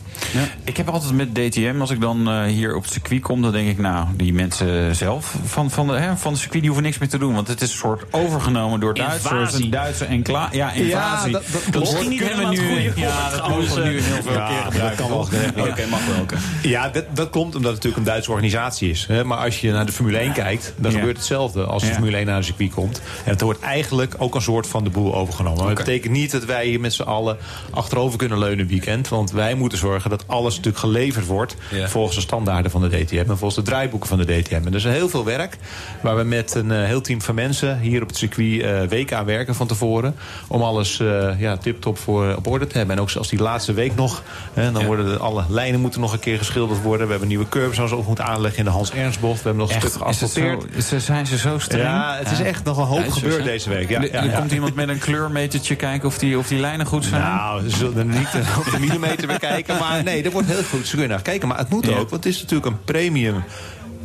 Ik 0.63 0.77
heb 0.77 0.89
altijd 0.89 1.13
met 1.13 1.35
DTM, 1.35 1.75
als 1.79 1.89
ik 1.91 2.01
dan 2.01 2.29
eh, 2.29 2.43
hier 2.43 2.75
op 2.75 2.83
het 2.83 2.91
circuit 2.91 3.21
kom, 3.21 3.41
dan 3.41 3.51
denk 3.51 3.69
ik, 3.69 3.77
nou, 3.77 4.07
die 4.15 4.33
mensen 4.33 4.95
zelf 4.95 5.35
van, 5.45 5.71
van, 5.71 5.87
de, 5.87 5.93
hè, 5.93 6.17
van 6.17 6.33
de 6.33 6.39
circuit 6.39 6.59
die 6.61 6.69
hoeven 6.69 6.83
niks 6.87 6.97
meer 6.97 7.09
te 7.09 7.17
doen. 7.17 7.33
Want 7.33 7.47
het 7.47 7.61
is 7.61 7.71
een 7.71 7.77
soort 7.77 8.03
overgenomen 8.13 8.79
door 8.79 8.93
Duitsers. 8.93 9.53
Een 9.53 9.69
Duitse 9.69 10.05
ja, 10.51 10.71
invasie. 10.71 11.31
dat- 11.31 11.43
dat 11.51 11.61
dat 11.71 11.71
klopt. 11.71 11.93
kunnen 12.07 12.17
we 12.17 12.23
Helemaal 12.25 12.51
het 12.51 12.95
nu. 12.95 13.01
Ja, 13.01 13.29
dat 13.29 13.49
mogen 13.49 13.75
we 13.83 13.87
nu 13.89 14.01
heel 14.01 14.21
veel 14.23 14.33
Ja, 14.33 14.47
keer 14.47 14.55
dat 14.63 14.71
gebruiken. 14.71 14.97
kan 14.97 15.07
wel 15.07 15.17
worden. 15.17 15.71
Oké, 15.71 15.85
mag 15.89 16.05
wel. 16.05 16.21
oké. 16.21 16.35
Ja, 16.61 16.89
dat, 16.89 17.03
dat 17.13 17.29
komt 17.29 17.55
omdat 17.55 17.61
het 17.73 17.83
natuurlijk 17.83 17.97
een 17.97 18.03
Duitse 18.03 18.31
organisatie 18.31 18.89
is. 18.89 19.05
Hè. 19.07 19.23
Maar 19.23 19.37
als 19.37 19.61
je 19.61 19.71
naar 19.71 19.85
de 19.85 19.91
Formule 19.91 20.17
1 20.17 20.31
kijkt, 20.33 20.73
dan 20.77 20.91
Ja. 20.91 20.94
Gebeurt 20.95 21.17
hetzelfde 21.17 21.63
als 21.63 21.83
de. 21.83 21.93
Formule 21.93 22.17
1 22.17 22.25
naar 22.25 22.37
een 22.37 22.43
circuit 22.43 22.73
komt. 22.73 23.01
En 23.25 23.31
het 23.31 23.41
wordt 23.41 23.59
eigenlijk 23.59 24.15
ook 24.17 24.35
een 24.35 24.41
soort 24.41 24.67
van 24.67 24.83
de 24.83 24.89
boel 24.89 25.15
overgenomen. 25.15 25.65
Maar 25.65 25.75
dat 25.75 25.85
betekent 25.85 26.13
niet 26.13 26.31
dat 26.31 26.45
wij 26.45 26.65
hier 26.65 26.79
met 26.79 26.93
z'n 26.93 27.01
allen 27.01 27.37
achterover 27.71 28.17
kunnen 28.17 28.39
leunen 28.39 28.67
weekend. 28.67 29.07
Want 29.07 29.31
wij 29.31 29.55
moeten 29.55 29.77
zorgen 29.77 30.09
dat 30.09 30.23
alles 30.27 30.55
natuurlijk 30.55 30.83
geleverd 30.83 31.25
wordt 31.25 31.55
volgens 31.85 32.15
de 32.15 32.21
standaarden 32.21 32.71
van 32.71 32.81
de 32.81 32.89
DTM 32.89 33.15
en 33.15 33.25
volgens 33.25 33.55
de 33.55 33.61
draaiboeken 33.61 34.09
van 34.09 34.17
de 34.17 34.25
DTM. 34.25 34.55
En 34.55 34.67
er 34.67 34.75
is 34.75 34.83
heel 34.83 35.09
veel 35.09 35.25
werk 35.25 35.57
waar 36.01 36.15
we 36.15 36.23
met 36.23 36.55
een 36.55 36.71
eh, 36.71 36.83
heel 36.83 37.01
team 37.01 37.21
van 37.21 37.35
mensen 37.35 37.79
hier 37.79 38.01
op 38.01 38.07
het 38.07 38.17
circuit 38.17 38.61
eh 38.61 38.81
week 38.81 39.13
aan 39.13 39.25
werken 39.25 39.55
van 39.55 39.67
tevoren. 39.67 40.15
Om 40.47 40.61
alles 40.61 40.99
eh 40.99 41.39
ja, 41.39 41.57
tip-top 41.57 41.97
voor 41.97 42.35
op 42.35 42.47
orde 42.47 42.67
te 42.67 42.77
hebben. 42.77 42.95
En 42.95 43.01
ook 43.01 43.09
zoals 43.09 43.29
die 43.29 43.39
laatste 43.39 43.73
week 43.73 43.95
nog. 43.95 44.23
Hè, 44.53 44.71
dan 44.71 44.85
worden 44.85 45.05
de, 45.05 45.17
alle 45.17 45.43
lijnen 45.49 45.79
moeten 45.79 46.01
nog 46.01 46.13
een 46.13 46.19
keer 46.19 46.37
geschilderd 46.37 46.81
worden. 46.81 47.05
We 47.05 47.11
hebben 47.11 47.29
nieuwe 47.29 47.49
curbs 47.49 47.75
zoals 47.75 47.91
ook 47.91 48.07
moeten 48.07 48.25
aanleggen 48.25 48.59
in 48.59 48.65
de 48.65 48.71
Hans 48.71 48.91
Ernstbocht. 48.91 49.41
We 49.41 49.47
hebben 49.47 49.67
nog 49.67 49.75
een 49.75 49.81
stuk 49.81 50.01
geasfalteerd. 50.01 50.65
Is- 50.91 51.05
zijn 51.05 51.25
ze 51.27 51.37
zo 51.37 51.59
streng? 51.59 51.83
Ja, 51.83 52.15
het 52.17 52.31
is 52.31 52.39
echt 52.39 52.63
nog 52.63 52.77
een 52.77 52.83
hoop 52.85 53.09
gebeurd 53.11 53.43
deze 53.43 53.69
week. 53.69 53.89
Ja, 53.89 54.01
Er- 54.01 54.13
er 54.13 54.29
komt 54.39 54.51
iemand 54.51 54.75
met 54.75 54.89
een 54.89 54.99
kleurmetertje 54.99 55.75
kijken 55.75 56.07
of 56.07 56.17
die, 56.17 56.37
of 56.37 56.47
die 56.47 56.59
lijnen 56.59 56.85
goed 56.85 57.05
zijn. 57.05 57.21
Nou, 57.21 57.69
ze 57.69 57.75
zullen 57.77 57.97
er 57.97 58.05
niet 58.05 58.33
eh, 58.33 58.57
op 58.57 58.71
de 58.71 58.79
millimeter 58.79 59.27
weer 59.27 59.39
kijken. 59.39 59.77
Maar 59.79 60.03
nee, 60.03 60.23
dat 60.23 60.31
wordt 60.33 60.47
heel 60.47 60.63
goed. 60.63 60.85
Ze 60.85 60.91
kunnen 60.91 61.09
naar 61.09 61.21
kijken. 61.21 61.47
Maar 61.47 61.57
het 61.57 61.69
moet 61.69 61.89
ook, 61.89 61.95
want 62.09 62.23
het 62.23 62.25
is 62.25 62.41
natuurlijk 62.41 62.65
een 62.69 62.83
premium 62.83 63.43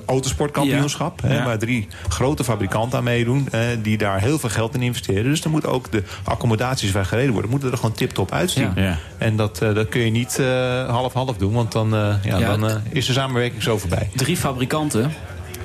autosportkampioenschap. 0.06 1.22
Hè, 1.22 1.34
Ja. 1.36 1.44
Waar 1.44 1.58
drie 1.58 1.88
grote 2.08 2.44
fabrikanten 2.44 2.98
aan 2.98 3.04
meedoen. 3.04 3.48
die 3.82 3.98
daar 3.98 4.20
heel 4.20 4.38
veel 4.38 4.48
geld 4.48 4.74
in 4.74 4.82
investeren. 4.82 5.24
Dus 5.24 5.40
dan 5.40 5.52
moeten 5.52 5.70
ook 5.70 5.92
de 5.92 6.02
accommodaties 6.24 6.90
waar 6.92 7.04
gereden 7.04 7.32
worden... 7.32 7.50
moeten 7.50 7.70
er 7.70 7.76
gewoon 7.76 7.92
tip-top 7.92 8.32
uitzien. 8.32 8.72
Ja. 8.74 8.82
Ja. 8.82 8.96
En 9.18 9.36
dat, 9.36 9.62
eh, 9.62 9.74
dat 9.74 9.88
kun 9.88 10.00
je 10.00 10.10
niet 10.10 10.38
eh, 10.38 10.88
half-half 10.88 11.36
doen. 11.36 11.52
Want 11.52 11.72
dan, 11.72 11.88
ja, 11.90 12.18
Ja. 12.38 12.56
dan 12.56 12.70
is 12.90 13.06
de 13.06 13.12
samenwerking 13.12 13.62
zo 13.62 13.78
voorbij. 13.78 14.10
Drie 14.14 14.36
fabrikanten, 14.36 15.12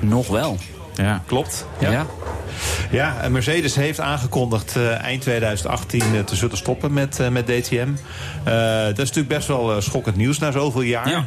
nog 0.00 0.28
wel. 0.28 0.58
Ja. 0.96 1.20
Klopt. 1.26 1.66
Ja. 1.80 1.90
Ja, 1.92 2.06
en 2.92 3.32
Mercedes 3.32 3.74
heeft 3.74 4.00
aangekondigd 4.00 4.76
eh, 4.76 5.02
eind 5.02 5.22
2018 5.22 6.00
eh, 6.00 6.20
te 6.20 6.36
zullen 6.36 6.56
stoppen 6.56 6.92
met, 6.92 7.20
eh, 7.20 7.28
met 7.28 7.46
DTM. 7.46 7.88
Dat 8.44 8.98
is 8.98 9.08
natuurlijk 9.08 9.28
best 9.28 9.48
wel 9.48 9.80
schokkend 9.82 10.16
nieuws 10.16 10.38
na 10.38 10.50
zoveel 10.50 10.80
jaar. 10.80 11.08
Ja. 11.08 11.24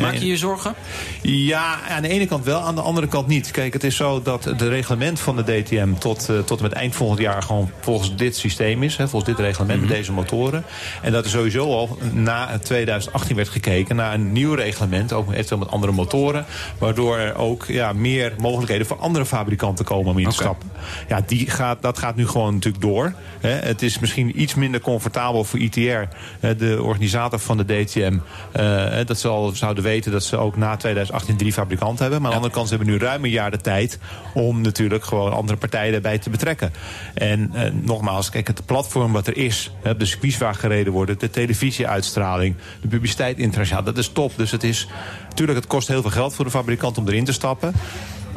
Maak 0.00 0.14
je 0.14 0.26
je 0.26 0.36
zorgen? 0.36 0.74
ja, 1.22 1.78
aan 1.88 2.02
de 2.02 2.08
ene 2.08 2.26
kant 2.26 2.44
wel, 2.44 2.60
aan 2.60 2.74
de 2.74 2.80
andere 2.80 3.08
kant 3.08 3.26
niet. 3.26 3.50
Kijk, 3.50 3.72
het 3.72 3.84
is 3.84 3.96
zo 3.96 4.22
dat 4.22 4.44
het 4.44 4.62
reglement 4.62 5.20
van 5.20 5.36
de 5.36 5.42
DTM 5.42 5.92
tot, 5.98 6.28
tot 6.44 6.56
en 6.56 6.62
met 6.62 6.72
eind 6.72 6.94
volgend 6.94 7.20
jaar 7.20 7.42
gewoon 7.42 7.70
volgens 7.80 8.16
dit 8.16 8.36
systeem 8.36 8.82
is. 8.82 8.96
Hè, 8.96 9.08
volgens 9.08 9.36
dit 9.36 9.46
reglement 9.46 9.80
met 9.80 9.88
deze 9.88 10.12
motoren. 10.12 10.64
En 11.02 11.12
dat 11.12 11.24
er 11.24 11.30
sowieso 11.30 11.72
al 11.72 11.98
na 12.12 12.58
2018 12.58 13.36
werd 13.36 13.48
gekeken 13.48 13.96
naar 13.96 14.14
een 14.14 14.32
nieuw 14.32 14.54
reglement. 14.54 15.12
Ook 15.12 15.32
eventueel 15.32 15.60
met 15.60 15.70
andere 15.70 15.92
motoren. 15.92 16.44
Waardoor 16.78 17.18
er 17.18 17.36
ook 17.36 17.64
ja, 17.66 17.92
meer 17.92 18.32
mogelijkheden 18.38 18.86
voor 18.86 18.98
andere 18.98 19.26
fabrikanten 19.26 19.84
komen 19.84 20.10
om 20.10 20.16
hier 20.16 20.28
te 20.28 20.34
stappen. 20.34 20.71
Ja, 21.08 21.22
die 21.26 21.50
gaat, 21.50 21.82
dat 21.82 21.98
gaat 21.98 22.16
nu 22.16 22.26
gewoon 22.26 22.54
natuurlijk 22.54 22.82
door. 22.82 23.12
Hè. 23.40 23.50
Het 23.50 23.82
is 23.82 23.98
misschien 23.98 24.40
iets 24.40 24.54
minder 24.54 24.80
comfortabel 24.80 25.44
voor 25.44 25.58
ITR, 25.58 26.08
hè, 26.40 26.56
de 26.56 26.82
organisator 26.82 27.38
van 27.38 27.56
de 27.56 27.64
DTM. 27.64 28.18
eh, 28.52 29.06
dat 29.06 29.18
ze 29.18 29.28
al 29.28 29.50
zouden 29.50 29.84
weten 29.84 30.12
dat 30.12 30.24
ze 30.24 30.36
ook 30.36 30.56
na 30.56 30.76
2018 30.76 31.36
drie 31.36 31.52
fabrikanten 31.52 32.02
hebben. 32.02 32.22
Maar 32.22 32.30
aan 32.30 32.36
de 32.36 32.42
andere 32.42 32.54
kant 32.54 32.68
ze 32.68 32.76
hebben 32.76 32.92
nu 32.92 33.00
ruim 33.00 33.24
een 33.24 33.30
jaar 33.30 33.50
de 33.50 33.56
tijd 33.56 33.98
om 34.34 34.60
natuurlijk 34.60 35.04
gewoon 35.04 35.32
andere 35.32 35.58
partijen 35.58 35.94
erbij 35.94 36.18
te 36.18 36.30
betrekken. 36.30 36.72
En 37.14 37.50
eh, 37.54 37.70
nogmaals, 37.72 38.30
kijk, 38.30 38.46
het 38.46 38.66
platform 38.66 39.12
wat 39.12 39.26
er 39.26 39.36
is, 39.36 39.72
de 39.98 40.04
circuits 40.04 40.38
waar 40.38 40.54
gereden 40.54 40.92
worden, 40.92 41.18
de 41.18 41.30
televisieuitstraling, 41.30 42.54
de 42.80 42.88
publiciteit 42.88 43.38
internationaal, 43.38 43.84
dat 43.84 43.98
is 43.98 44.08
top. 44.08 44.32
Dus 44.36 44.50
het 44.50 44.64
is 44.64 44.88
natuurlijk, 45.28 45.58
het 45.58 45.68
kost 45.68 45.88
heel 45.88 46.02
veel 46.02 46.10
geld 46.10 46.34
voor 46.34 46.44
de 46.44 46.50
fabrikant 46.50 46.98
om 46.98 47.08
erin 47.08 47.24
te 47.24 47.32
stappen. 47.32 47.72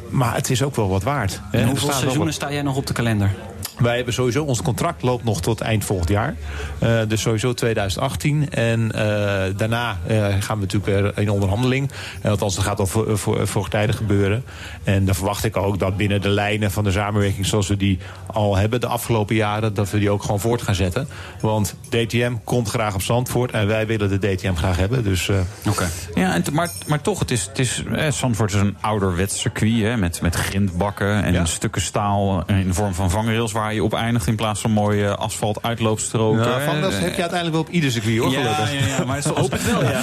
Maar 0.09 0.35
het 0.35 0.49
is 0.49 0.63
ook 0.63 0.75
wel 0.75 0.89
wat 0.89 1.03
waard. 1.03 1.41
En 1.51 1.67
hoeveel 1.67 1.91
seizoenen 1.91 2.33
sta 2.33 2.51
jij 2.51 2.61
nog 2.61 2.75
op 2.75 2.87
de 2.87 2.93
kalender? 2.93 3.31
Wij 3.77 3.95
hebben 3.95 4.13
sowieso, 4.13 4.43
ons 4.43 4.61
contract 4.61 5.01
loopt 5.01 5.23
nog 5.23 5.41
tot 5.41 5.61
eind 5.61 5.85
volgend 5.85 6.09
jaar. 6.09 6.35
Eh, 6.79 6.99
dus 7.07 7.21
sowieso 7.21 7.53
2018. 7.53 8.49
En 8.49 8.91
eh, 8.91 9.53
daarna 9.57 9.97
eh, 10.07 10.17
gaan 10.39 10.59
we 10.59 10.65
natuurlijk 10.65 10.85
weer 10.85 11.17
in 11.17 11.29
onderhandeling. 11.29 11.91
Althans, 12.23 12.55
dat 12.55 12.63
gaat 12.63 12.79
al 12.79 12.87
voor, 12.87 13.17
voor, 13.17 13.47
voortijdig 13.47 13.95
gebeuren. 13.97 14.43
En 14.83 15.05
dan 15.05 15.15
verwacht 15.15 15.43
ik 15.43 15.57
ook 15.57 15.79
dat 15.79 15.97
binnen 15.97 16.21
de 16.21 16.29
lijnen 16.29 16.71
van 16.71 16.83
de 16.83 16.91
samenwerking 16.91 17.45
zoals 17.45 17.67
we 17.67 17.77
die 17.77 17.99
al 18.25 18.55
hebben 18.55 18.81
de 18.81 18.87
afgelopen 18.87 19.35
jaren, 19.35 19.73
dat 19.73 19.91
we 19.91 19.99
die 19.99 20.09
ook 20.09 20.21
gewoon 20.21 20.39
voort 20.39 20.61
gaan 20.61 20.75
zetten. 20.75 21.07
Want 21.41 21.75
DTM 21.89 22.33
komt 22.43 22.69
graag 22.69 22.93
op 22.93 23.01
Zandvoort 23.01 23.51
en 23.51 23.67
wij 23.67 23.87
willen 23.87 24.09
de 24.09 24.35
DTM 24.35 24.53
graag 24.53 24.77
hebben. 24.77 25.03
Dus, 25.03 25.29
Oké. 25.69 25.89
Ja, 26.15 26.33
en 26.33 26.43
maar, 26.53 26.69
maar 26.87 27.01
toch, 27.01 27.19
het 27.19 27.31
is, 27.31 27.45
het 27.45 27.59
is, 27.59 27.83
eh, 27.91 28.11
Zandvoort 28.11 28.53
is 28.53 28.59
een 28.59 28.77
ouderwets 28.81 29.39
circuit 29.39 29.81
hè, 29.81 29.97
met, 29.97 30.21
met 30.21 30.35
grindbakken 30.35 31.23
en 31.23 31.33
Ja. 31.33 31.45
stukken 31.45 31.81
staal 31.81 32.43
in 32.45 32.67
de 32.67 32.73
vorm 32.73 32.93
van 32.93 33.09
vangrails 33.09 33.51
waar 33.55 33.73
je 33.73 33.83
op 33.83 33.93
eindigt 33.93 34.27
in 34.27 34.35
plaats 34.35 34.61
van 34.61 34.71
mooie 34.71 35.15
asfalt 35.15 35.59
uitloopstroken. 35.61 36.39
nou, 36.39 36.61
van 36.61 36.81
dat 36.81 36.91
heb 36.93 37.01
je 37.15 37.21
uiteindelijk 37.21 37.51
wel 37.51 37.61
op 37.61 37.69
ieder 37.69 37.91
circuit 37.91 38.17
hoor, 38.17 38.31
ja, 38.31 38.39
gelukkig. 38.41 38.87
ja, 38.89 38.97
ja, 38.97 39.03
maar 39.05 39.15
het 39.15 39.25
het 39.51 39.71
wel, 39.71 39.83
ja. 39.83 40.01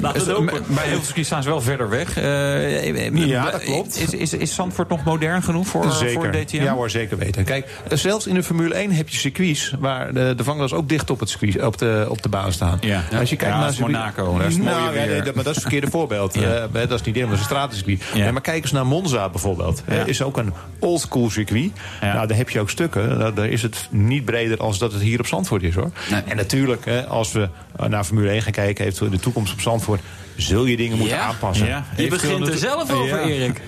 We 0.00 0.06
het 0.08 0.26
hopen. 0.26 0.62
Bij 0.66 0.84
heel 0.84 0.94
veel 0.94 1.04
circuits 1.04 1.28
staan 1.28 1.42
ze 1.42 1.48
wel 1.48 1.60
verder 1.60 1.88
weg. 1.88 2.16
Eh, 2.16 3.14
Ja, 3.26 3.50
dat 3.50 3.62
klopt. 3.62 4.00
Is, 4.00 4.12
is, 4.14 4.32
is 4.32 4.54
Zandvoort 4.54 4.88
nog 4.88 5.04
modern 5.04 5.42
genoeg 5.42 5.66
voor, 5.66 5.92
Zeker. 5.92 6.14
voor 6.14 6.30
DTM? 6.30 6.62
Ja 6.62 6.72
hoor, 6.74 6.90
zeker 6.90 7.18
weten. 7.18 7.44
Kijk, 7.44 7.68
zelfs 7.88 8.26
in 8.26 8.34
de 8.34 8.42
Formule 8.42 8.74
1 8.74 8.92
heb 8.92 9.08
je 9.08 9.16
circuits... 9.16 9.74
waar 9.78 10.12
de, 10.12 10.34
de 10.36 10.44
vangrails 10.44 10.72
ook 10.72 10.88
dicht 10.88 11.10
op, 11.10 11.20
het 11.20 11.28
circuit, 11.28 11.62
op, 11.66 11.78
de, 11.78 12.06
op 12.08 12.22
de 12.22 12.28
baan 12.28 12.52
staan. 12.52 12.78
Ja. 12.80 13.02
Als 13.18 13.30
je 13.30 13.36
kijkt 13.36 13.42
Ja, 13.42 13.48
naar 13.50 13.60
dat 13.60 13.70
is 13.70 13.76
circuit- 13.76 13.96
Monaco, 13.96 14.38
daar 14.38 14.46
is 14.46 14.56
nou, 14.56 14.98
ja, 14.98 15.06
nee, 15.06 15.22
dat, 15.22 15.34
maar 15.34 15.44
dat 15.44 15.56
is 15.56 15.62
het 15.62 15.70
verkeerde 15.70 15.90
voorbeeld. 15.90 16.34
Ja. 16.36 16.42
Eh, 16.42 16.64
hè, 16.72 16.86
dat 16.86 17.00
is 17.00 17.06
niet 17.06 17.14
helemaal 17.14 17.36
een 17.36 17.42
stratencircuit. 17.44 18.02
Ja. 18.14 18.32
Maar 18.32 18.40
kijk 18.40 18.62
eens 18.62 18.72
naar 18.72 18.86
Monza 18.86 19.28
bijvoorbeeld. 19.28 19.82
Ja. 19.88 19.94
Eh, 19.94 20.06
is 20.06 20.22
ook 20.22 20.36
een 20.36 20.52
oldschool 20.78 21.30
circuit. 21.30 21.70
Ja. 22.00 22.12
Nou, 22.14 22.26
daar 22.26 22.36
heb 22.36 22.50
je 22.50 22.55
ook 22.60 22.70
stukken. 22.70 23.18
Nou, 23.18 23.34
daar 23.34 23.48
is 23.48 23.62
het 23.62 23.88
niet 23.90 24.24
breder 24.24 24.58
als 24.58 24.78
dat 24.78 24.92
het 24.92 25.02
hier 25.02 25.18
op 25.18 25.26
Zandvoort 25.26 25.62
is 25.62 25.74
hoor. 25.74 25.90
Nee. 26.10 26.22
En 26.22 26.36
natuurlijk, 26.36 26.84
hè, 26.84 27.06
als 27.06 27.32
we 27.32 27.48
naar 27.88 28.04
Formule 28.04 28.30
1 28.30 28.42
gaan 28.42 28.52
kijken... 28.52 28.84
heeft 28.84 28.98
de 28.98 29.18
toekomst 29.18 29.52
op 29.52 29.60
Zandvoort... 29.60 30.00
zul 30.36 30.64
je 30.64 30.76
dingen 30.76 30.98
moeten 30.98 31.16
Ja. 31.16 31.22
aanpassen. 31.22 31.66
Ja. 31.66 31.84
Je 31.96 32.08
begint 32.08 32.48
er 32.48 32.58
zelf 32.58 32.92
over. 32.92 33.20
Erik. 33.20 33.60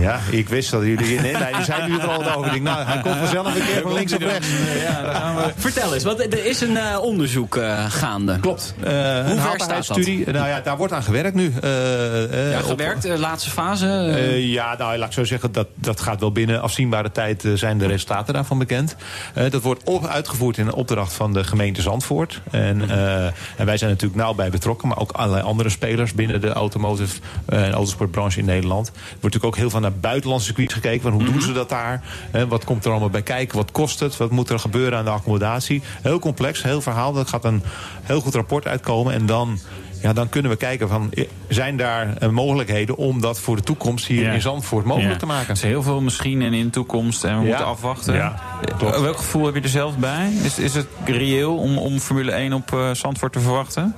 Ja, 0.00 0.20
ik 0.30 0.48
wist 0.48 0.70
dat 0.70 0.82
jullie... 0.82 1.20
Nee, 1.20 1.32
nee, 1.32 1.52
die 1.54 1.64
zijn 1.64 1.90
nu 1.90 1.98
er 1.98 2.08
al 2.08 2.32
over. 2.36 2.54
Ik 2.54 2.62
nou, 2.62 2.84
hij 2.86 3.00
komt 3.00 3.16
vanzelf 3.16 3.46
een 3.54 3.64
keer 3.66 3.80
van 3.82 3.92
links 3.92 4.12
op 4.12 4.20
rechts. 4.20 4.48
We. 4.48 5.52
Vertel 5.56 5.94
eens, 5.94 6.04
want 6.04 6.20
er 6.20 6.44
is 6.46 6.60
een 6.60 6.76
eh, 6.76 6.98
onderzoek 7.02 7.56
eh, 7.56 7.84
gaande. 7.90 8.38
Klopt. 8.40 8.74
Uh, 8.78 8.86
ver 8.88 9.60
staat 9.60 9.86
dat? 9.86 9.96
Nou 10.06 10.48
ja, 10.48 10.60
daar 10.64 10.76
wordt 10.76 10.92
aan 10.92 11.02
gewerkt 11.02 11.34
nu. 11.34 11.52
Eh, 11.62 12.24
eh, 12.46 12.52
Ja, 12.52 12.60
gewerkt, 12.60 13.04
eh, 13.04 13.18
laatste 13.18 13.50
fase. 13.50 13.86
eh. 13.86 14.14
Eh, 14.28 14.44
ja, 14.52 14.74
nou, 14.78 14.96
laat 14.98 15.06
ik 15.08 15.14
zo 15.14 15.24
zeggen, 15.24 15.52
dat, 15.52 15.66
dat 15.74 16.00
gaat 16.00 16.20
wel 16.20 16.32
binnen 16.32 16.62
afzienbare 16.62 17.12
tijd 17.12 17.44
eh, 17.44 17.52
zijn 17.54 17.78
de 17.78 17.86
resultaten 17.86 18.34
daarvan 18.34 18.58
bekend. 18.58 18.96
Eh, 19.34 19.50
dat 19.50 19.62
wordt 19.62 19.82
op, 19.84 20.06
uitgevoerd 20.06 20.58
in 20.58 20.66
een 20.66 20.74
opdracht 20.74 21.12
van 21.12 21.32
de 21.32 21.44
gemeente 21.44 21.82
Zandvoort. 21.82 22.40
En, 22.50 22.90
eh, 22.90 23.24
en 23.56 23.64
wij 23.66 23.76
zijn 23.76 23.90
natuurlijk 23.90 24.20
nauw 24.20 24.34
bij 24.34 24.50
betrokken, 24.50 24.88
maar 24.88 24.98
ook 24.98 25.10
allerlei 25.12 25.42
andere 25.44 25.68
spelers 25.68 26.09
binnen 26.14 26.40
de 26.40 26.52
automotive 26.52 27.20
eh, 27.46 27.66
en 27.66 27.72
autosportbranche 27.72 28.38
in 28.38 28.44
Nederland. 28.44 28.86
Er 28.86 28.92
wordt 28.94 29.22
natuurlijk 29.22 29.44
ook 29.44 29.56
heel 29.56 29.70
veel 29.70 29.80
naar 29.80 29.92
buitenlandse 29.92 30.46
circuits 30.46 30.74
gekeken. 30.74 31.02
Van 31.02 31.12
hoe 31.12 31.24
doen 31.24 31.42
ze 31.42 31.52
dat 31.52 31.68
daar? 31.68 32.02
Wat 32.48 32.64
komt 32.64 32.84
er 32.84 32.90
allemaal 32.90 33.10
bij 33.10 33.22
kijken? 33.22 33.56
Wat 33.56 33.70
kost 33.70 34.00
het? 34.00 34.16
Wat 34.16 34.30
moet 34.30 34.48
er 34.50 34.58
gebeuren 34.58 34.98
aan 34.98 35.04
de 35.04 35.10
accommodatie? 35.10 35.82
Heel 36.02 36.18
complex, 36.18 36.62
heel 36.62 36.80
verhaal. 36.80 37.16
Er 37.16 37.26
gaat 37.26 37.44
een 37.44 37.62
heel 38.02 38.20
goed 38.20 38.34
rapport 38.34 38.66
uitkomen. 38.66 39.12
En 39.14 39.26
dan 39.26 39.58
ja, 40.02 40.12
dan 40.12 40.28
kunnen 40.28 40.50
we 40.50 40.56
kijken 40.56 40.88
van, 40.88 41.12
eh, 41.12 41.28
zijn 41.48 41.76
daar 41.76 42.16
eh, 42.16 42.28
mogelijkheden 42.28 42.96
om 42.96 43.20
dat 43.20 43.40
voor 43.40 43.56
de 43.56 43.62
toekomst 43.62 44.06
hier 44.06 44.22
Ja. 44.22 44.32
in 44.32 44.40
Zandvoort 44.40 44.84
mogelijk 44.84 45.12
Ja. 45.12 45.18
te 45.18 45.26
maken? 45.26 45.46
Er 45.46 45.52
is 45.54 45.62
heel 45.62 45.82
veel 45.82 46.00
misschien 46.00 46.42
en 46.42 46.54
in 46.54 46.64
de 46.64 46.70
toekomst 46.70 47.24
en 47.24 47.30
we 47.30 47.42
Ja. 47.42 47.48
moeten 47.48 47.66
afwachten. 47.66 48.32
Welk 48.78 49.16
gevoel 49.16 49.44
heb 49.46 49.54
je 49.54 49.60
er 49.60 49.68
zelf 49.68 49.96
bij? 49.96 50.32
Is, 50.42 50.58
is 50.58 50.74
het 50.74 50.86
reëel 51.04 51.56
om, 51.56 51.78
om 51.78 51.98
Formule 51.98 52.30
1 52.32 52.52
op 52.52 52.90
Zandvoort 52.92 53.32
te 53.32 53.40
verwachten? 53.40 53.94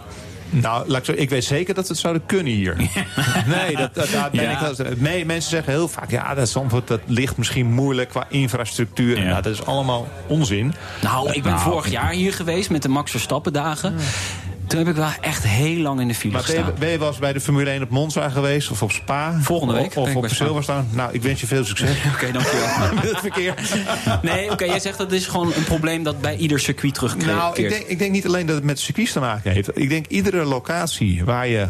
Nou, 0.52 0.98
ik, 1.14 1.30
weet 1.30 1.44
zeker 1.44 1.74
dat 1.74 1.84
we 1.84 1.90
het 1.92 2.00
zouden 2.00 2.26
kunnen 2.26 2.52
hier. 2.52 2.76
nee, 3.46 3.76
dat, 3.76 3.94
dat, 3.94 4.10
daar 4.10 4.30
ben 4.30 4.42
Ja. 4.42 4.50
ik 4.70 4.76
wel- 4.76 4.86
nee, 4.96 5.26
mensen 5.26 5.50
zeggen 5.50 5.72
heel 5.72 5.88
vaak, 5.88 6.10
ja, 6.10 6.34
dat 6.34 6.48
Zandvoort 6.48 6.88
dat 6.88 7.00
ligt 7.06 7.36
misschien 7.36 7.66
moeilijk 7.72 8.08
qua 8.08 8.26
infrastructuur. 8.28 9.18
Ja. 9.18 9.24
Nou, 9.24 9.42
dat 9.42 9.52
is 9.52 9.64
allemaal 9.66 10.08
onzin. 10.26 10.74
Nou, 11.02 11.32
ik 11.32 11.42
ben 11.42 11.52
Nou, 11.52 11.64
vorig 11.64 11.90
jaar 11.90 12.12
hier 12.12 12.32
geweest 12.32 12.70
met 12.70 12.82
de 12.82 12.88
Max 12.88 13.10
Verstappen 13.10 13.52
dagen. 13.52 13.94
Toen 14.72 14.80
heb 14.80 14.90
ik 14.90 14.96
wel 15.00 15.10
echt 15.20 15.44
heel 15.44 15.82
lang 15.82 16.00
in 16.00 16.08
de 16.08 16.14
file 16.14 16.32
Maar 16.32 16.42
ben 16.42 16.54
je, 16.54 16.58
gestaan. 16.58 16.78
ben 16.78 16.88
je 16.88 17.06
eens 17.06 17.18
bij 17.18 17.32
de 17.32 17.40
Formule 17.40 17.70
1 17.70 17.82
op 17.82 17.90
Monza 17.90 18.28
geweest 18.28 18.70
of 18.70 18.82
op 18.82 18.90
Spa? 18.90 19.38
Volgende 19.40 19.74
week 19.74 19.96
Of, 19.96 20.16
op. 20.16 20.28
Silverstone? 20.28 20.82
Nou, 20.90 21.12
ik 21.12 21.22
wens 21.22 21.40
je 21.40 21.46
veel 21.46 21.64
succes. 21.64 21.96
Oké, 22.14 22.32
dankjewel. 22.32 22.66
Met 22.94 23.10
het 23.10 23.18
verkeer. 23.18 23.54
Nee, 24.22 24.50
oké, 24.50 24.64
jij 24.64 24.80
zegt 24.80 24.98
dat 24.98 25.12
is 25.12 25.26
gewoon 25.26 25.52
een 25.54 25.64
probleem 25.64 26.02
dat 26.02 26.20
bij 26.20 26.36
ieder 26.36 26.60
circuit 26.60 26.94
terugkeert. 26.94 27.26
Nou, 27.26 27.62
ik 27.62 27.68
denk, 27.68 27.86
ik 27.86 27.98
denk 27.98 28.12
niet 28.12 28.26
alleen 28.26 28.46
dat 28.46 28.54
het 28.56 28.64
met 28.64 28.78
circuits 28.80 29.12
te 29.12 29.20
maken 29.20 29.52
heeft. 29.52 29.78
Ik 29.78 29.88
denk 29.88 30.06
iedere 30.06 30.44
locatie 30.44 31.24
waar 31.24 31.48
je 31.48 31.66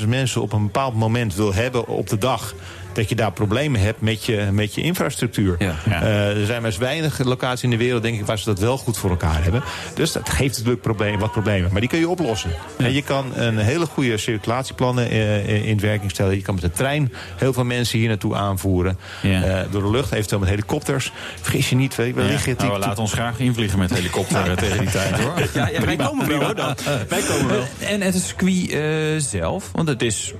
100.000 0.00 0.08
mensen 0.08 0.42
op 0.42 0.52
een 0.52 0.62
bepaald 0.62 0.94
moment 0.94 1.34
wil 1.34 1.54
hebben 1.54 1.86
op 1.86 2.08
de 2.08 2.18
dag 2.18 2.54
dat 2.98 3.08
je 3.08 3.14
daar 3.14 3.32
problemen 3.32 3.80
hebt 3.80 4.00
met 4.00 4.24
je, 4.24 4.48
met 4.52 4.74
je 4.74 4.80
infrastructuur. 4.80 5.56
Ja. 5.58 5.74
Ja. 5.88 6.02
Eh, 6.02 6.40
er 6.40 6.46
zijn 6.46 6.62
maar 6.62 6.70
eens 6.70 6.80
weinig 6.80 7.24
locaties 7.24 7.62
in 7.62 7.70
de 7.70 7.76
wereld, 7.76 8.02
denk 8.02 8.18
ik, 8.18 8.26
waar 8.26 8.38
ze 8.38 8.44
dat 8.44 8.58
wel 8.58 8.78
goed 8.78 8.98
voor 8.98 9.10
elkaar 9.10 9.42
hebben. 9.42 9.62
Dus 9.94 10.12
dat 10.12 10.28
geeft 10.28 10.56
natuurlijk 10.56 10.82
probleem, 10.82 11.18
wat 11.18 11.32
problemen. 11.32 11.70
Maar 11.72 11.80
die 11.80 11.90
kun 11.90 11.98
je 11.98 12.08
oplossen. 12.08 12.50
En 12.76 12.92
je 12.92 13.02
kan 13.02 13.32
een 13.34 13.58
hele 13.58 13.86
goede 13.86 14.18
circulatieplannen 14.18 15.10
eh, 15.10 15.66
in 15.68 15.80
werking 15.80 16.10
stellen. 16.10 16.34
Je 16.34 16.42
kan 16.42 16.54
met 16.54 16.62
de 16.62 16.70
trein 16.70 17.12
heel 17.36 17.52
veel 17.52 17.64
mensen 17.64 17.98
hier 17.98 18.08
naartoe 18.08 18.36
aanvoeren. 18.36 18.98
Ja. 19.22 19.42
Eh, 19.42 19.60
door 19.70 19.82
de 19.82 19.90
lucht, 19.90 20.12
eventueel 20.12 20.40
met 20.40 20.48
helikopters. 20.48 21.12
Vergis 21.40 21.68
je 21.68 21.76
niet, 21.76 21.94
weet 21.94 22.06
je, 22.06 22.14
wellicht 22.14 22.44
Ja. 22.44 22.50
je 22.50 22.56
Nou, 22.58 22.72
we 22.72 22.78
laten 22.78 23.02
ons 23.02 23.12
graag 23.12 23.38
invliegen 23.38 23.78
met 23.78 23.94
helikopter 23.94 24.56
tegen 24.56 24.78
die 24.78 24.90
tijd 24.90 25.20
hoor. 25.20 25.32
Ja, 25.54 25.68
ja, 25.68 25.84
wij 25.84 25.96
komen 25.96 26.28
wel 26.28 26.44
hoor 26.44 26.54
dan. 26.54 26.74
Wij 27.08 27.20
komen 27.20 27.48
wel. 27.48 27.64
En 27.78 28.00
het 28.00 28.14
circuit 28.14 28.70
eh, 28.70 28.80
zelf, 29.16 29.70
want 29.72 29.88
het 29.88 30.02
is 30.02 30.34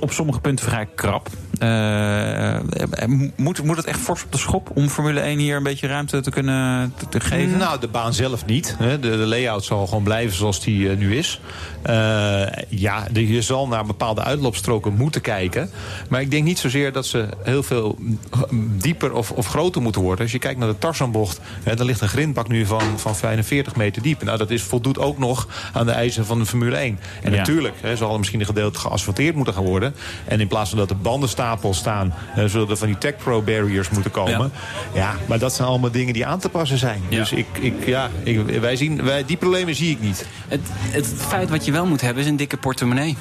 op 0.00 0.12
sommige 0.12 0.40
punten 0.40 0.64
vrij 0.64 0.86
krap. 0.94 1.28
Eh, 1.58 2.54
eh, 2.54 2.62
moet, 3.36 3.64
moet 3.64 3.76
het 3.76 3.86
echt 3.86 4.00
fors 4.00 4.24
op 4.24 4.32
de 4.32 4.38
schop 4.38 4.70
om 4.74 4.88
Formule 4.88 5.20
1 5.20 5.38
hier 5.38 5.56
een 5.56 5.62
beetje 5.62 5.86
ruimte 5.86 6.20
te 6.20 6.30
kunnen 6.30 6.94
te, 7.10 7.20
geven? 7.20 7.58
Nou, 7.58 7.80
de 7.80 7.88
baan 7.88 8.12
zelf 8.12 8.46
niet. 8.46 8.74
hè. 8.78 9.00
De, 9.00 9.10
de 9.10 9.16
layout 9.16 9.64
zal 9.64 9.86
gewoon 9.86 10.02
blijven 10.02 10.36
zoals 10.36 10.60
die 10.60 10.90
eh, 10.90 10.96
nu 10.96 11.16
is. 11.16 11.40
Eh, 11.84 12.42
ja, 12.68 13.06
de- 13.12 13.28
je 13.32 13.42
zal 13.42 13.68
naar 13.68 13.84
bepaalde 13.86 14.22
uitloopstroken 14.22 14.92
moeten 14.96 15.20
kijken. 15.20 15.70
Maar 16.08 16.20
ik 16.20 16.30
denk 16.30 16.44
niet 16.44 16.58
zozeer 16.58 16.92
dat 16.92 17.06
ze 17.06 17.28
heel 17.42 17.62
veel 17.62 17.96
mm, 18.50 18.78
dieper 18.80 19.12
of, 19.12 19.30
of 19.30 19.46
groter 19.46 19.82
moeten 19.82 20.02
worden. 20.02 20.22
Als 20.22 20.32
je 20.32 20.38
kijkt 20.38 20.58
naar 20.58 20.68
de 20.68 20.78
Tarzanbocht, 20.78 21.40
hè, 21.62 21.76
daar 21.76 21.86
ligt 21.86 22.00
een 22.00 22.08
grindbak 22.08 22.48
nu 22.48 22.66
van, 22.66 22.82
van 22.96 23.16
45 23.16 23.76
meter 23.76 24.02
diep. 24.02 24.22
Nou, 24.22 24.38
dat 24.38 24.50
is, 24.50 24.62
voldoet 24.62 24.98
ook 24.98 25.18
nog 25.18 25.48
aan 25.72 25.86
de 25.86 25.92
eisen 25.92 26.26
van 26.26 26.38
de 26.38 26.46
Formule 26.46 26.76
1. 26.76 26.98
En 27.22 27.30
Ja. 27.30 27.36
natuurlijk 27.36 27.74
hè, 27.80 27.96
zal 27.96 28.12
er 28.12 28.18
misschien 28.18 28.40
een 28.40 28.46
gedeelte 28.46 28.78
geasfalteerd 28.78 29.34
moeten 29.34 29.54
gaan 29.54 29.64
worden. 29.64 29.94
En 30.24 30.40
in 30.40 30.48
plaats 30.48 30.68
van 30.70 30.78
dat 30.78 30.90
er 30.90 30.98
bandenstapels 30.98 31.78
staan, 31.78 32.14
zullen 32.46 32.68
er 32.68 32.76
van 32.76 32.86
die 32.86 32.98
Tech 32.98 33.16
Pro 33.16 33.42
barriers 33.42 33.88
moeten 33.90 34.10
komen. 34.10 34.52
Ja. 34.94 35.14
maar 35.26 35.38
dat 35.38 35.52
zijn 35.54 35.68
allemaal 35.68 35.90
dingen 35.90 36.12
die 36.12 36.26
aan 36.26 36.38
te 36.38 36.48
passen 36.48 36.78
zijn. 36.78 37.02
Ja. 37.08 37.18
Dus 37.18 37.32
ik, 37.32 37.46
ik, 37.60 37.86
ja, 37.86 38.10
ik, 38.22 38.40
wij 38.60 38.76
zien, 38.76 39.02
wij, 39.04 39.24
die 39.24 39.36
problemen 39.36 39.74
zie 39.74 39.90
ik 39.90 40.00
niet. 40.00 40.26
Het, 40.48 40.60
het 40.90 41.06
feit 41.16 41.50
wat 41.50 41.64
je 41.64 41.72
wel 41.74 41.86
moet 41.86 42.00
hebben 42.00 42.22
is 42.22 42.28
een 42.28 42.36
dikke 42.36 42.56
portemonnee. 42.56 43.16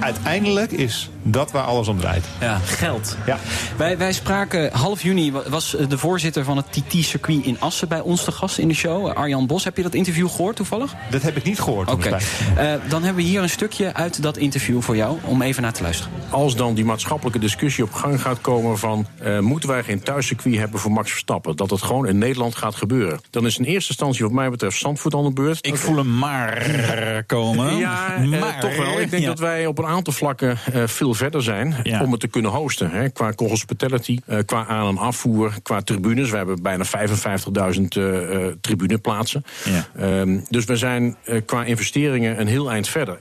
Uiteindelijk 0.00 0.70
is 0.70 1.10
dat 1.24 1.50
waar 1.50 1.62
alles 1.64 1.88
om 1.88 1.98
draait. 1.98 2.24
Ja, 2.40 2.56
geld. 2.64 3.16
Ja. 3.26 3.38
Wij, 3.76 3.98
wij 3.98 4.12
spraken 4.12 4.72
half 4.72 5.02
juni, 5.02 5.32
wa- 5.32 5.42
was 5.48 5.76
de 5.88 5.98
voorzitter 5.98 6.44
van 6.44 6.56
het 6.56 6.66
TT-circuit 6.72 7.44
in 7.44 7.56
Assen 7.60 7.88
bij 7.88 8.00
ons 8.00 8.24
te 8.24 8.32
gast 8.32 8.58
in 8.58 8.68
de 8.68 8.74
show. 8.74 9.06
Arjan 9.06 9.46
Bos, 9.46 9.64
heb 9.64 9.76
je 9.76 9.82
dat 9.82 9.94
interview 9.94 10.28
gehoord 10.28 10.56
toevallig? 10.56 10.94
Dat 11.10 11.22
heb 11.22 11.36
ik 11.36 11.44
niet 11.44 11.60
gehoord. 11.60 11.90
Oké. 11.90 12.08
Eh, 12.08 12.72
dan 12.88 13.02
hebben 13.02 13.22
we 13.22 13.28
hier 13.28 13.42
een 13.42 13.48
stukje 13.50 13.94
uit 13.94 14.22
dat 14.22 14.36
interview 14.36 14.80
voor 14.82 14.96
jou 14.96 15.18
om 15.24 15.42
even 15.42 15.62
naar 15.62 15.72
te 15.72 15.82
luisteren. 15.82 16.12
Als 16.30 16.56
dan 16.56 16.74
die 16.74 16.84
maatschappelijke 16.84 17.38
discussie 17.38 17.84
op 17.84 17.92
gang 17.92 18.20
gaat 18.22 18.40
komen 18.40 18.78
van... 18.78 19.06
eh, 19.18 19.38
moeten 19.38 19.68
wij 19.68 19.82
geen 19.82 20.02
thuiscircuit 20.02 20.56
hebben 20.56 20.80
voor 20.80 20.92
Max 20.92 21.10
Verstappen? 21.10 21.56
Dat 21.56 21.70
het 21.70 21.82
gewoon 21.82 22.06
in 22.08 22.18
Nederland 22.18 22.56
gaat 22.56 22.74
gebeuren. 22.74 23.20
Dan 23.30 23.46
is 23.46 23.58
in 23.58 23.64
eerste 23.64 23.88
instantie 23.88 24.22
wat 24.24 24.32
mij 24.32 24.50
betreft 24.50 24.78
Zandvoort 24.78 25.14
aan 25.14 25.24
de 25.24 25.32
beurt. 25.32 25.66
Ik 25.66 25.76
voel 25.76 25.96
hem 25.96 26.18
maar 26.18 26.62
komen. 27.26 27.76
Ja, 27.76 28.14
eh, 28.14 28.40
maar, 28.40 28.60
toch 28.60 28.76
wel. 28.76 29.00
Ik 29.00 29.10
denk 29.10 29.22
ja. 29.22 29.28
dat 29.28 29.38
wij 29.38 29.66
op 29.66 29.78
een 29.78 29.86
aantal 29.86 30.12
vlakken 30.12 30.58
eh, 30.72 30.82
veel 30.86 31.13
veel 31.14 31.22
verder 31.30 31.42
zijn 31.42 31.74
Ja. 31.82 32.02
om 32.02 32.10
het 32.10 32.20
te 32.20 32.28
kunnen 32.28 32.50
hosten. 32.50 32.90
Hè, 32.90 33.08
qua 33.10 33.32
hospitality, 33.36 34.18
eh, 34.26 34.38
qua 34.46 34.66
aan- 34.66 34.88
en 34.88 34.98
afvoer, 34.98 35.54
qua 35.62 35.80
tribunes. 35.82 36.30
We 36.30 36.36
hebben 36.36 36.62
bijna 36.62 36.84
55.000 36.84 37.96
eh, 37.96 38.34
eh, 38.46 38.52
tribuneplaatsen. 38.60 39.44
Ja. 39.64 39.86
Ehm, 39.96 40.38
dus 40.48 40.64
we 40.64 40.76
zijn 40.76 41.16
eh, 41.24 41.40
qua 41.46 41.64
investeringen 41.64 42.40
een 42.40 42.46
heel 42.46 42.70
eind 42.70 42.88
verder. 42.88 43.18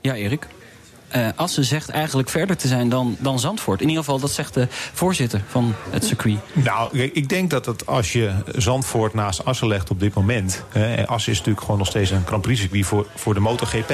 Ja, 0.00 0.14
Erik. 0.14 0.46
Eh 1.14 1.28
Assen 1.36 1.64
zegt 1.64 1.88
eigenlijk 1.88 2.28
verder 2.28 2.56
te 2.56 2.68
zijn 2.68 2.88
dan, 2.88 3.16
dan 3.18 3.38
Zandvoort. 3.38 3.80
In 3.80 3.88
ieder 3.88 4.04
geval, 4.04 4.20
dat 4.20 4.30
zegt 4.30 4.54
de 4.54 4.66
voorzitter 4.92 5.42
van 5.48 5.74
het 5.90 6.04
circuit. 6.04 6.38
Nou, 6.52 6.98
ik 6.98 7.28
denk 7.28 7.50
dat 7.50 7.66
het 7.66 7.86
als 7.86 8.12
je 8.12 8.32
Zandvoort 8.56 9.14
naast 9.14 9.44
Assen 9.44 9.68
legt 9.68 9.90
op 9.90 10.00
dit 10.00 10.14
moment. 10.14 10.62
Hè, 10.68 10.94
en 10.94 11.06
Assen 11.06 11.32
is 11.32 11.38
natuurlijk 11.38 11.64
gewoon 11.64 11.78
nog 11.78 11.88
steeds 11.88 12.10
een 12.10 12.26
Grand 12.26 12.42
Prix 12.42 12.60
circuit 12.60 12.86
voor, 12.86 13.06
voor 13.14 13.34
de 13.34 13.40
MotoGP. 13.40 13.92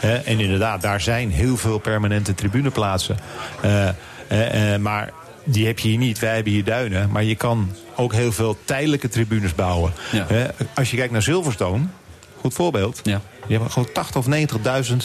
Hè, 0.00 0.16
en 0.16 0.40
inderdaad, 0.40 0.82
daar 0.82 1.00
zijn 1.00 1.30
heel 1.30 1.56
veel 1.56 1.78
permanente 1.78 2.34
tribuneplaatsen. 2.34 3.18
Eh, 3.60 3.88
eh, 4.74 4.80
maar 4.80 5.12
die 5.44 5.66
heb 5.66 5.78
je 5.78 5.88
hier 5.88 5.98
niet. 5.98 6.18
Wij 6.18 6.34
hebben 6.34 6.52
hier 6.52 6.64
duinen. 6.64 7.10
Maar 7.10 7.24
je 7.24 7.36
kan 7.36 7.70
ook 7.96 8.12
heel 8.12 8.32
veel 8.32 8.58
tijdelijke 8.64 9.08
tribunes 9.08 9.54
bouwen. 9.54 9.92
Ja. 10.12 10.26
Als 10.74 10.90
je 10.90 10.96
kijkt 10.96 11.12
naar 11.12 11.22
Silverstone, 11.22 11.84
goed 12.40 12.54
voorbeeld. 12.54 13.00
Ja. 13.02 13.20
Je 13.46 13.58
hebt 13.58 13.72
gewoon 13.72 13.88
80 13.92 14.16
of 14.16 14.26
90.000 14.90 14.96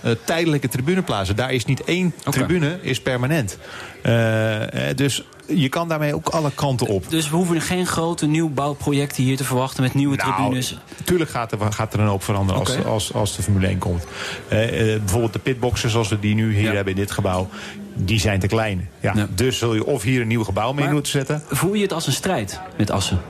eh, 0.00 0.12
tijdelijke 0.24 0.68
tribuneplaatsen. 0.68 1.36
Daar 1.36 1.52
is 1.52 1.64
niet 1.64 1.84
één 1.84 2.14
tribune, 2.30 2.78
is 2.82 3.00
permanent. 3.00 3.58
Eh, 4.02 4.90
eh, 4.90 4.96
dus 4.96 5.24
je 5.46 5.68
kan 5.68 5.88
daarmee 5.88 6.14
ook 6.14 6.28
alle 6.28 6.50
kanten 6.54 6.86
op. 6.86 7.10
Dus 7.10 7.30
we 7.30 7.36
hoeven 7.36 7.60
geen 7.60 7.86
grote 7.86 8.26
nieuwbouwprojecten 8.26 9.22
hier 9.22 9.36
te 9.36 9.44
verwachten 9.44 9.82
met 9.82 9.94
nieuwe 9.94 10.16
tribunes. 10.16 10.78
Tuurlijk 11.04 11.30
gaat 11.30 11.52
er, 11.52 11.72
gaat 11.72 11.94
er 11.94 12.00
een 12.00 12.06
hoop 12.06 12.22
veranderen 12.22 12.60
als, 12.60 12.84
als, 12.84 13.12
als 13.14 13.36
de 13.36 13.42
Formule 13.42 13.66
1 13.66 13.78
komt. 13.78 14.06
Bijvoorbeeld 14.48 15.32
de 15.32 15.38
pitboxen 15.38 15.90
zoals 15.90 16.08
we 16.08 16.20
die 16.20 16.34
nu 16.34 16.54
hier 16.54 16.68
Ja. 16.68 16.72
hebben 16.74 16.92
in 16.94 16.98
dit 17.00 17.10
gebouw. 17.10 17.48
Die 17.94 18.20
zijn 18.20 18.40
te 18.40 18.46
klein. 18.46 18.88
Ja, 19.00 19.12
Ja. 19.16 19.26
Dus 19.34 19.58
zul 19.58 19.74
je 19.74 19.86
of 19.86 20.02
hier 20.02 20.20
een 20.20 20.28
nieuw 20.28 20.44
gebouw 20.44 20.72
mee 20.72 20.84
Maar- 20.84 20.92
moeten 20.94 21.12
zetten. 21.12 21.42
Voel 21.50 21.74
je 21.74 21.82
het 21.82 21.92
als 21.92 22.06
een 22.06 22.12
strijd 22.12 22.60
met 22.76 22.90
Assen? 22.90 23.20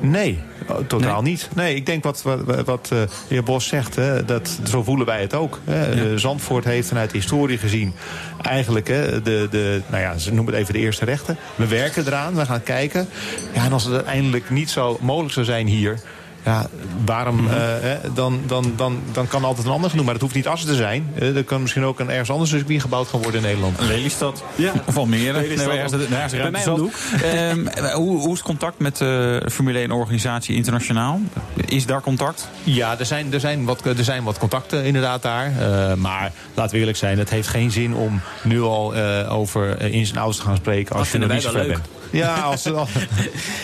Nee, 0.00 0.38
totaal 0.86 1.22
niet. 1.22 1.48
Nee, 1.54 1.74
ik 1.74 1.86
denk 1.86 2.04
wat, 2.04 2.22
wat, 2.22 2.64
wat 2.64 2.88
eh, 2.92 2.98
de 2.98 3.08
heer 3.28 3.42
Bos 3.42 3.66
zegt, 3.66 3.94
hè, 3.96 4.24
dat, 4.24 4.58
zo 4.68 4.82
voelen 4.82 5.06
wij 5.06 5.20
het 5.20 5.34
ook. 5.34 5.60
Hè. 5.64 6.12
Eh, 6.12 6.16
Zandvoort 6.16 6.64
heeft 6.64 6.88
vanuit 6.88 7.10
de 7.10 7.16
historie 7.16 7.58
gezien 7.58 7.94
eigenlijk 8.42 8.88
hè, 8.88 9.22
de, 9.22 9.46
de, 9.50 9.80
nou 9.86 10.02
ja, 10.02 10.18
ze 10.18 10.34
noemen 10.34 10.52
het 10.52 10.62
even 10.62 10.74
de 10.74 10.80
eerste 10.80 11.04
rechten. 11.04 11.36
We 11.54 11.66
werken 11.66 12.06
eraan, 12.06 12.34
we 12.34 12.46
gaan 12.46 12.62
kijken. 12.62 13.08
Ja, 13.54 13.64
en 13.64 13.72
als 13.72 13.84
het 13.84 13.94
uiteindelijk 13.94 14.50
niet 14.50 14.70
zo 14.70 14.98
mogelijk 15.00 15.32
zou 15.32 15.46
zijn 15.46 15.66
hier... 15.66 15.98
Ja, 16.44 16.66
waarom, 17.04 17.36
Mhm. 17.42 17.46
eh, 17.54 17.58
hè, 17.80 17.96
dan, 18.14 18.40
dan, 18.46 18.72
dan, 18.76 19.00
dan 19.12 19.28
kan 19.28 19.44
altijd 19.44 19.66
een 19.66 19.72
ander 19.72 19.90
doen. 19.96 20.04
Maar 20.04 20.12
dat 20.12 20.22
hoeft 20.22 20.34
niet 20.34 20.46
Assen 20.46 20.68
te 20.68 20.74
zijn. 20.76 21.10
Eh, 21.18 21.36
er 21.36 21.44
kan 21.44 21.60
misschien 21.60 21.84
ook 21.84 22.00
een 22.00 22.10
ergens 22.10 22.30
anders 22.30 22.50
circuit 22.50 22.80
gebouwd 22.80 23.08
gaan 23.08 23.22
worden 23.22 23.40
in 23.40 23.46
Nederland. 23.46 23.80
Lelystad. 23.80 24.44
Ja. 24.54 24.72
Of 24.86 24.96
Almere. 24.96 25.32
Lelystad. 25.32 25.66
Nee, 25.66 25.76
ergens- 25.78 26.10
ergens 26.10 26.32
Bij 26.32 26.50
mij 26.50 26.62
zat. 26.62 26.80
om 26.80 26.90
de 26.90 26.92
hoek. 27.12 27.20
Ehm, 27.22 27.92
hoe, 27.94 28.18
hoe 28.20 28.32
is 28.34 28.42
contact 28.42 28.78
met 28.78 28.96
de 28.96 29.42
Formule 29.52 29.78
1 29.82 29.90
organisatie 29.90 30.54
internationaal? 30.56 31.20
Is 31.66 31.86
daar 31.86 32.00
contact? 32.00 32.48
Ja, 32.62 32.98
er 32.98 33.06
zijn, 33.06 33.32
er 33.32 33.40
zijn, 33.40 33.64
wat, 33.64 33.84
er 33.84 34.04
zijn 34.04 34.22
wat 34.24 34.38
contacten 34.38 34.84
inderdaad 34.84 35.22
daar. 35.22 35.46
Eh, 35.60 35.94
maar 35.94 36.32
laten 36.54 36.72
we 36.72 36.78
eerlijk 36.78 36.98
zijn, 36.98 37.18
het 37.18 37.30
heeft 37.30 37.48
geen 37.48 37.70
zin 37.70 37.94
om 37.94 38.20
nu 38.42 38.60
al 38.62 38.94
eh, 38.94 39.32
over 39.34 39.76
eh, 39.76 39.92
ins 39.94 40.10
en 40.10 40.16
outs 40.16 40.36
te 40.36 40.42
gaan 40.42 40.56
spreken 40.56 40.94
als 40.96 41.02
Dat 41.02 41.12
je 41.12 41.18
nog 41.26 41.32
niet 41.36 41.42
zo 41.42 41.52
bent. 41.52 41.78
Ja, 42.10 42.34
als, 42.34 42.66
als- 42.72 42.90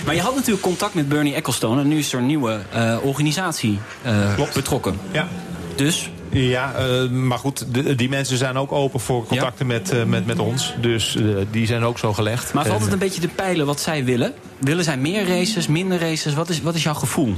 Maar 0.05 0.15
je 0.15 0.21
had 0.21 0.35
natuurlijk 0.35 0.63
contact 0.63 0.95
met 0.95 1.09
Bernie 1.09 1.35
Ecclestone 1.35 1.81
en 1.81 1.89
nu 1.89 1.99
is 1.99 2.13
er 2.13 2.19
een 2.19 2.27
nieuwe 2.27 2.61
eh, 2.73 2.97
organisatie 3.03 3.79
eh, 4.03 4.35
betrokken. 4.55 4.99
ja. 5.13 5.29
Dus 5.77 6.11
Ja, 6.35 6.73
eh, 6.75 7.09
maar 7.11 7.39
goed, 7.39 7.65
de- 7.75 7.95
die 7.95 8.09
mensen 8.09 8.37
zijn 8.37 8.57
ook 8.57 8.73
open 8.73 9.01
voor 9.01 9.27
contacten 9.27 9.67
met, 9.67 9.91
eh, 9.91 10.05
met, 10.05 10.27
met 10.27 10.39
ons. 10.39 10.75
Dus 10.81 11.17
eh, 11.17 11.23
die 11.51 11.67
zijn 11.67 11.83
ook 11.85 11.99
zo 11.99 12.13
gelegd. 12.13 12.53
Maar 12.53 12.63
het 12.63 12.67
is 12.67 12.79
altijd 12.79 12.93
een 12.93 13.07
beetje 13.07 13.21
de 13.21 13.29
pijlen 13.29 13.67
wat 13.67 13.81
zij 13.81 14.05
willen. 14.05 14.33
Willen 14.59 14.85
zij 14.85 14.97
meer 14.97 15.27
races, 15.29 15.67
minder 15.67 15.99
races? 16.01 16.35
Wat 16.35 16.49
is, 16.49 16.61
wat 16.63 16.75
is 16.75 16.83
jouw 16.83 16.95
gevoel? 16.95 17.35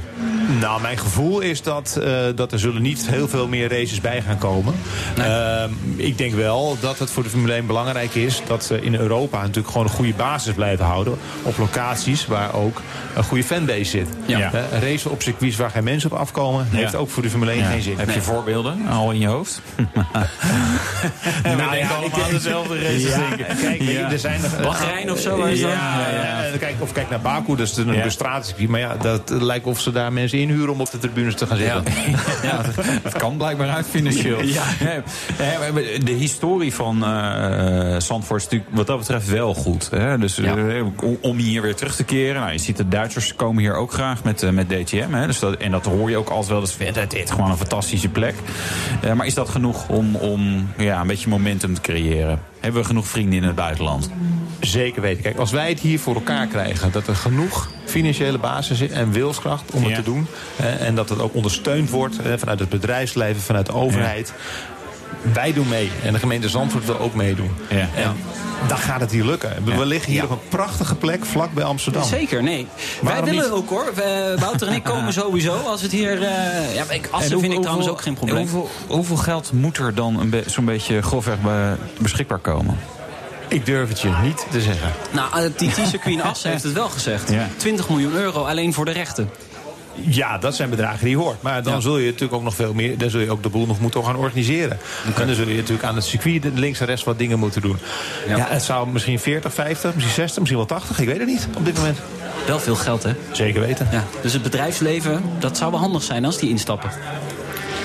Nou, 0.59 0.81
mijn 0.81 0.97
gevoel 0.97 1.39
is 1.39 1.61
dat, 1.61 1.99
eh, 2.03 2.11
dat 2.35 2.51
er 2.51 2.59
zullen 2.59 2.81
niet 2.81 3.07
heel 3.09 3.27
veel 3.27 3.47
meer 3.47 3.69
races 3.69 4.01
bij 4.01 4.21
gaan 4.21 4.37
komen. 4.37 4.73
Ehm, 5.17 5.69
ik 5.95 6.17
denk 6.17 6.33
wel 6.33 6.77
dat 6.79 6.99
het 6.99 7.09
voor 7.09 7.23
de 7.23 7.29
Formule 7.29 7.53
1 7.53 7.65
belangrijk 7.65 8.15
is... 8.15 8.41
dat 8.47 8.63
ze 8.65 8.81
in 8.81 8.95
Europa 8.95 9.41
natuurlijk 9.41 9.67
gewoon 9.67 9.87
een 9.87 9.93
goede 9.93 10.13
basis 10.13 10.53
blijven 10.53 10.85
houden... 10.85 11.17
op 11.41 11.57
locaties 11.57 12.25
waar 12.25 12.53
ook 12.55 12.81
een 13.15 13.23
goede 13.23 13.43
fanbase 13.43 13.83
zit. 13.83 14.07
Ja. 14.25 14.53
Eh, 14.53 14.61
een 14.71 14.81
race 14.81 15.09
op 15.09 15.21
circuits 15.21 15.55
waar 15.55 15.69
geen 15.69 15.83
mensen 15.83 16.11
op 16.11 16.17
afkomen... 16.17 16.67
heeft 16.69 16.95
ook 16.95 17.09
voor 17.09 17.23
de 17.23 17.29
Formule 17.29 17.51
1 17.51 17.65
geen 17.65 17.81
zin. 17.81 17.97
Heb 17.97 18.09
je 18.11 18.21
voorbeelden 18.21 18.86
al 18.99 19.11
in 19.11 19.19
je 19.19 19.27
hoofd? 19.27 19.61
Nou 21.43 21.75
ja, 21.75 21.87
ik 22.03 22.15
denk 22.15 22.29
dezelfde 22.29 22.79
races 22.79 23.03
Ja, 23.03 23.45
kijk, 23.61 23.81
er 24.11 24.19
zijn 24.19 24.41
nog- 24.41 24.61
Bahrein 24.61 25.11
of 25.11 25.19
zo, 25.19 25.43
is 25.43 25.61
dat? 25.61 25.71
Ja, 25.71 26.09
ja, 26.09 26.43
en 26.43 26.59
Kijk, 26.59 26.75
of 26.79 26.91
kijk 26.91 27.09
naar 27.09 27.19
Baku, 27.21 27.55
dat 27.55 27.67
is 27.67 27.77
een 27.77 27.93
Ja. 27.93 28.03
bestratingsgebied. 28.03 28.69
Maar 28.69 28.79
ja, 28.79 28.95
dat 29.01 29.29
lijkt 29.29 29.65
of 29.65 29.79
ze 29.79 29.91
daar 29.91 30.13
mensen 30.13 30.39
inhuren 30.39 30.69
om 30.73 30.81
op 30.81 30.91
de 30.91 30.97
tribunes 30.97 31.35
te 31.35 31.47
gaan 31.47 31.57
zitten. 31.57 31.83
Ja, 32.43 32.61
dat 33.03 33.13
kan 33.17 33.37
blijkbaar 33.37 33.69
uit 33.69 33.85
financieel. 33.89 34.41
Ja. 34.43 34.63
De 36.03 36.11
historie 36.17 36.73
van 36.73 37.03
eh 37.05 37.95
Zandvoort 37.97 38.39
is 38.41 38.43
natuurlijk 38.45 38.75
wat 38.75 38.87
dat 38.87 38.97
betreft 38.97 39.27
wel 39.29 39.53
goed. 39.53 39.89
Hè? 39.91 40.17
Dus 40.17 40.35
Ja. 40.35 40.55
eh, 40.55 40.83
om- 41.21 41.37
hier 41.37 41.61
weer 41.61 41.75
terug 41.75 41.95
te 41.95 42.03
keren. 42.03 42.41
Nou, 42.41 42.51
je 42.51 42.57
ziet 42.57 42.77
de 42.77 42.87
Duitsers 42.87 43.35
komen 43.35 43.61
hier 43.61 43.73
ook 43.73 43.93
graag 43.93 44.23
met, 44.23 44.43
eh, 44.43 44.49
met 44.49 44.69
DTM. 44.69 45.11
Hè? 45.13 45.25
Dus 45.27 45.39
dat, 45.39 45.55
en 45.57 45.71
dat 45.71 45.85
hoor 45.85 46.09
je 46.09 46.17
ook 46.17 46.29
altijd 46.29 46.47
wel. 46.51 46.59
Dus 46.59 46.75
het 46.95 47.13
is 47.13 47.29
gewoon 47.29 47.51
een 47.51 47.57
fantastische 47.57 48.09
plek. 48.09 48.35
Eh, 49.01 49.13
maar 49.13 49.25
is 49.25 49.33
dat 49.33 49.49
genoeg 49.49 49.87
om, 49.89 50.15
om 50.15 50.67
ja, 50.77 51.01
een 51.01 51.07
beetje 51.07 51.29
momentum 51.29 51.73
te 51.73 51.81
creëren? 51.81 52.39
Hebben 52.59 52.81
we 52.81 52.87
genoeg 52.87 53.07
vrienden 53.07 53.37
in 53.39 53.43
het 53.43 53.55
buitenland? 53.55 54.09
Zeker 54.59 55.01
weten. 55.01 55.23
Kijk, 55.23 55.37
als 55.37 55.51
wij 55.51 55.69
het 55.69 55.79
hier 55.79 55.99
voor 55.99 56.15
elkaar 56.15 56.47
krijgen, 56.47 56.91
dat 56.91 57.07
er 57.07 57.15
genoeg 57.15 57.69
financiële 57.85 58.37
basis 58.37 58.81
is 58.81 58.91
en 58.91 59.11
wilskracht 59.11 59.71
om 59.71 59.81
het 59.81 59.89
Ja. 59.89 59.95
te 59.95 60.03
doen. 60.03 60.27
en 60.79 60.95
dat 60.95 61.09
het 61.09 61.21
ook 61.21 61.35
ondersteund 61.35 61.89
wordt 61.89 62.15
vanuit 62.37 62.59
het 62.59 62.69
bedrijfsleven, 62.69 63.41
vanuit 63.41 63.65
de 63.65 63.73
overheid. 63.73 64.33
Wij 65.33 65.53
doen 65.53 65.67
mee. 65.67 65.91
En 66.03 66.13
de 66.13 66.19
gemeente 66.19 66.49
Zandvoort 66.49 66.85
wil 66.85 66.99
ook 66.99 67.13
meedoen. 67.15 67.51
Ja. 67.69 67.77
En 67.95 68.15
dan 68.67 68.77
gaat 68.77 68.99
het 69.01 69.11
hier 69.11 69.23
lukken. 69.25 69.63
We 69.63 69.85
liggen 69.85 70.11
hier 70.11 70.23
op 70.23 70.29
een 70.31 70.47
prachtige 70.49 70.95
plek 70.95 71.25
vlak 71.25 71.53
bij 71.53 71.63
Amsterdam. 71.63 72.03
Zeker, 72.03 72.43
nee. 72.43 72.67
Waarom 73.01 73.23
Wij 73.25 73.33
willen 73.33 73.49
niet? 73.49 73.59
ook 73.59 73.69
hoor. 73.69 73.91
We, 73.95 74.35
Wouter 74.39 74.67
en 74.67 74.73
ik 74.73 74.83
komen 74.83 75.13
sowieso 75.23 75.53
als 75.55 75.81
het 75.81 75.91
hier... 75.91 76.21
eh 76.23 76.75
ja, 76.75 76.83
ik, 76.89 77.07
Assen 77.11 77.31
En 77.33 77.39
vind 77.39 77.53
ik 77.53 77.61
trouwens 77.61 77.87
ook 77.89 78.01
geen 78.01 78.13
probleem. 78.13 78.37
Hoeveel, 78.37 78.69
hoeveel 78.87 79.15
geld 79.15 79.51
moet 79.51 79.77
er 79.77 79.95
dan 79.95 80.29
be- 80.29 80.43
zo'n 80.45 80.65
beetje 80.65 81.01
grofweg 81.01 81.41
be- 81.41 81.75
beschikbaar 81.99 82.39
komen? 82.39 82.77
Ik 83.47 83.65
durf 83.65 83.89
het 83.89 84.01
je 84.01 84.09
niet 84.23 84.45
te 84.51 84.61
zeggen. 84.61 84.91
Nou, 85.11 85.39
het 85.41 85.57
TT-circuit 85.57 86.05
in 86.15 86.21
Assen 86.21 86.49
heeft 86.51 86.63
het 86.63 86.73
wel 86.73 86.89
gezegd. 86.89 87.29
Ja. 87.31 87.47
20 87.57 87.89
miljoen 87.89 88.13
euro 88.13 88.43
alleen 88.45 88.73
voor 88.73 88.85
de 88.85 88.91
rechten. 88.91 89.29
Ja, 90.01 90.37
dat 90.37 90.55
zijn 90.55 90.69
bedragen 90.69 90.99
die 90.99 91.09
je 91.09 91.17
hoort. 91.17 91.41
Maar 91.41 91.63
dan 91.63 91.73
Ja. 91.73 91.79
zul 91.79 91.97
je 91.97 92.05
natuurlijk 92.05 92.33
ook 92.33 92.43
nog 92.43 92.55
veel 92.55 92.73
meer. 92.73 92.97
Dan 92.97 93.09
zul 93.09 93.19
je 93.19 93.31
ook 93.31 93.43
de 93.43 93.49
boel 93.49 93.65
nog 93.65 93.79
moeten 93.79 94.03
gaan 94.03 94.15
organiseren. 94.15 94.77
En 95.17 95.25
dan 95.27 95.35
zul 95.35 95.47
je 95.47 95.55
natuurlijk 95.55 95.83
aan 95.83 95.95
het 95.95 96.03
circuit 96.05 96.41
de 96.41 96.51
links 96.53 96.79
en 96.79 96.85
rechts 96.85 97.03
wat 97.03 97.17
dingen 97.17 97.39
moeten 97.39 97.61
doen. 97.61 97.77
Ja. 98.27 98.45
het 98.49 98.63
zou 98.63 98.87
misschien 98.87 99.19
40, 99.19 99.53
50, 99.53 99.93
misschien 99.93 100.13
60, 100.13 100.37
misschien 100.37 100.57
wel 100.57 100.67
80. 100.67 100.99
Ik 100.99 101.07
weet 101.07 101.17
het 101.17 101.27
niet 101.27 101.47
op 101.57 101.65
dit 101.65 101.77
moment. 101.77 101.97
Wel 102.47 102.59
veel 102.59 102.75
geld, 102.75 103.03
hè? 103.03 103.11
Zeker 103.31 103.61
weten. 103.61 103.87
Ja. 103.91 104.03
Dus 104.21 104.33
het 104.33 104.41
bedrijfsleven, 104.43 105.21
dat 105.39 105.57
zou 105.57 105.71
wel 105.71 105.79
handig 105.79 106.03
zijn 106.03 106.25
als 106.25 106.37
die 106.37 106.49
instappen. 106.49 106.89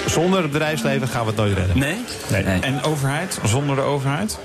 Zonder 0.06 0.42
het 0.42 0.50
bedrijfsleven 0.52 1.08
gaan 1.08 1.20
we 1.20 1.26
het 1.26 1.36
nooit 1.36 1.56
redden. 1.56 1.78
Nee? 1.78 1.96
Nee. 2.30 2.42
En 2.60 2.82
overheid? 2.82 3.38
Zonder 3.44 3.76
de 3.76 3.82
overheid? 3.82 4.38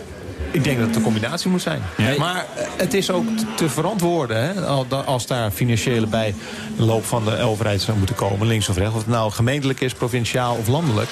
Ik 0.58 0.64
denk 0.64 0.78
dat 0.78 0.88
het 0.88 0.96
een 0.96 1.02
combinatie 1.02 1.50
moet 1.50 1.62
zijn. 1.62 1.82
Maar 2.18 2.46
eh, 2.56 2.66
het 2.78 2.94
is 2.94 3.12
ook 3.12 3.26
te 3.56 3.70
verantwoorden 3.70 4.42
hè, 4.42 4.62
als 4.90 5.28
daar 5.28 5.52
financiële 5.52 6.08
bijloop 6.08 7.06
van 7.06 7.26
de 7.26 7.40
overheid 7.40 7.82
zou 7.82 7.98
moeten 7.98 8.16
komen, 8.16 8.48
links 8.48 8.70
of 8.70 8.78
rechts. 8.78 8.94
Of 8.94 9.00
het 9.00 9.10
nou 9.10 9.32
gemeentelijk 9.32 9.82
is, 9.82 9.94
provinciaal 9.94 10.56
of 10.56 10.68
landelijk. 10.68 11.10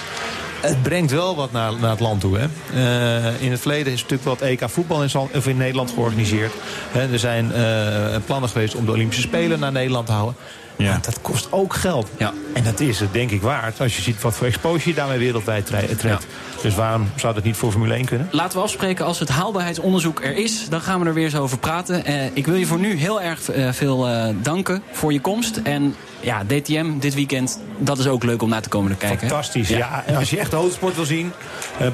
Het 0.61 0.83
brengt 0.83 1.11
wel 1.11 1.35
wat 1.35 1.51
naar, 1.51 1.71
naar 1.79 1.89
het 1.89 1.99
land 1.99 2.21
toe. 2.21 2.37
Hè. 2.37 2.47
Eh, 2.73 3.41
in 3.41 3.51
het 3.51 3.59
verleden 3.59 3.93
is 3.93 4.01
natuurlijk 4.01 4.29
het 4.29 4.49
EK 4.49 4.69
voetbal 4.69 5.03
in, 5.03 5.09
Zand- 5.09 5.35
of 5.35 5.47
in 5.47 5.57
Nederland 5.57 5.91
georganiseerd. 5.91 6.53
Hè, 6.91 7.11
er 7.11 7.19
zijn 7.19 7.53
eh, 7.53 8.15
plannen 8.25 8.49
geweest 8.49 8.75
om 8.75 8.85
de 8.85 8.91
Olympische 8.91 9.21
Spelen 9.21 9.59
naar 9.59 9.71
Nederland 9.71 10.05
te 10.05 10.11
houden. 10.11 10.35
Ja. 10.77 10.99
Dat 11.01 11.21
kost 11.21 11.47
ook 11.51 11.73
geld. 11.73 12.07
Ja. 12.17 12.33
En 12.53 12.63
dat 12.63 12.79
is 12.79 12.99
het 12.99 13.13
denk 13.13 13.31
ik 13.31 13.41
waard 13.41 13.81
als 13.81 13.95
je 13.95 14.01
ziet 14.01 14.21
wat 14.21 14.35
voor 14.35 14.47
exposure 14.47 14.89
je 14.89 14.95
daarmee 14.95 15.17
wereldwijd 15.17 15.65
tre- 15.65 15.95
trekt. 15.95 16.27
Dus 16.61 16.75
waarom 16.75 17.09
zou 17.15 17.33
dat 17.33 17.43
niet 17.43 17.55
voor 17.55 17.71
Formule 17.71 17.93
1 17.93 18.05
kunnen? 18.05 18.27
Laten 18.31 18.57
we 18.57 18.63
afspreken 18.63 19.05
als 19.05 19.19
het 19.19 19.29
haalbaarheidsonderzoek 19.29 20.23
er 20.23 20.37
is. 20.37 20.69
Dan 20.69 20.81
gaan 20.81 20.99
we 20.99 21.05
er 21.05 21.13
weer 21.13 21.23
eens 21.25 21.35
over 21.35 21.57
praten. 21.57 22.05
Eh, 22.05 22.25
ik 22.33 22.45
wil 22.45 22.55
je 22.55 22.65
voor 22.65 22.79
nu 22.79 22.95
heel 22.95 23.21
erg 23.21 23.49
eh, 23.49 23.71
veel 23.71 24.07
eh, 24.07 24.27
danken 24.41 24.83
voor 24.91 25.13
je 25.13 25.19
komst. 25.21 25.57
En 25.63 25.95
ja, 26.19 26.43
DTM 26.47 26.99
dit 26.99 27.13
weekend, 27.13 27.59
dat 27.77 27.99
is 27.99 28.07
ook 28.07 28.23
leuk 28.23 28.41
om 28.41 28.49
naar 28.49 28.61
te 28.61 28.69
komen 28.69 28.91
te 28.91 28.97
kijken. 28.97 29.27
Fantastisch. 29.27 29.69
Ja. 29.69 30.03
en 30.05 30.15
als 30.15 30.29
je 30.29 30.39
echt 30.39 30.51
de 30.51 30.55
autosport 30.57 30.95
wil 30.95 31.05
zien, 31.05 31.31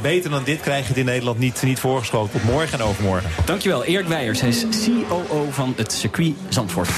beter 0.01 0.29
dan 0.29 0.43
dit 0.43 0.59
krijg 0.61 0.81
je 0.81 0.87
het 0.87 0.97
in 0.97 1.05
Nederland 1.05 1.39
niet, 1.39 1.61
niet 1.63 1.79
voorgeschoten. 1.79 2.35
Op 2.35 2.43
morgen 2.43 2.79
en 2.79 2.85
overmorgen. 2.85 3.29
Dankjewel, 3.45 3.83
Erik 3.83 4.07
Weijers. 4.07 4.41
Hij 4.41 4.49
is 4.49 4.65
COO 5.09 5.47
van 5.51 5.73
het 5.77 5.91
circuit 5.91 6.33
Zandvoort. 6.49 6.89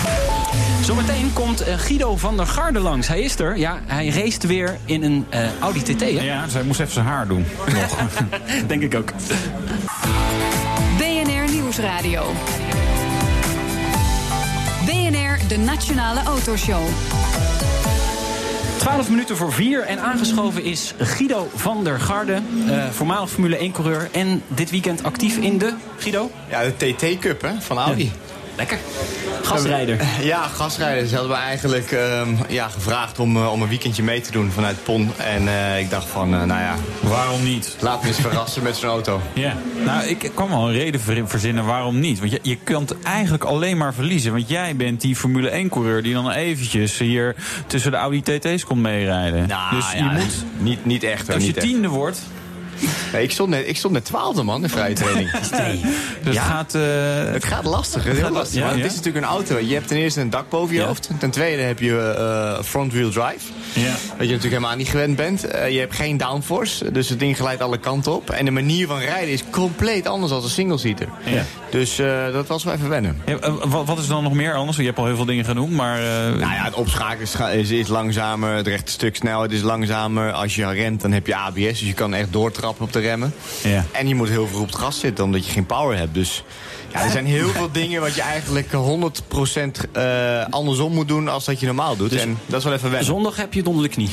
Zometeen 0.84 1.34
komt 1.34 1.61
eh, 1.61 1.77
Guido 1.77 2.17
van 2.17 2.38
der 2.38 2.47
Garde 2.47 2.79
langs. 2.79 3.07
Hij 3.07 3.21
is 3.21 3.39
er. 3.39 3.57
Ja, 3.57 3.79
hij 3.86 4.09
race 4.09 4.47
weer 4.47 4.77
in 4.86 5.03
een 5.03 5.25
eh, 5.29 5.59
Audi 5.59 5.81
TT. 5.81 6.01
Hè? 6.01 6.07
Ja, 6.07 6.47
zij 6.47 6.63
moest 6.63 6.79
even 6.79 6.93
zijn 6.93 7.05
haar 7.05 7.27
doen. 7.27 7.45
Nog. 7.73 7.97
Denk 8.67 8.81
ik 8.81 8.95
ook. 8.95 9.11
BNR 10.97 11.51
Nieuwsradio. 11.51 12.31
BNR, 14.86 15.47
de 15.47 15.57
Nationale 15.57 16.23
Autoshow. 16.23 16.84
12 18.77 19.09
minuten 19.09 19.38
voor 19.38 19.53
4 19.53 19.81
en 19.81 19.99
aangeschoven 19.99 20.63
is 20.63 20.93
Guido 20.97 21.49
van 21.55 21.84
der 21.84 21.99
Garde, 21.99 22.41
eh, 22.67 22.89
voormalig 22.89 23.29
Formule 23.29 23.57
1-coureur 23.57 24.09
en 24.11 24.43
dit 24.47 24.69
weekend 24.69 25.03
actief 25.03 25.38
in 25.38 25.57
de 25.57 25.73
Guido. 25.97 26.31
Ja, 26.49 26.61
de 26.63 26.93
TT 26.95 27.19
Cup 27.19 27.41
hè, 27.41 27.51
van 27.59 27.77
Audi. 27.77 28.11
Lekker. 28.56 28.78
Gastrijder. 29.43 29.97
Ja, 30.22 30.41
gastrijder. 30.47 31.08
Ze 31.08 31.16
hadden 31.16 31.32
me 31.38 31.38
eigenlijk 31.43 31.91
ehm, 31.91 32.30
ja, 32.49 32.68
gevraagd 32.68 33.20
om, 33.20 33.36
eh, 33.38 33.51
om 33.51 33.62
een 33.62 33.68
weekendje 33.70 34.04
mee 34.04 34.22
te 34.22 34.32
doen 34.32 34.51
vanuit 34.51 34.84
PON. 34.84 35.12
En 35.18 35.47
eh, 35.47 35.80
ik 35.80 35.89
dacht 35.89 36.08
van, 36.08 36.34
eh, 36.34 36.43
nou 36.43 36.62
ja... 36.62 36.76
Waarom 36.99 37.43
niet? 37.43 37.76
Laat 37.80 38.01
me 38.01 38.08
eens 38.08 38.18
verrassen 38.28 38.64
met 38.64 38.76
zo'n 38.78 38.89
auto. 38.89 39.22
Ja. 39.34 39.54
Nou, 39.86 40.04
ik 40.06 40.32
kan 40.34 40.49
wel 40.49 40.68
een 40.68 40.74
reden 40.74 41.01
ver- 41.01 41.28
verzinnen 41.30 41.66
waarom 41.66 41.99
niet. 41.99 42.20
Want 42.20 42.32
je, 42.32 42.39
je 42.41 42.58
kunt 42.64 43.01
eigenlijk 43.04 43.43
alleen 43.43 43.78
maar 43.78 43.93
verliezen. 43.93 44.32
Want 44.32 44.49
jij 44.49 44.76
bent 44.76 45.01
die 45.01 45.16
Formule 45.16 45.64
1-coureur 45.66 46.04
die 46.04 46.14
dan 46.14 46.32
eventjes 46.32 46.97
hier 46.97 47.36
tussen 47.68 47.91
de 47.91 47.97
Audi 47.97 48.22
TT's 48.22 48.64
komt 48.66 48.82
meerijden. 48.82 49.47
Nou, 49.47 49.76
dus 49.76 49.91
je 49.91 50.04
moet, 50.04 50.45
Niet, 50.58 50.86
niet 50.86 51.04
echt 51.04 51.26
hoor, 51.26 51.34
als 51.36 51.43
je 51.43 51.47
niet 51.49 51.58
echt. 51.58 51.66
tiende 51.68 51.88
wordt... 51.88 52.20
Nee, 53.14 53.24
ik, 53.24 53.32
stond 53.32 53.49
net, 53.49 53.68
ik 53.68 53.78
stond 53.78 53.93
net 53.93 54.05
twaalfde 54.05 54.43
man 54.43 54.64
in 54.64 54.70
vrije 54.70 54.93
training. 54.95 55.32
Dus 56.24 56.36
het 56.36 56.45
gaat... 56.45 56.76
eh, 56.76 56.82
Het 57.34 57.43
gaat 57.45 57.66
lastig, 57.66 58.03
het 58.03 58.11
is 58.14 58.18
heel 58.20 58.28
gaat- 58.28 58.36
lastig. 58.38 58.59
ja, 58.59 58.66
want 58.66 58.78
ja. 58.78 58.82
het 58.84 58.91
is 58.91 58.97
natuurlijk 58.97 59.26
een 59.26 59.32
auto. 59.32 59.59
Je 59.59 59.74
hebt 59.74 59.88
ten 59.88 59.97
eerste 59.97 60.22
een 60.22 60.30
dak 60.30 60.49
boven 60.49 60.76
je 60.76 60.82
Ja. 60.82 60.88
hoofd. 60.88 61.09
Ten 61.20 61.30
tweede 61.30 61.61
heb 61.61 61.80
je 61.80 61.99
eh, 62.18 62.64
front-wheel 62.64 63.09
drive. 63.09 63.51
Ja. 63.74 63.89
Wat 63.91 63.99
je 64.07 64.17
natuurlijk 64.17 64.43
helemaal 64.43 64.76
niet 64.76 64.88
gewend 64.89 65.15
bent. 65.15 65.43
Eh, 65.47 65.71
je 65.71 65.80
hebt 65.80 65.95
geen 65.95 66.17
downforce, 66.17 66.91
dus 66.91 67.09
het 67.09 67.19
ding 67.19 67.36
glijdt 67.38 67.61
alle 67.61 67.78
kanten 67.78 68.15
op. 68.15 68.30
En 68.30 68.45
de 68.45 68.51
manier 68.51 68.88
van 68.88 68.99
rijden 68.99 69.30
is 69.34 69.43
compleet 69.51 70.07
anders 70.07 70.32
dan 70.32 70.43
een 70.43 70.49
single-seater. 70.49 71.07
Ja. 71.26 71.43
Dus 71.69 71.99
eh, 71.99 72.32
dat 72.34 72.47
was 72.47 72.63
wel 72.63 72.74
even 72.74 72.89
wennen. 72.89 73.21
Ja, 73.26 73.38
eh, 73.38 73.53
wat, 73.63 73.86
wat 73.88 73.97
is 73.99 74.07
dan 74.07 74.24
nog 74.24 74.34
meer 74.34 74.53
anders? 74.55 74.78
Je 74.78 74.84
hebt 74.84 74.97
al 74.97 75.05
heel 75.05 75.15
veel 75.15 75.26
dingen 75.26 75.45
genoemd, 75.45 75.71
maar... 75.71 75.97
eh, 75.99 76.03
Nou 76.30 76.39
ja, 76.39 76.63
het 76.63 76.74
opschakelen 76.74 77.21
is, 77.53 77.69
is, 77.71 77.80
is 77.80 77.88
langzamer, 77.88 78.55
het 78.55 78.67
rechte 78.67 78.91
stuk 78.91 79.15
snelheid 79.15 79.51
is 79.51 79.61
langzamer. 79.61 80.32
Als 80.32 80.55
je 80.55 80.67
remt, 80.71 81.01
dan 81.01 81.11
heb 81.11 81.28
je 81.28 81.36
ABS, 81.36 81.57
dus 81.59 81.80
je 81.80 81.93
kan 81.93 82.13
echt 82.13 82.32
doortrappen 82.32 82.86
op 82.86 82.93
de 82.93 82.99
remmen. 82.99 83.34
Ja. 83.63 83.86
En 83.91 84.07
je 84.07 84.15
moet 84.15 84.30
heel 84.30 84.47
veel 84.47 84.59
op 84.59 84.65
het 84.67 84.76
gas 84.76 84.99
zitten, 84.99 85.24
omdat 85.24 85.45
je 85.45 85.51
geen 85.51 85.65
power 85.65 85.97
hebt. 85.97 86.13
Dus 86.13 86.43
ja, 86.94 87.04
er 87.04 87.12
zijn 87.12 87.26
heel 87.26 87.50
veel 87.50 87.72
dingen 87.72 88.02
wat 88.02 88.16
je 88.16 88.22
eigenlijk 88.22 88.68
100% 88.72 88.76
eh, 89.91 90.46
andersom 90.50 90.94
moet 90.94 91.08
doen 91.08 91.28
als 91.28 91.46
dat 91.46 91.60
je 91.60 91.66
normaal 91.66 91.96
doet. 91.96 92.14
en 92.16 92.38
dat 92.46 92.60
is 92.60 92.64
wel 92.66 92.74
even 92.74 92.89
wennen. 92.89 93.06
Zondag 93.08 93.36
heb 93.36 93.54
je 93.54 93.60
het 93.60 93.68
onder 93.68 93.84
de 93.84 93.89
knie. 93.89 94.10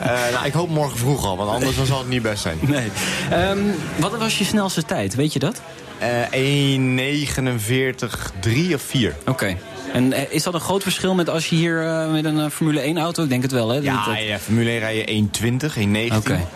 Eh, 0.00 0.06
nou, 0.32 0.46
ik 0.46 0.52
hoop 0.52 0.68
morgen 0.68 0.98
vroeg 0.98 1.24
al, 1.26 1.36
want 1.36 1.50
anders 1.50 1.76
zal 1.84 1.98
het 1.98 2.08
niet 2.08 2.22
best 2.22 2.42
zijn. 2.42 2.58
Nee. 2.60 2.88
Ehm, 3.30 3.58
wat 3.96 4.16
was 4.18 4.38
je 4.38 4.44
snelste 4.44 4.82
tijd? 4.84 5.14
Weet 5.14 5.32
je 5.32 5.38
dat? 5.38 5.60
Eh 5.98 6.08
1,49, 6.30 8.32
3 8.40 8.74
of 8.74 8.82
4. 8.82 9.14
Oké. 9.26 9.56
En 9.92 10.12
eh, 10.12 10.22
is 10.28 10.42
dat 10.42 10.54
een 10.54 10.60
groot 10.60 10.82
verschil 10.82 11.14
met 11.14 11.28
als 11.30 11.48
je 11.48 11.56
hier 11.56 11.86
eh, 11.86 12.10
met 12.10 12.24
een 12.24 12.38
eh, 12.40 12.50
Formule 12.50 12.80
1 12.80 12.98
auto? 12.98 13.22
Ik 13.22 13.28
denk 13.28 13.42
het 13.42 13.52
wel, 13.52 13.68
hè? 13.68 13.78
Ja, 13.78 14.04
Dat- 14.04 14.18
ja, 14.26 14.38
Formule 14.38 14.70
1 14.70 14.78
rij 14.78 14.96
je 14.96 15.04
1,20, 15.04 15.76
1,19. 15.76 16.16
Oké. 16.16 16.46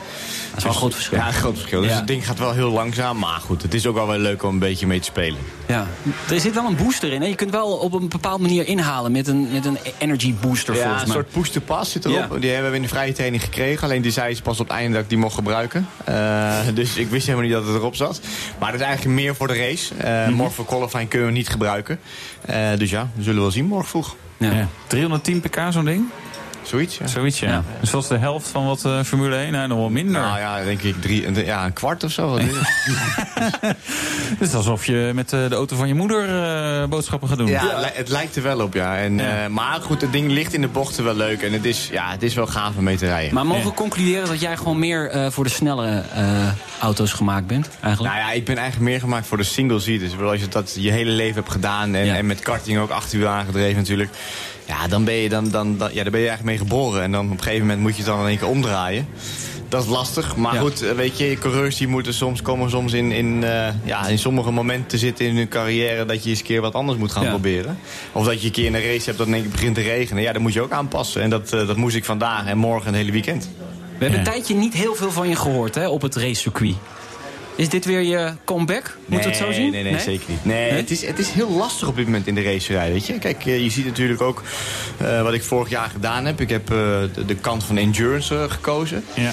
Dat 0.54 0.60
is 0.60 0.64
wel 0.64 0.72
een 0.72 0.78
groot 0.78 0.94
verschil. 0.94 1.18
Ja, 1.18 1.26
een 1.26 1.32
groot 1.32 1.56
verschil. 1.58 1.80
Dus 1.80 1.90
Ja. 1.90 1.96
het 1.96 2.06
ding 2.06 2.26
gaat 2.26 2.38
wel 2.38 2.52
heel 2.52 2.70
langzaam. 2.70 3.18
Maar 3.18 3.40
goed, 3.40 3.62
het 3.62 3.74
is 3.74 3.86
ook 3.86 3.94
wel 3.94 4.06
wel 4.06 4.18
leuk 4.18 4.42
om 4.42 4.52
een 4.52 4.58
beetje 4.58 4.86
mee 4.86 4.98
te 4.98 5.04
spelen. 5.04 5.38
Ja. 5.68 5.86
Er 6.30 6.40
zit 6.40 6.54
wel 6.54 6.66
een 6.66 6.76
booster 6.76 7.12
in. 7.12 7.20
Hè? 7.20 7.26
Je 7.26 7.34
kunt 7.34 7.50
wel 7.50 7.68
op 7.72 7.92
een 7.92 8.08
bepaalde 8.08 8.42
manier 8.42 8.66
inhalen 8.66 9.12
met 9.12 9.26
een, 9.28 9.48
met 9.52 9.64
een 9.64 9.78
energy 9.98 10.34
booster 10.40 10.76
Ja, 10.76 11.00
een 11.02 11.06
soort 11.08 11.30
push-to-pass 11.30 11.90
zit 11.92 12.04
erop. 12.04 12.32
Ja. 12.32 12.38
Die 12.38 12.50
hebben 12.50 12.70
we 12.70 12.76
in 12.76 12.82
de 12.82 12.88
vrije 12.88 13.12
training 13.12 13.42
gekregen. 13.42 13.82
Alleen 13.84 14.02
die 14.02 14.10
zei 14.12 14.34
ze 14.34 14.42
pas 14.42 14.60
op 14.60 14.68
het 14.68 14.76
einde 14.76 14.92
dat 14.92 15.02
ik 15.02 15.08
die 15.08 15.18
mocht 15.18 15.34
gebruiken. 15.34 15.88
Eh, 16.04 16.58
dus 16.74 16.96
ik 16.96 17.08
wist 17.08 17.26
helemaal 17.26 17.46
niet 17.46 17.56
dat 17.56 17.66
het 17.66 17.74
erop 17.76 17.94
zat. 17.96 18.20
Maar 18.58 18.72
het 18.72 18.80
is 18.80 18.86
eigenlijk 18.86 19.16
meer 19.20 19.34
voor 19.34 19.46
de 19.48 19.54
race. 19.56 19.94
Eh, 19.94 20.10
Mhm. 20.26 20.32
Morgen 20.32 20.54
voor 20.54 20.64
qualifying 20.66 21.08
kunnen 21.08 21.28
we 21.28 21.34
niet 21.34 21.48
gebruiken. 21.48 22.00
Eh, 22.46 22.56
dus 22.78 22.90
ja, 22.90 23.08
we 23.14 23.22
zullen 23.22 23.40
wel 23.42 23.50
zien 23.50 23.64
morgen 23.66 23.88
vroeg. 23.88 24.14
Ja. 24.36 24.50
ja. 24.52 24.68
310 24.86 25.40
pk 25.40 25.60
zo'n 25.70 25.84
ding? 25.84 26.04
Zoiets, 26.62 26.98
ja. 26.98 27.06
Zoiets, 27.06 27.40
ja. 27.40 27.48
Ja. 27.48 27.62
Dus 27.80 27.90
dat 27.90 28.02
is 28.02 28.08
de 28.08 28.16
helft 28.18 28.48
van 28.48 28.66
wat 28.66 28.84
eh, 28.84 29.00
Formule 29.02 29.36
1? 29.36 29.52
Nee, 29.52 29.66
nog 29.66 29.78
wel 29.78 29.88
minder. 29.90 30.20
Nou 30.20 30.38
ja, 30.38 30.64
denk 30.64 30.82
ik 30.82 31.00
drie, 31.00 31.44
ja, 31.44 31.64
een 31.64 31.72
kwart 31.72 32.04
of 32.04 32.10
zo. 32.10 32.28
Wat 32.28 32.40
is 32.40 32.46
het? 32.54 32.66
Het 34.38 34.48
is 34.48 34.54
alsof 34.54 34.86
je 34.86 35.10
met 35.14 35.32
eh, 35.32 35.48
de 35.48 35.54
auto 35.54 35.76
van 35.76 35.88
je 35.88 35.94
moeder 35.94 36.28
eh, 36.44 36.88
boodschappen 36.88 37.28
gaat 37.28 37.38
doen. 37.38 37.46
Ja, 37.46 37.60
het 37.68 37.80
li- 37.84 37.90
het 37.94 38.08
lijkt 38.08 38.36
er 38.36 38.42
wel 38.42 38.60
op, 38.60 38.74
ja. 38.74 38.96
En, 38.96 39.16
Ja. 39.18 39.42
eh, 39.44 39.48
maar 39.50 39.80
goed, 39.80 40.00
het 40.00 40.12
ding 40.12 40.30
ligt 40.30 40.52
in 40.54 40.60
de 40.60 40.68
bochten 40.68 41.04
wel 41.04 41.14
leuk. 41.14 41.42
En 41.42 41.52
het 41.52 41.64
is, 41.64 41.88
ja, 41.92 42.10
het 42.10 42.22
is 42.22 42.34
wel 42.34 42.46
gaaf 42.46 42.76
om 42.76 42.84
mee 42.84 42.96
te 42.96 43.06
rijden. 43.06 43.34
Maar 43.34 43.46
mogen 43.46 43.64
we 43.64 43.72
concluderen 43.74 44.28
dat 44.28 44.40
jij 44.40 44.56
gewoon 44.56 44.78
meer 44.78 45.10
eh, 45.10 45.30
voor 45.30 45.44
de 45.44 45.50
snelle 45.50 46.02
eh, 46.14 46.48
auto's 46.80 47.12
gemaakt 47.12 47.46
bent? 47.46 47.68
Eigenlijk? 47.80 48.14
Nou 48.14 48.26
ja, 48.26 48.32
ik 48.32 48.44
ben 48.44 48.56
eigenlijk 48.56 48.90
meer 48.90 49.00
gemaakt 49.00 49.26
voor 49.26 49.36
de 49.36 49.44
single 49.44 49.80
seaters. 49.80 50.10
Ik 50.10 50.16
bedoel, 50.16 50.30
Als 50.32 50.40
je 50.40 50.48
dat 50.48 50.76
je 50.78 50.90
hele 50.90 51.10
leven 51.10 51.34
hebt 51.34 51.50
gedaan 51.52 51.94
en, 51.94 52.04
Ja. 52.04 52.14
en 52.16 52.26
met 52.26 52.40
karting 52.40 52.78
ook 52.78 52.90
acht 52.90 53.12
uur 53.12 53.26
aangedreven 53.26 53.76
natuurlijk. 53.76 54.10
Ja, 54.66 54.88
dan 54.88 55.04
ben 55.04 55.14
je, 55.14 55.28
dan, 55.28 55.50
dan, 55.50 55.78
dan, 55.78 55.88
ja, 55.92 56.02
daar 56.02 56.12
ben 56.12 56.20
je 56.20 56.28
eigenlijk 56.28 56.58
mee 56.58 56.68
geboren. 56.68 57.02
En 57.02 57.12
dan 57.12 57.24
op 57.26 57.30
een 57.32 57.42
gegeven 57.42 57.60
moment 57.66 57.80
moet 57.80 57.90
je 57.96 58.02
het 58.02 58.06
dan 58.06 58.20
in 58.20 58.26
één 58.26 58.38
keer 58.38 58.48
omdraaien. 58.48 59.06
Dat 59.68 59.82
is 59.82 59.88
lastig. 59.88 60.36
Maar 60.36 60.54
Ja. 60.54 60.60
goed, 60.60 60.82
eh, 60.82 60.90
weet 60.94 61.18
je, 61.18 61.36
coureurs 61.40 61.76
die 61.76 61.88
moeten 61.88 62.14
soms, 62.14 62.42
komen 62.42 62.70
soms 62.70 62.92
in, 62.92 63.12
in, 63.12 63.44
eh, 63.44 63.68
ja, 63.84 64.06
in 64.06 64.18
sommige 64.18 64.50
momenten 64.50 64.86
te 64.88 64.98
zitten 64.98 65.26
in 65.26 65.36
hun 65.36 65.48
carrière... 65.48 66.04
dat 66.04 66.24
je 66.24 66.30
eens 66.30 66.38
een 66.38 66.44
keer 66.44 66.60
wat 66.60 66.74
anders 66.74 66.98
moet 66.98 67.12
gaan 67.12 67.22
Ja. 67.22 67.28
proberen. 67.28 67.78
Of 68.12 68.26
dat 68.26 68.40
je 68.40 68.46
een 68.46 68.52
keer 68.52 68.66
een 68.74 68.82
race 68.82 69.04
hebt 69.04 69.18
dat 69.18 69.26
in 69.26 69.32
één 69.34 69.42
keer 69.42 69.50
begint 69.50 69.74
te 69.74 69.80
regenen. 69.82 70.22
Ja, 70.22 70.32
dan 70.32 70.42
moet 70.42 70.52
je 70.52 70.60
ook 70.62 70.72
aanpassen. 70.72 71.22
En 71.22 71.30
dat, 71.30 71.52
eh, 71.52 71.66
dat 71.66 71.76
moest 71.76 71.96
ik 71.96 72.04
vandaag 72.04 72.46
en 72.46 72.58
morgen 72.58 72.86
en 72.86 72.92
het 72.92 72.96
hele 73.00 73.12
weekend. 73.12 73.48
We 73.98 74.08
hebben 74.08 74.18
een 74.18 74.24
tijdje 74.32 74.54
niet 74.54 74.74
heel 74.74 74.94
veel 74.94 75.10
van 75.10 75.28
je 75.28 75.36
gehoord 75.36 75.74
hè, 75.74 75.88
op 75.88 76.02
het 76.02 76.16
racecircuit. 76.16 76.74
Is 77.62 77.68
dit 77.68 77.84
weer 77.84 78.00
je 78.02 78.32
comeback? 78.44 78.96
Moeten 79.06 79.30
we 79.30 79.36
het 79.36 79.44
zo 79.46 79.52
zien? 79.52 79.70
Nee, 79.70 79.82
nee, 79.82 79.98
zeker 79.98 80.24
niet. 80.28 80.44
Nee, 80.44 80.70
Nee? 80.70 80.80
Het, 80.80 80.90
is, 80.90 81.06
het 81.06 81.18
is 81.18 81.30
heel 81.30 81.50
lastig 81.50 81.88
op 81.88 81.96
dit 81.96 82.04
moment 82.04 82.26
in 82.26 82.34
de 82.34 82.42
racerij, 82.42 82.92
weet 82.92 83.06
je. 83.06 83.18
Kijk, 83.18 83.46
eh, 83.46 83.62
je 83.62 83.70
ziet 83.70 83.84
natuurlijk 83.84 84.20
ook 84.20 84.42
eh, 84.96 85.22
wat 85.22 85.32
ik 85.34 85.42
vorig 85.42 85.68
jaar 85.70 85.88
gedaan 85.90 86.24
heb. 86.24 86.40
Ik 86.40 86.48
heb 86.48 86.70
eh, 86.70 86.76
de, 87.14 87.24
de 87.26 87.34
kant 87.34 87.64
van 87.64 87.76
endurance 87.76 88.46
gekozen. 88.48 89.04
Ja. 89.14 89.32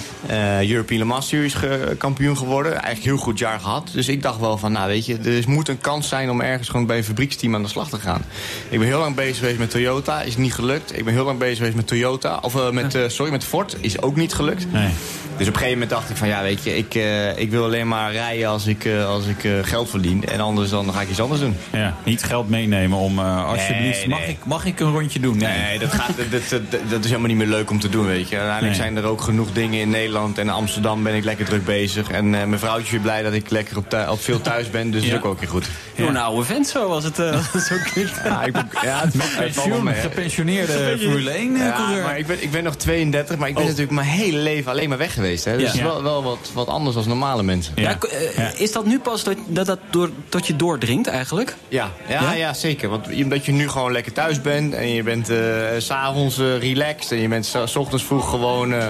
European 0.62 1.00
Le 1.00 1.06
Mans 1.06 1.28
Series 1.28 1.54
ge- 1.54 1.96
kampioen 1.98 2.38
geworden. 2.38 2.72
Eigenlijk 2.72 3.04
heel 3.04 3.18
goed 3.18 3.40
jaar 3.40 3.60
gehad. 3.60 3.90
Dus 3.94 4.08
ik 4.08 4.22
dacht 4.22 4.40
wel 4.40 4.58
van, 4.58 4.72
nou 4.72 4.88
weet 4.88 5.06
je, 5.06 5.18
er 5.18 5.44
moet 5.50 5.68
een 5.68 5.80
kans 5.82 6.08
zijn 6.08 6.30
om 6.30 6.42
ergens 6.42 6.70
gewoon 6.70 6.86
bij 6.86 6.98
een 6.98 7.04
fabrieksteam 7.04 7.56
aan 7.56 7.64
de 7.64 7.70
slag 7.70 7.90
te 7.90 8.00
gaan. 8.00 8.22
Ik 8.70 8.80
ben 8.80 8.88
heel 8.88 9.00
lang 9.00 9.16
bezig 9.16 9.38
geweest 9.38 9.58
met 9.60 9.70
Toyota, 9.70 10.22
is 10.22 10.38
niet 10.38 10.54
gelukt. 10.54 10.98
Ik 10.98 11.06
ben 11.06 11.14
heel 11.14 11.26
lang 11.26 11.40
bezig 11.40 11.58
geweest 11.58 11.76
met 11.76 11.88
Toyota, 11.88 12.40
of 12.42 12.72
met, 12.72 12.98
sorry, 13.08 13.32
met 13.32 13.44
Ford, 13.44 13.76
is 13.80 14.02
ook 14.02 14.16
niet 14.16 14.34
gelukt. 14.34 14.72
Nee. 14.72 14.90
Dus 15.38 15.48
op 15.48 15.54
een 15.54 15.60
gegeven 15.60 15.80
moment 15.80 15.90
dacht 15.90 16.10
ik 16.10 16.16
van 16.16 16.28
ja, 16.28 16.42
weet 16.42 16.64
je, 16.64 16.78
ik, 16.78 16.94
ik 17.38 17.50
wil 17.50 17.64
alleen 17.64 17.88
maar 17.88 18.14
rijden 18.20 18.48
als 18.50 18.66
ik, 18.66 18.86
eh, 18.86 19.06
als 19.08 19.26
ik 19.26 19.44
eh, 19.44 19.52
geld 19.62 19.90
verdien. 19.90 20.26
En 20.28 20.40
anders 20.40 20.70
dan 20.70 20.94
ga 20.94 21.02
ik 21.02 21.10
iets 21.10 21.20
anders 21.22 21.42
doen. 21.42 21.56
Ja, 21.72 21.96
niet 22.04 22.24
geld 22.24 22.50
meenemen 22.50 22.98
om 22.98 23.20
eh, 23.20 23.46
alsjeblieft, 23.46 23.98
Nee, 24.00 24.08
mag, 24.08 24.28
ik, 24.28 24.38
mag 24.46 24.66
ik 24.66 24.80
een 24.80 24.92
rondje 24.92 25.20
doen? 25.20 25.38
Nee. 25.38 25.58
Nee, 25.58 25.80
dat, 25.80 25.92
gaat, 25.92 26.12
dat, 26.32 26.62
dat, 26.90 27.00
is 27.04 27.06
helemaal 27.10 27.28
niet 27.28 27.38
meer 27.38 27.48
leuk 27.48 27.70
om 27.70 27.80
te 27.80 27.90
doen, 27.90 28.06
weet 28.06 28.30
je. 28.30 28.36
Uiteindelijk 28.36 28.78
Nee. 28.78 28.82
zijn 28.88 28.98
er 28.98 29.04
ook 29.04 29.22
genoeg 29.22 29.52
dingen 29.54 29.80
in 29.80 29.90
Nederland. 29.90 30.38
En 30.38 30.44
in 30.48 30.54
Amsterdam 30.54 31.04
ben 31.04 31.16
ik 31.16 31.24
lekker 31.24 31.46
druk 31.46 31.66
bezig. 31.66 32.10
En 32.10 32.26
eh, 32.36 32.44
mijn 32.46 32.60
vrouwtje 32.60 32.84
is 32.86 32.92
weer 32.92 33.00
blij 33.02 33.24
dat 33.24 33.34
ik 33.34 33.50
lekker 33.50 33.78
op, 33.78 34.06
op 34.10 34.22
veel 34.22 34.42
thuis 34.42 34.70
ben. 34.70 34.92
Dus 34.92 35.02
dat 35.02 35.10
Ja. 35.10 35.16
is 35.18 35.24
ook 35.24 35.26
ook 35.32 35.40
weer 35.40 35.50
goed. 35.50 35.68
Doe 35.96 36.08
een 36.08 36.18
oude 36.18 36.44
vent 36.44 36.68
zo, 36.68 36.88
als 36.88 37.04
het, 37.04 37.20
eh, 37.20 37.32
het 37.54 37.64
zo 37.64 37.76
klinkt. 37.94 38.22
Ja, 38.24 38.44
ik 38.44 38.54
ben, 38.54 38.70
ja, 38.82 39.00
het, 39.00 39.16
wel 39.16 39.26
Pensioen, 39.46 39.84
mee, 39.84 39.94
gepensioneerde 39.96 40.98
Formule 41.00 41.30
1 41.32 41.58
Ja, 41.58 41.72
coureur. 41.76 42.04
maar 42.04 42.18
ik 42.18 42.28
ben, 42.28 42.44
ik 42.44 42.52
ben 42.52 42.64
nog 42.64 42.76
32, 42.76 43.38
maar 43.38 43.48
ik 43.48 43.54
ben 43.54 43.64
Oh. 43.64 43.70
natuurlijk 43.70 43.96
mijn 43.96 44.08
hele 44.08 44.38
leven 44.38 44.72
alleen 44.72 44.90
maar 44.90 44.98
weg 44.98 45.14
geweest. 45.14 45.46
Hè. 45.46 45.52
Dus 45.52 45.62
Ja. 45.62 45.68
het 45.68 45.76
is 45.76 45.82
wel, 45.82 46.04
wel 46.04 46.24
wat, 46.24 46.52
wat 46.54 46.68
anders 46.68 46.96
dan 46.96 47.08
normale 47.08 47.44
mensen. 47.44 47.74
Ja, 47.76 47.98
eh, 48.04 48.36
Ja. 48.38 48.52
Is 48.58 48.72
dat 48.72 48.86
nu 48.86 49.00
pas 49.00 49.24
dat 49.24 49.36
dat, 49.48 49.66
dat 49.66 49.80
door, 49.90 50.10
tot 50.30 50.48
je 50.48 50.56
doordringt 50.56 51.08
eigenlijk? 51.08 51.56
Ja, 51.68 51.92
ja, 52.08 52.22
Ja? 52.22 52.32
ja? 52.34 52.54
zeker. 52.54 52.90
Want 52.90 53.08
omdat 53.24 53.46
je 53.46 53.52
nu 53.52 53.70
gewoon 53.70 53.92
lekker 53.92 54.14
thuis 54.14 54.42
bent 54.42 54.74
en 54.74 54.90
je 54.94 55.04
bent 55.04 55.30
eh, 55.30 55.38
s 55.78 55.86
s'avonds 55.86 56.38
eh, 56.40 56.58
relaxed 56.60 57.12
en 57.12 57.18
je 57.18 57.28
bent 57.28 57.46
s- 57.46 57.76
ochtends 57.76 58.04
vroeg 58.04 58.30
gewoon 58.30 58.74
eh, 58.74 58.88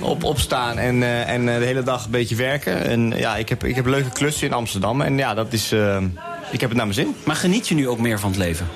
op, 0.00 0.24
opstaan 0.24 0.78
en, 0.78 1.02
eh, 1.02 1.28
en 1.28 1.48
eh, 1.48 1.58
de 1.58 1.64
hele 1.64 1.82
dag 1.82 2.04
een 2.04 2.10
beetje 2.10 2.36
werken. 2.36 2.84
En 2.84 3.12
ja, 3.16 3.36
ik 3.36 3.48
heb, 3.48 3.64
ik 3.64 3.74
heb 3.74 3.86
leuke 3.86 4.10
klussen 4.10 4.46
in 4.46 4.52
Amsterdam 4.52 5.00
en 5.00 5.16
ja, 5.18 5.34
dat 5.34 5.52
is, 5.52 5.72
eh, 5.72 5.96
ik 6.50 6.60
heb 6.60 6.68
het 6.68 6.78
naar 6.78 6.86
mijn 6.86 6.98
zin. 6.98 7.14
Maar 7.24 7.36
geniet 7.36 7.68
je 7.68 7.74
nu 7.74 7.88
ook 7.88 7.98
meer 7.98 8.18
van 8.20 8.30
het 8.30 8.38
leven? 8.38 8.66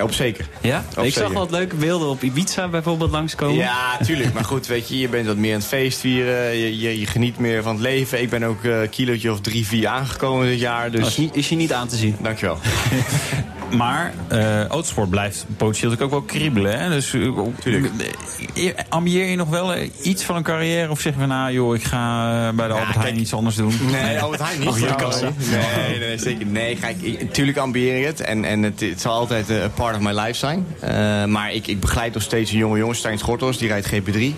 Op 0.00 0.12
zeker. 0.12 0.48
Ja? 0.60 0.84
Op 0.96 1.04
ik 1.04 1.12
zag 1.12 1.22
zeker. 1.22 1.38
wat 1.38 1.50
leuke 1.50 1.76
beelden 1.76 2.08
op 2.08 2.22
Ibiza 2.22 2.68
bijvoorbeeld 2.68 3.10
langskomen. 3.10 3.56
Ja, 3.56 3.96
tuurlijk. 4.04 4.32
Maar 4.32 4.44
goed, 4.44 4.66
weet 4.66 4.88
je, 4.88 4.98
je 4.98 5.08
bent 5.08 5.26
wat 5.26 5.36
meer 5.36 5.52
aan 5.52 5.58
het 5.58 5.68
feest 5.68 6.00
vieren. 6.00 6.56
Je, 6.56 6.78
je, 6.78 7.00
je 7.00 7.06
geniet 7.06 7.38
meer 7.38 7.62
van 7.62 7.72
het 7.72 7.82
leven. 7.82 8.22
Ik 8.22 8.30
ben 8.30 8.42
ook 8.42 8.64
een 8.64 8.88
kilootje 8.88 9.32
of 9.32 9.40
drie, 9.40 9.66
vier 9.66 9.88
aangekomen 9.88 10.46
dit 10.46 10.60
jaar. 10.60 10.90
Dus 10.90 11.06
is, 11.06 11.16
niet, 11.16 11.36
is 11.36 11.48
je 11.48 11.56
niet 11.56 11.72
aan 11.72 11.88
te 11.88 11.96
zien. 11.96 12.16
dankjewel. 12.20 12.58
Maar 13.70 14.14
eh 14.28 14.64
autosport 14.64 15.10
blijft 15.10 15.46
potentieel 15.56 15.94
ook 16.00 16.10
wel 16.10 16.22
kriebelen. 16.22 16.78
Hè? 16.78 16.88
Dus 16.88 17.14
eh, 17.14 17.26
eh, 18.54 18.74
ambieer 18.88 19.26
je 19.26 19.36
nog 19.36 19.48
wel 19.48 19.74
iets 20.02 20.24
van 20.24 20.36
een 20.36 20.42
carrière? 20.42 20.90
Of 20.90 21.00
zeggen 21.00 21.22
we 21.22 21.28
nou, 21.28 21.52
joh, 21.52 21.74
ik 21.74 21.84
ga 21.84 22.52
bij 22.52 22.66
de 22.66 22.72
Albert 22.72 22.96
Heijn 22.96 23.20
iets 23.20 23.34
anders 23.34 23.56
doen? 23.56 23.72
Nee, 23.90 24.20
Albert 24.20 24.42
Heijn 24.42 24.60
niet. 24.60 24.94
Kassa. 24.96 25.32
Nee, 25.50 25.88
nee, 25.88 25.98
nee, 25.98 26.18
zeker. 26.18 26.46
Nee, 26.46 26.76
kijk, 26.76 26.96
ik, 27.00 27.32
tuurlijk 27.32 27.58
ambieer 27.58 27.98
ik 27.98 28.04
het. 28.04 28.20
En, 28.20 28.44
en 28.44 28.62
het, 28.62 28.80
het 28.80 29.00
zal 29.00 29.12
altijd 29.12 29.48
een 29.48 29.72
part 29.72 29.96
of 29.96 30.02
my 30.02 30.12
life 30.12 30.32
zijn. 30.32 30.66
Maar 31.30 31.52
ik, 31.52 31.66
ik 31.66 31.80
begeleid 31.80 32.14
nog 32.14 32.22
steeds 32.22 32.50
een 32.50 32.58
jonge 32.58 32.78
jongen, 32.78 32.96
Stijn 32.96 33.18
Schortels. 33.18 33.58
Die 33.58 33.68
rijdt 33.68 33.92
GP3. 33.92 34.34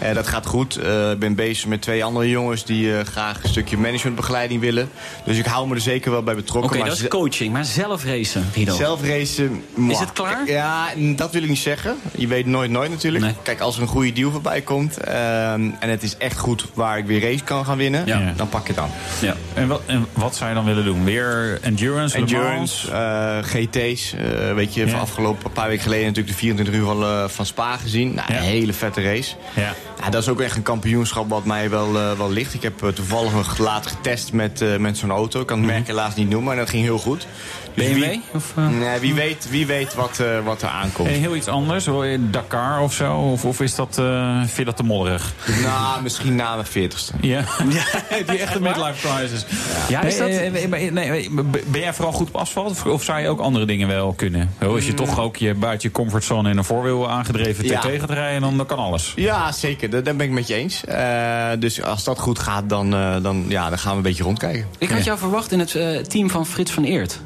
Eh, 0.00 0.14
dat 0.14 0.26
gaat 0.26 0.46
goed. 0.46 0.76
Eh, 0.76 1.10
Ik 1.10 1.18
ben 1.18 1.34
bezig 1.34 1.66
met 1.66 1.82
twee 1.82 2.04
andere 2.04 2.28
jongens 2.28 2.64
die 2.64 2.96
eh, 2.96 3.04
graag 3.04 3.42
een 3.42 3.48
stukje 3.48 3.76
managementbegeleiding 3.78 4.60
willen. 4.60 4.90
Dus 5.24 5.38
ik 5.38 5.46
hou 5.46 5.68
me 5.68 5.74
er 5.74 5.80
zeker 5.80 6.10
wel 6.10 6.22
bij 6.22 6.34
betrokken. 6.34 6.70
Oké, 6.70 6.78
maar 6.80 6.88
dat 6.88 6.98
is 6.98 7.08
coaching, 7.08 7.52
maar 7.52 7.64
zelf 7.64 8.04
racen, 8.04 8.48
Guido. 8.52 8.74
Zelf 8.74 9.02
racen. 9.04 9.62
mwah. 9.74 9.90
Is 9.90 9.98
het 9.98 10.12
klaar? 10.12 10.46
Ja, 10.46 10.86
dat 11.16 11.32
wil 11.32 11.42
ik 11.42 11.48
niet 11.48 11.58
zeggen. 11.58 11.96
Je 12.16 12.26
weet 12.26 12.46
nooit 12.46 12.70
nooit 12.70 12.90
natuurlijk. 12.90 13.24
Nee. 13.24 13.34
Kijk, 13.42 13.60
als 13.60 13.76
er 13.76 13.82
een 13.82 13.88
goede 13.88 14.12
deal 14.12 14.30
voorbij 14.30 14.60
komt... 14.60 14.96
ehm, 14.98 15.70
en 15.80 15.88
het 15.90 16.02
is 16.02 16.16
echt 16.16 16.38
goed 16.38 16.66
waar 16.74 16.98
ik 16.98 17.04
weer 17.06 17.20
race 17.20 17.44
kan 17.44 17.64
gaan 17.64 17.76
winnen... 17.76 18.06
Ja. 18.06 18.32
dan 18.36 18.48
pak 18.48 18.60
ik 18.60 18.66
het 18.66 18.78
aan. 18.78 18.90
Ja. 19.20 19.34
En 19.54 19.68
wat, 19.68 19.82
en 19.86 20.06
wat 20.12 20.36
zou 20.36 20.48
je 20.48 20.54
dan 20.56 20.64
willen 20.64 20.84
doen? 20.84 21.04
Weer 21.04 21.58
endurance, 21.62 22.14
Le 22.14 22.20
Mans? 22.20 22.32
Endurance, 22.32 22.90
eh, 22.92 23.38
GT's. 23.42 24.12
eh, 24.14 24.54
weet 24.54 24.74
je, 24.74 24.84
Ja. 24.84 24.90
van 24.90 25.00
afgelopen 25.00 25.44
een 25.46 25.52
paar 25.52 25.68
weken 25.68 25.82
geleden 25.82 26.04
natuurlijk 26.06 26.32
de 26.34 26.38
24 26.38 26.74
uur 26.74 26.84
van, 26.84 27.30
van 27.30 27.46
Spa 27.46 27.76
gezien. 27.76 28.14
Nou, 28.14 28.32
Ja. 28.32 28.38
Een 28.38 28.44
hele 28.44 28.72
vette 28.72 29.02
race. 29.02 29.34
Ja. 29.54 29.74
Ja, 30.00 30.10
dat 30.10 30.22
is 30.22 30.28
ook 30.28 30.40
echt 30.40 30.56
een 30.56 30.62
kampioenschap 30.62 31.28
wat 31.28 31.44
mij 31.44 31.70
wel, 31.70 31.96
eh, 31.96 32.12
wel 32.12 32.30
ligt. 32.30 32.54
Ik 32.54 32.62
heb 32.62 32.82
eh, 32.82 32.88
toevallig 32.88 33.32
nog 33.32 33.58
laat 33.58 33.86
getest 33.86 34.32
met, 34.32 34.60
eh, 34.60 34.76
met 34.76 34.98
zo'n 34.98 35.10
auto. 35.10 35.40
Ik 35.40 35.46
kan 35.46 35.58
het 35.58 35.66
merk 35.66 35.86
helaas 35.86 36.14
niet 36.14 36.28
noemen, 36.28 36.46
maar 36.48 36.56
dat 36.56 36.70
ging 36.70 36.82
heel 36.82 36.98
goed. 36.98 37.26
Dus 37.74 37.86
BMW? 37.86 38.00
Wie, 38.04 38.20
Of, 38.34 38.52
eh? 38.56 38.68
nee, 38.68 38.98
wie, 39.00 39.14
weet, 39.14 39.46
wie 39.50 39.66
weet 39.66 39.94
wat, 39.94 40.18
eh, 40.18 40.26
wat 40.44 40.62
er 40.62 40.68
aankomt. 40.68 41.08
En 41.08 41.14
heel 41.14 41.36
iets 41.36 41.46
anders, 41.48 41.84
Wil 41.84 42.04
je 42.04 42.30
Dakar 42.30 42.80
of 42.80 42.92
zo? 42.92 43.16
Of, 43.16 43.44
of 43.44 43.60
is 43.60 43.74
dat, 43.74 43.98
eh, 43.98 44.38
vind 44.38 44.56
je 44.56 44.64
dat 44.64 44.76
te 44.76 44.82
modderig? 44.82 45.32
Nou, 45.62 46.02
misschien 46.02 46.34
na 46.34 46.54
mijn 46.54 46.66
40ste. 46.66 47.14
Ja, 47.20 47.44
die 48.26 48.38
echte 48.38 48.60
midlife 48.60 49.08
crisis. 49.08 49.44
Ja, 49.88 50.02
is 50.02 50.18
dat- 50.18 50.28
Nee, 50.28 50.38
eh, 50.38 50.68
nee, 50.68 50.90
nee, 50.90 51.10
nee, 51.10 51.30
ben 51.66 51.80
jij 51.80 51.94
vooral 51.94 52.12
goed 52.12 52.28
op 52.28 52.36
asfalt 52.36 52.70
of, 52.70 52.86
of 52.86 53.02
zou 53.02 53.20
je 53.20 53.28
ook 53.28 53.40
andere 53.40 53.66
dingen 53.66 53.88
wel 53.88 54.12
kunnen? 54.12 54.50
Als 54.62 54.86
je 54.86 54.94
toch 54.94 55.18
ook 55.20 55.36
je 55.36 55.54
buiten 55.54 55.88
je 55.88 55.94
comfortzone 55.94 56.50
in 56.50 56.58
een 56.58 56.64
voorwiel 56.64 57.10
aangedreven 57.10 57.64
Ja. 57.64 57.78
TT 57.80 57.86
gaat 58.00 58.10
rijden, 58.10 58.40
dan, 58.40 58.56
dan 58.56 58.66
kan 58.66 58.78
alles. 58.78 59.12
Ja, 59.16 59.52
zeker. 59.52 59.90
Dat, 59.90 60.04
dat 60.04 60.16
ben 60.16 60.26
ik 60.26 60.32
met 60.32 60.46
je 60.48 60.54
eens. 60.54 60.84
Eh, 60.84 61.48
dus 61.58 61.82
als 61.82 62.04
dat 62.04 62.18
goed 62.18 62.38
gaat, 62.38 62.68
dan, 62.68 62.94
eh, 62.94 63.16
dan, 63.22 63.44
ja, 63.48 63.68
dan 63.68 63.78
gaan 63.78 63.90
we 63.90 63.96
een 63.96 64.02
beetje 64.02 64.22
rondkijken. 64.22 64.66
Ik 64.78 64.90
had 64.90 65.04
jou 65.04 65.18
verwacht 65.18 65.52
in 65.52 65.58
het 65.58 65.74
eh, 65.74 65.96
team 65.98 66.30
van 66.30 66.46
Frits 66.46 66.72
van 66.72 66.84
Eert. 66.84 67.20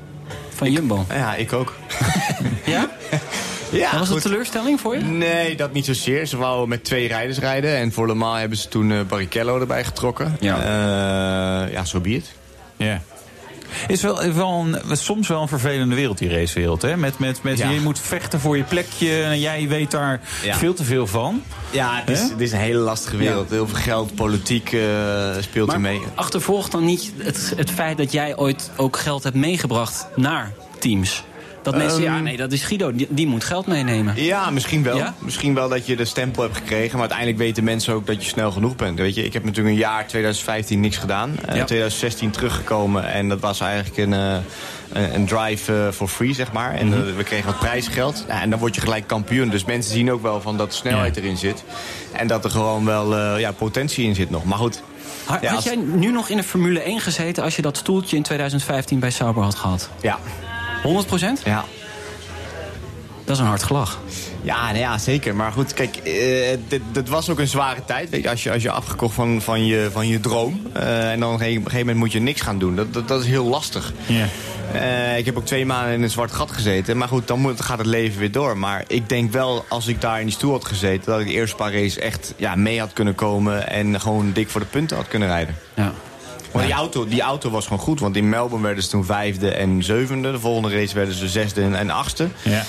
Van 0.65 0.73
Jumbo. 0.73 1.05
Ja, 1.09 1.35
ik 1.35 1.53
ook. 1.53 1.75
Ja? 2.65 2.89
Ja, 3.71 3.99
was 3.99 4.11
een 4.11 4.21
teleurstelling 4.21 4.81
voor 4.81 4.95
je? 4.97 5.01
Nee, 5.05 5.57
dat 5.57 5.73
niet 5.73 5.85
zozeer. 5.85 6.27
Ze 6.27 6.37
wouden 6.37 6.69
met 6.69 6.85
twee 6.85 7.09
rijders 7.09 7.39
rijden. 7.39 7.77
En 7.77 7.93
voor 7.93 8.07
Le 8.07 8.15
Mans 8.15 8.39
hebben 8.39 8.59
ze 8.59 8.69
toen 8.69 8.93
eh 8.93 8.99
Barrichello 9.09 9.61
erbij 9.61 9.85
getrokken. 9.85 10.37
Ja. 10.41 10.57
Eh, 10.57 11.73
ja, 11.73 11.85
zo 11.85 12.01
be 12.01 12.11
it. 12.11 12.31
Ja. 12.77 13.01
Is 13.89 14.03
wel, 14.03 14.23
is 14.23 14.35
wel 14.35 14.67
een, 14.67 14.97
soms 14.97 15.29
wel 15.29 15.43
een 15.43 15.49
vervelende 15.49 15.95
wereld, 15.95 16.19
die 16.19 16.29
racewereld. 16.31 16.83
Hè? 16.83 16.97
Met, 16.97 17.19
met, 17.19 17.43
met, 17.43 17.59
Ja. 17.59 17.71
Je 17.71 17.81
moet 17.81 17.99
vechten 17.99 18.41
voor 18.41 18.57
je 18.57 18.63
plekje 18.63 19.23
en 19.23 19.41
jij 19.41 19.69
weet 19.69 19.91
daar 19.91 20.21
Ja. 20.43 20.57
veel 20.57 20.75
te 20.75 20.85
veel 20.85 21.07
van. 21.07 21.43
Ja, 21.71 22.03
het 22.05 22.11
is, 22.11 22.21
het 22.31 22.41
is 22.41 22.53
een 22.53 22.59
hele 22.59 22.79
lastige 22.79 23.17
wereld. 23.17 23.51
Heel 23.51 23.69
veel 23.69 23.79
geld, 23.79 24.15
politiek 24.15 24.73
eh, 24.73 24.81
speelt 25.41 25.73
er 25.73 25.81
Maar 25.81 25.91
mee. 25.93 26.01
achtervolgt 26.15 26.73
dan 26.73 26.85
niet 26.85 27.13
het, 27.19 27.53
het 27.57 27.71
feit 27.71 27.97
dat 27.97 28.13
jij 28.13 28.37
ooit 28.37 28.71
ook 28.77 28.97
geld 28.99 29.23
hebt 29.23 29.37
meegebracht 29.37 30.07
naar 30.17 30.53
teams? 30.79 31.25
Dat 31.65 31.77
mensen, 31.77 32.05
Ehm. 32.05 32.15
ja 32.15 32.21
nee, 32.21 32.37
dat 32.37 32.53
is 32.53 32.63
Guido, 32.63 32.93
die, 32.95 33.07
die 33.11 33.27
moet 33.27 33.45
geld 33.45 33.67
meenemen. 33.67 34.15
Ja, 34.17 34.51
misschien 34.51 34.83
wel. 34.83 34.97
Ja? 34.97 35.15
Misschien 35.19 35.55
wel 35.55 35.69
dat 35.69 35.87
je 35.87 35.97
de 35.97 36.05
stempel 36.05 36.43
hebt 36.43 36.57
gekregen. 36.57 36.91
Maar 36.93 37.01
uiteindelijk 37.01 37.39
weten 37.39 37.65
mensen 37.65 37.95
ook 37.95 38.07
dat 38.07 38.23
je 38.23 38.29
snel 38.29 38.51
genoeg 38.51 38.77
bent. 38.77 38.99
Weet 38.99 39.15
je, 39.15 39.25
ik 39.25 39.33
heb 39.33 39.45
natuurlijk 39.45 39.75
een 39.75 39.81
jaar 39.81 40.07
2015 40.07 40.81
niks 40.81 40.97
gedaan. 40.97 41.31
Eh, 41.31 41.57
Ja. 41.57 41.65
2016 41.65 42.31
teruggekomen. 42.31 43.13
En 43.13 43.29
dat 43.29 43.41
was 43.41 43.61
eigenlijk 43.61 43.97
een, 43.97 44.13
eh, 44.13 45.13
een, 45.13 45.27
drive 45.27 45.73
eh, 45.87 45.89
for 45.93 46.09
free, 46.09 46.35
zeg 46.35 46.53
maar. 46.53 46.75
En 46.75 46.89
Mhm. 46.89 46.99
eh, 47.09 47.17
we 47.17 47.23
kregen 47.25 47.47
wat 47.47 47.59
prijsgeld. 47.59 48.25
Ja, 48.29 48.41
en 48.43 48.51
dan 48.51 48.59
word 48.59 48.75
je 48.75 48.81
gelijk 48.81 49.07
kampioen. 49.07 49.49
Dus 49.49 49.65
mensen 49.65 49.93
zien 49.93 50.13
ook 50.13 50.23
wel 50.23 50.41
van 50.41 50.57
dat 50.57 50.71
de 50.71 50.77
snelheid 50.77 51.17
erin 51.17 51.37
zit. 51.37 51.65
En 52.13 52.27
dat 52.27 52.45
er 52.45 52.51
gewoon 52.51 52.85
wel 52.85 53.17
eh, 53.17 53.41
ja, 53.41 53.53
potentie 53.53 54.05
in 54.07 54.15
zit 54.15 54.31
nog. 54.31 54.45
Maar 54.45 54.59
goed. 54.59 54.83
Had 55.25 55.65
jij 55.65 55.77
nu 55.77 56.11
nog 56.13 56.29
in 56.29 56.37
de 56.37 56.43
Formule 56.43 56.81
1 56.83 57.01
gezeten 57.01 57.43
als 57.43 57.57
je 57.57 57.63
dat 57.63 57.77
stoeltje 57.77 58.17
in 58.17 58.23
2015 58.23 58.99
bij 58.99 59.11
Sauber 59.11 59.43
had 59.43 59.55
gehad? 59.55 59.89
Ja, 60.01 60.19
100 60.85 61.07
procent? 61.07 61.41
ja. 61.45 61.65
Dat 63.25 63.37
is 63.37 63.43
een 63.43 63.49
hard 63.49 63.63
gelach. 63.63 63.99
Ja, 64.43 64.65
nou 64.67 64.79
ja, 64.79 64.99
zeker. 64.99 65.35
Maar 65.35 65.53
goed, 65.53 65.75
kijk, 65.75 65.97
eh, 65.97 66.59
dit, 66.69 66.81
dit 66.93 67.09
was 67.09 67.31
ook 67.31 67.39
een 67.39 67.49
zware 67.49 67.85
tijd. 67.85 68.11
Weet 68.11 68.23
je, 68.23 68.31
als 68.31 68.43
je, 68.43 68.53
als 68.53 68.63
je 68.63 68.71
afgekocht 68.71 69.15
van, 69.15 69.43
van, 69.43 69.67
je, 69.67 69.89
van 69.93 70.09
je 70.09 70.21
droom. 70.21 70.67
eh, 70.73 71.11
en 71.13 71.21
dan 71.21 71.35
op 71.35 71.41
een 71.41 71.47
gegeven 71.47 71.79
moment 71.79 71.97
moet 71.97 72.13
je 72.13 72.21
niks 72.21 72.41
gaan 72.41 72.59
doen. 72.59 72.77
Dat, 72.77 72.95
dat, 72.95 73.09
dat 73.09 73.21
is 73.21 73.27
heel 73.27 73.45
lastig. 73.45 73.93
Ja. 74.07 74.27
Eh, 74.73 75.19
ik 75.19 75.25
heb 75.25 75.37
ook 75.37 75.45
twee 75.47 75.67
maanden 75.67 75.95
in 75.95 76.03
een 76.03 76.11
zwart 76.11 76.33
gat 76.33 76.51
gezeten. 76.53 76.97
Maar 76.97 77.09
goed, 77.09 77.27
dan 77.29 77.39
moet, 77.41 77.61
gaat 77.61 77.79
het 77.79 77.87
leven 77.87 78.19
weer 78.19 78.33
door. 78.33 78.59
Maar 78.59 78.85
ik 78.87 79.09
denk 79.09 79.33
wel, 79.33 79.65
als 79.69 79.87
ik 79.87 80.01
daar 80.01 80.19
in 80.19 80.27
die 80.27 80.35
stoel 80.35 80.53
had 80.53 80.65
gezeten... 80.65 81.13
dat 81.13 81.21
ik 81.21 81.27
de 81.27 81.33
eerste 81.33 81.57
paar 81.57 81.73
races 81.73 81.99
echt 81.99 82.35
ja, 82.37 82.55
mee 82.55 82.81
had 82.81 82.93
kunnen 82.93 83.15
komen... 83.15 83.69
en 83.69 84.01
gewoon 84.01 84.33
dik 84.33 84.49
voor 84.49 84.61
de 84.61 84.67
punten 84.67 84.97
had 84.97 85.09
kunnen 85.09 85.29
rijden. 85.29 85.57
Ja. 85.75 85.93
Want 86.55 86.67
die 86.67 86.75
auto, 86.75 87.05
die 87.09 87.21
auto 87.23 87.51
was 87.51 87.65
gewoon 87.65 87.79
goed. 87.83 88.01
Want 88.01 88.17
in 88.17 88.29
Melbourne 88.29 88.67
werden 88.67 88.85
ze 88.85 88.91
toen 88.91 89.05
vijfde 89.05 89.51
en 89.51 89.83
zevende. 89.83 90.33
De 90.33 90.39
volgende 90.41 90.77
race 90.79 90.95
werden 90.95 91.15
ze 91.15 91.29
zesde 91.29 91.63
en, 91.63 91.91
achtste. 91.91 92.29
Ja. 92.43 92.63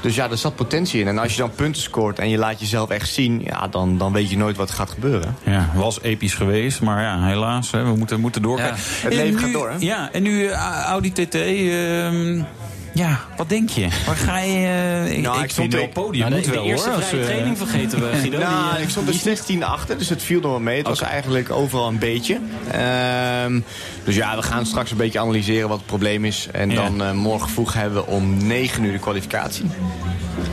Dus 0.00 0.14
ja, 0.14 0.30
er 0.30 0.36
zat 0.38 0.56
potentie 0.56 1.00
in. 1.00 1.08
En 1.08 1.18
als 1.18 1.32
je 1.32 1.38
dan 1.38 1.50
punten 1.50 1.82
scoort 1.82 2.18
en 2.18 2.28
je 2.28 2.38
laat 2.38 2.60
jezelf 2.60 2.90
echt 2.90 3.08
zien... 3.08 3.40
Ja, 3.44 3.68
dan, 3.68 3.98
dan 3.98 4.12
weet 4.12 4.30
je 4.30 4.36
nooit 4.36 4.56
wat 4.56 4.70
gaat 4.70 4.90
gebeuren. 4.90 5.36
Ja, 5.42 5.70
was 5.74 6.00
episch 6.02 6.34
geweest, 6.34 6.80
maar 6.80 7.02
ja, 7.02 7.26
helaas, 7.26 7.70
hè, 7.70 7.82
we 7.84 7.96
moeten, 7.96 8.20
moeten 8.20 8.42
doorkijken. 8.42 8.76
Ja, 8.76 8.82
het 9.02 9.10
En 9.12 9.16
leven 9.18 9.34
nu- 9.34 9.40
gaat 9.40 9.52
door, 9.52 9.70
hè? 9.70 9.76
Ja, 9.78 10.12
en 10.12 10.22
nu 10.22 10.46
eh, 10.46 10.82
Audi 10.84 11.12
TT, 11.12 11.34
ja, 12.96 13.20
wat 13.36 13.48
denk 13.48 13.68
je? 13.70 13.88
Waar 14.06 14.16
ga 14.16 14.38
je... 14.38 15.04
ik, 15.16 15.20
Nou, 15.22 15.42
ik 15.42 15.50
stond 15.50 15.72
wel 15.72 15.82
ook- 15.82 15.92
podium, 15.92 16.18
Nou, 16.18 16.30
de, 16.30 16.36
moet 16.36 16.44
de 16.44 16.50
wel 16.50 16.64
eerste 16.64 16.90
hoor. 16.90 17.02
vrije 17.02 17.22
eh, 17.22 17.28
training 17.28 17.58
vergeten 17.58 18.00
we, 18.00 18.10
Guido. 18.20 18.38
nou, 18.38 18.68
die, 18.70 18.76
eh, 18.76 18.82
ik 18.82 18.88
stond 18.90 19.08
er 19.08 19.14
16e 19.56 19.62
achter, 19.64 19.98
dus 19.98 20.08
het 20.08 20.22
viel 20.22 20.40
nog 20.40 20.50
wel 20.50 20.60
mee. 20.60 20.78
Het 20.78 20.86
was 20.86 21.00
eigenlijk 21.00 21.50
overal 21.50 21.88
een 21.88 21.98
beetje. 21.98 22.38
Ehm, 22.70 23.60
dus 24.04 24.14
ja, 24.14 24.36
we 24.36 24.42
gaan 24.42 24.66
straks 24.66 24.90
een 24.90 24.96
beetje 24.96 25.18
analyseren 25.18 25.68
wat 25.68 25.78
het 25.78 25.86
probleem 25.86 26.24
is. 26.24 26.48
En 26.52 26.70
Ja. 26.70 26.88
dan 26.88 27.16
morgen 27.16 27.48
vroeg 27.48 27.72
hebben 27.72 28.04
we 28.04 28.10
om 28.10 28.46
9 28.46 28.84
uur 28.84 28.92
de 28.92 28.98
kwalificatie. 28.98 29.64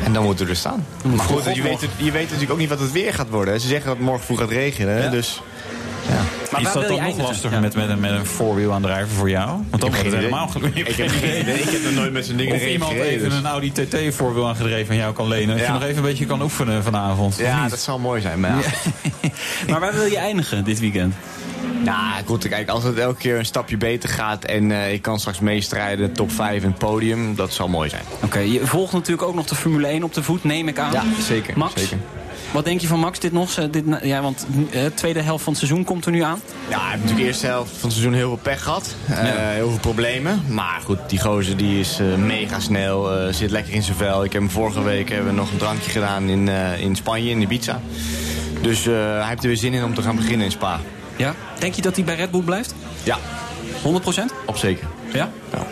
En 0.04 0.14
dan 0.14 0.24
moeten 0.24 0.46
we 0.46 0.52
er 0.52 0.58
staan. 0.58 0.86
Maar 1.04 1.20
goed, 1.20 1.44
je 1.56 1.62
weet, 1.62 1.88
je 1.98 2.12
weet 2.12 2.24
natuurlijk 2.24 2.52
ook 2.52 2.58
niet 2.58 2.70
wat 2.70 2.80
het 2.80 2.92
weer 2.92 3.14
gaat 3.14 3.30
worden. 3.30 3.62
Ze 3.62 3.68
zeggen 3.68 3.88
dat 3.88 3.96
het 3.98 4.06
morgen 4.06 4.26
vroeg 4.26 4.40
gaat 4.40 4.50
regenen. 4.50 5.12
Dus. 5.12 5.42
Maar 6.54 6.62
is 6.62 6.72
dat 6.74 6.88
dan 6.88 7.04
nog 7.04 7.18
lastiger 7.18 7.52
Ja. 7.52 7.60
met, 7.60 7.76
met, 7.76 7.90
een- 7.90 8.00
met 8.00 8.12
een 8.12 8.26
voorwielaandrijver 8.26 9.16
voor 9.16 9.30
jou? 9.30 9.48
Want 9.70 9.82
dan 9.82 9.90
wordt 9.92 10.06
het 10.06 10.14
helemaal 10.16 10.48
gelukkig. 10.48 10.88
Ik 10.88 10.96
heb 10.96 11.10
geen 11.10 11.40
idee. 11.40 11.60
Ik 11.60 11.70
heb 11.70 11.84
nog 11.84 11.94
nooit 11.94 12.12
met 12.14 12.26
zo'n 12.26 12.36
ding 12.38 12.54
Of 12.54 12.66
iemand 12.66 12.92
gereden, 12.92 13.14
even 13.14 13.30
dus- 13.30 13.38
een 13.38 13.46
Audi 13.46 13.72
TT 13.72 14.16
voorwiel 14.16 14.48
aangedreven 14.48 14.92
aan 14.94 15.00
jou 15.00 15.14
kan 15.14 15.28
lenen. 15.28 15.58
Dat 15.58 15.66
je 15.66 15.72
nog 15.72 15.84
even 15.84 15.98
een 15.98 16.02
beetje 16.04 16.26
kan 16.26 16.42
oefenen 16.42 16.84
vanavond. 16.84 17.38
Ja, 17.38 17.68
dat 17.68 17.80
zal 17.80 18.00
mooi 18.00 18.22
zijn. 18.22 18.40
Maar 18.40 18.52
ja. 18.52 19.30
Maar 19.70 19.80
waar 19.80 19.94
wil 19.94 20.06
je 20.06 20.18
eindigen 20.18 20.64
dit 20.64 20.80
weekend? 20.80 21.14
Nou, 21.84 22.24
goed, 22.26 22.48
kijk, 22.48 22.70
als 22.70 22.84
het 22.84 22.98
elke 22.98 23.20
keer 23.20 23.38
een 23.38 23.46
stapje 23.46 23.78
beter 23.78 24.10
gaat 24.10 24.44
en 24.46 24.72
eh, 24.72 24.94
ik 24.94 25.02
kan 25.02 25.20
straks 25.20 25.40
meestrijden, 25.40 26.12
top 26.14 26.32
5 26.32 26.64
in 26.64 26.70
het 26.70 26.78
podium, 26.78 27.36
dat 27.36 27.54
zal 27.54 27.68
mooi 27.68 27.90
zijn. 27.90 28.02
Oké, 28.24 28.40
je 28.40 28.68
volgt 28.68 28.94
natuurlijk 28.94 29.28
ook 29.28 29.36
nog 29.36 29.46
de 29.46 29.56
Formule 29.56 29.88
1 29.88 30.04
op 30.04 30.14
de 30.14 30.24
voet, 30.24 30.44
neem 30.44 30.68
ik 30.68 30.80
aan. 30.80 30.92
Ja, 30.92 31.04
zeker. 31.22 31.58
Max, 31.58 31.74
zeker. 31.82 31.98
Wat 32.54 32.66
denk 32.66 32.82
je 32.82 32.88
van 32.88 33.00
Max 33.00 33.20
dit 33.20 33.32
nog? 33.32 33.58
Eh, 33.58 33.66
Dit, 33.72 33.84
ja, 34.02 34.22
want 34.22 34.46
de 34.72 34.92
tweede 34.94 35.22
helft 35.22 35.44
van 35.44 35.54
het 35.54 35.62
seizoen 35.62 35.84
komt 35.86 36.06
er 36.06 36.12
nu 36.12 36.22
aan. 36.22 36.42
Ja, 36.70 36.80
hij 36.80 36.90
heeft 36.90 36.94
natuurlijk 36.94 37.20
de 37.20 37.26
eerste 37.26 37.46
helft 37.46 37.72
van 37.72 37.82
het 37.90 37.92
seizoen 37.92 38.14
heel 38.14 38.28
veel 38.28 38.40
pech 38.42 38.64
gehad. 38.64 38.96
Eh, 39.10 39.16
Heel 39.54 39.70
veel 39.70 39.80
problemen. 39.80 40.42
Maar 40.50 40.82
goed, 40.84 40.98
die 41.08 41.20
gozer 41.22 41.58
die 41.58 41.80
is 41.80 42.00
eh, 42.00 42.16
mega 42.16 42.60
snel, 42.60 43.18
eh, 43.20 43.34
zit 43.34 43.52
lekker 43.52 43.74
in 43.74 43.84
zijn 43.84 43.98
vel. 43.98 44.24
Ik 44.24 44.34
heb 44.34 44.42
hem 44.42 44.52
vorige 44.52 44.82
week 44.84 45.10
hebben 45.10 45.28
we 45.28 45.36
nog 45.40 45.52
een 45.52 45.58
drankje 45.58 45.90
gedaan 45.92 46.24
in, 46.30 46.48
eh, 46.50 46.80
in 46.82 46.96
Spanje, 46.96 47.30
in 47.30 47.42
Ibiza. 47.42 47.80
Dus 48.62 48.86
eh, 48.88 48.94
hij 48.94 49.28
heeft 49.28 49.42
er 49.42 49.48
weer 49.48 49.58
zin 49.58 49.74
in 49.74 49.84
om 49.84 49.94
te 49.94 50.02
gaan 50.02 50.16
beginnen 50.16 50.46
in 50.46 50.52
Spa. 50.52 50.80
Ja? 51.16 51.34
Denk 51.60 51.74
je 51.74 51.82
dat 51.82 51.96
hij 51.96 52.06
bij 52.06 52.16
Red 52.16 52.32
Bull 52.32 52.42
blijft? 52.42 52.76
Ja, 53.04 53.18
100 53.82 54.04
procent? 54.04 54.34
op 54.46 54.58
zeker. 54.58 54.88
Ja? 55.14 55.30
Ja. 55.52 55.66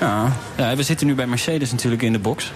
Ja. 0.00 0.32
ja. 0.56 0.76
We 0.76 0.82
zitten 0.82 1.06
nu 1.06 1.14
bij 1.14 1.26
Mercedes 1.26 1.70
natuurlijk 1.70 2.02
in 2.02 2.12
de 2.12 2.18
box. 2.18 2.52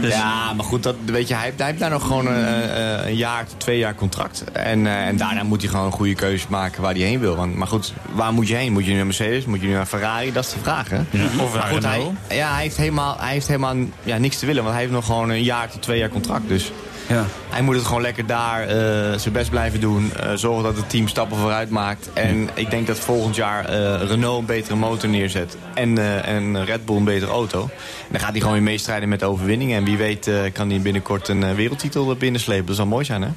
Dus 0.00 0.14
Ja, 0.14 0.52
maar 0.52 0.64
goed, 0.64 0.82
dat, 0.82 0.96
weet 1.04 1.28
je, 1.28 1.34
hij, 1.34 1.44
heeft, 1.44 1.58
hij 1.58 1.66
heeft 1.66 1.78
daar 1.78 1.90
nog 1.90 2.06
gewoon 2.06 2.26
een, 2.26 2.44
eh, 2.70 3.06
een 3.06 3.16
jaar 3.16 3.46
tot 3.46 3.60
twee 3.60 3.78
jaar 3.78 3.94
contract. 3.94 4.44
En, 4.52 4.86
eh, 4.86 5.06
en 5.06 5.16
daarna 5.16 5.42
moet 5.42 5.60
hij 5.60 5.70
gewoon 5.70 5.86
een 5.86 5.92
goede 5.92 6.14
keuze 6.14 6.46
maken 6.48 6.82
waar 6.82 6.94
hij 6.94 7.02
heen 7.02 7.20
wil. 7.20 7.36
Want, 7.36 7.54
maar 7.54 7.66
goed, 7.66 7.92
waar 8.12 8.32
moet 8.32 8.48
je 8.48 8.54
heen? 8.54 8.72
Moet 8.72 8.84
je 8.84 8.90
nu 8.90 8.96
naar 8.96 9.06
Mercedes? 9.06 9.44
Moet 9.44 9.60
je 9.60 9.66
nu 9.66 9.72
naar 9.72 9.86
Ferrari? 9.86 10.32
Dat 10.32 10.44
is 10.44 10.52
de 10.52 10.58
vraag, 10.62 10.90
hè? 10.90 10.98
Of 11.42 11.52
Maar 11.52 11.62
naar 11.62 11.72
goed, 11.72 11.84
hij, 11.84 12.36
ja, 12.36 12.52
hij 12.52 12.62
heeft 12.62 12.76
helemaal, 12.76 13.16
hij 13.18 13.32
heeft 13.32 13.46
helemaal 13.46 13.74
ja, 14.02 14.18
niks 14.18 14.38
te 14.38 14.46
willen. 14.46 14.62
Want 14.62 14.74
hij 14.74 14.82
heeft 14.82 14.94
nog 14.94 15.06
gewoon 15.06 15.30
een 15.30 15.42
jaar 15.42 15.70
tot 15.70 15.82
twee 15.82 15.98
jaar 15.98 16.08
contract. 16.08 16.48
Dus 16.48 16.72
ja. 17.08 17.24
hij 17.48 17.62
moet 17.62 17.74
het 17.74 17.84
gewoon 17.84 18.02
lekker 18.02 18.26
daar 18.26 18.60
eh, 18.62 19.18
zijn 19.18 19.32
best 19.32 19.50
blijven 19.50 19.80
doen. 19.80 20.12
eh, 20.12 20.32
zorgen 20.34 20.62
dat 20.62 20.76
het 20.76 20.90
team 20.90 21.08
stappen 21.08 21.36
vooruit 21.38 21.70
maakt. 21.70 22.10
En 22.12 22.48
ik 22.54 22.70
denk 22.70 22.86
dat 22.86 22.98
volgend 22.98 23.36
jaar 23.36 23.64
eh, 23.64 24.08
Renault 24.08 24.40
een 24.40 24.46
betere 24.46 24.76
motor 24.76 25.08
neerzet. 25.08 25.56
En, 25.74 26.24
en 26.24 26.64
Red 26.64 26.84
Bull 26.84 26.96
een 26.96 27.04
betere 27.04 27.30
auto. 27.30 27.60
En 27.62 28.08
dan 28.10 28.20
gaat 28.20 28.30
hij 28.30 28.38
gewoon 28.40 28.54
weer 28.54 28.62
meestrijden 28.64 29.08
met 29.08 29.20
de 29.20 29.26
overwinningen. 29.26 29.76
En 29.78 29.84
wie 29.84 29.96
weet 29.96 30.30
kan 30.52 30.70
hij 30.70 30.80
binnenkort 30.80 31.28
een 31.28 31.54
wereldtitel 31.54 32.14
binnenslepen. 32.14 32.66
Dat 32.66 32.76
zou 32.76 32.88
mooi 32.88 33.04
zijn, 33.04 33.22
hè? 33.22 33.28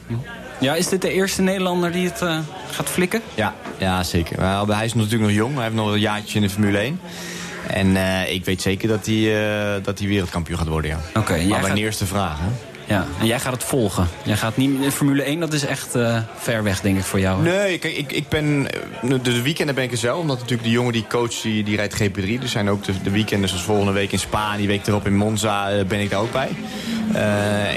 ja, 0.60 0.76
is 0.76 0.88
dit 0.90 1.02
de 1.02 1.12
eerste 1.12 1.42
Nederlander 1.42 1.92
die 1.92 2.06
het 2.10 2.22
gaat 2.72 2.90
flikken? 2.90 3.22
Ja, 3.36 3.54
ja 3.78 4.04
zeker. 4.04 4.40
Maar 4.40 4.66
hij 4.68 4.86
is 4.86 4.94
natuurlijk 4.94 5.22
nog 5.22 5.32
jong. 5.32 5.54
Hij 5.54 5.64
heeft 5.64 5.76
nog 5.76 5.92
een 5.92 6.00
jaartje 6.00 6.36
in 6.36 6.42
de 6.42 6.50
Formule 6.50 6.78
1. 6.78 7.00
En 7.68 7.96
ik 8.34 8.46
weet 8.46 8.62
zeker 8.62 8.88
dat 8.88 9.06
hij 9.06 9.34
dat 9.84 10.00
hij 10.00 10.08
wereldkampioen 10.08 10.58
gaat 10.58 10.68
worden, 10.68 10.92
ja. 10.92 11.20
Oké, 11.20 11.44
maar 11.44 11.64
gaat- 11.64 11.78
is 11.78 11.98
de 11.98 12.06
vraag, 12.06 12.38
hè? 12.40 12.69
Ja, 12.90 13.06
en 13.20 13.26
jij 13.26 13.40
gaat 13.40 13.54
het 13.54 13.64
volgen. 13.64 14.08
Jij 14.24 14.38
gaat 14.38 14.58
niet 14.58 14.94
Formule 14.94 15.22
1, 15.24 15.40
dat 15.40 15.54
is 15.54 15.66
echt 15.66 15.96
eh, 15.96 16.18
ver 16.38 16.64
weg, 16.64 16.82
denk 16.82 16.98
ik, 16.98 17.04
voor 17.04 17.20
jou. 17.20 17.48
hè? 17.48 17.58
Nee, 17.58 17.78
kijk, 17.78 17.98
ik, 17.98 18.12
ik 18.12 18.30
ben. 18.30 18.68
eh, 19.02 19.10
De, 19.10 19.22
de 19.22 19.42
weekenden 19.42 19.76
ben 19.76 19.84
ik 19.84 19.92
er 19.92 19.98
zelf, 19.98 20.20
omdat 20.20 20.36
natuurlijk 20.38 20.64
de 20.64 20.70
jongen 20.74 20.94
die 20.94 21.06
coach 21.10 21.42
die, 21.42 21.64
die 21.64 21.76
rijdt 21.76 22.02
GP3. 22.04 22.42
Er 22.42 22.48
zijn 22.48 22.70
ook 22.70 22.84
de, 22.84 22.92
de 23.04 23.10
weekenden, 23.10 23.50
zoals 23.50 23.64
volgende 23.64 23.92
week 23.92 24.12
in 24.12 24.20
Spa, 24.20 24.58
die 24.58 24.68
week 24.68 24.88
erop 24.88 25.06
in 25.06 25.16
Monza, 25.16 25.70
eh, 25.70 25.86
ben 25.86 26.00
ik 26.00 26.10
daar 26.10 26.20
ook 26.20 26.32
bij. 26.32 26.50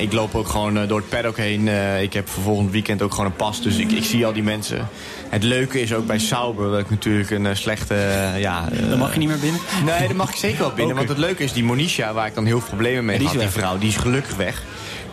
Ik 0.01 0.13
loop 0.13 0.35
ook 0.35 0.49
gewoon 0.49 0.87
door 0.87 0.99
het 0.99 1.09
paddock 1.09 1.37
heen. 1.37 1.69
Ik 2.03 2.13
heb 2.13 2.29
voor 2.29 2.43
volgend 2.43 2.71
weekend 2.71 3.03
ook 3.03 3.11
gewoon 3.11 3.27
een 3.27 3.37
pas, 3.37 3.63
dus 3.63 3.77
ik, 3.77 3.91
ik 3.93 4.05
zie 4.05 4.27
al 4.27 4.33
die 4.33 4.43
mensen. 4.43 4.89
Het 5.29 5.43
leuke 5.43 5.81
is 5.81 5.95
ook 5.95 6.07
bij 6.07 6.19
Sauber, 6.19 6.71
dat 6.71 6.81
ik 6.81 6.91
natuurlijk 6.91 7.31
een 7.31 7.57
slechte. 7.57 7.95
ja, 8.37 8.69
Dan 8.89 8.99
mag 8.99 9.13
je 9.13 9.19
niet 9.19 9.29
meer 9.29 9.39
binnen? 9.39 9.61
Nee, 9.85 10.07
dan 10.09 10.17
mag 10.17 10.31
ik 10.31 10.37
zeker 10.37 10.59
wel 10.59 10.73
binnen. 10.73 10.97
Want 11.01 11.09
het 11.09 11.19
leuke 11.19 11.43
is, 11.43 11.53
die 11.53 11.65
Monisha, 11.65 12.13
waar 12.13 12.27
ik 12.27 12.35
dan 12.35 12.45
heel 12.47 12.59
veel 12.59 12.69
problemen 12.69 13.05
mee 13.05 13.19
Die 13.19 13.27
had, 13.29 13.39
die 13.39 13.49
vrouw, 13.49 13.79
die 13.79 13.89
is 13.89 13.97
gelukkig 13.97 14.37
weg. 14.37 14.63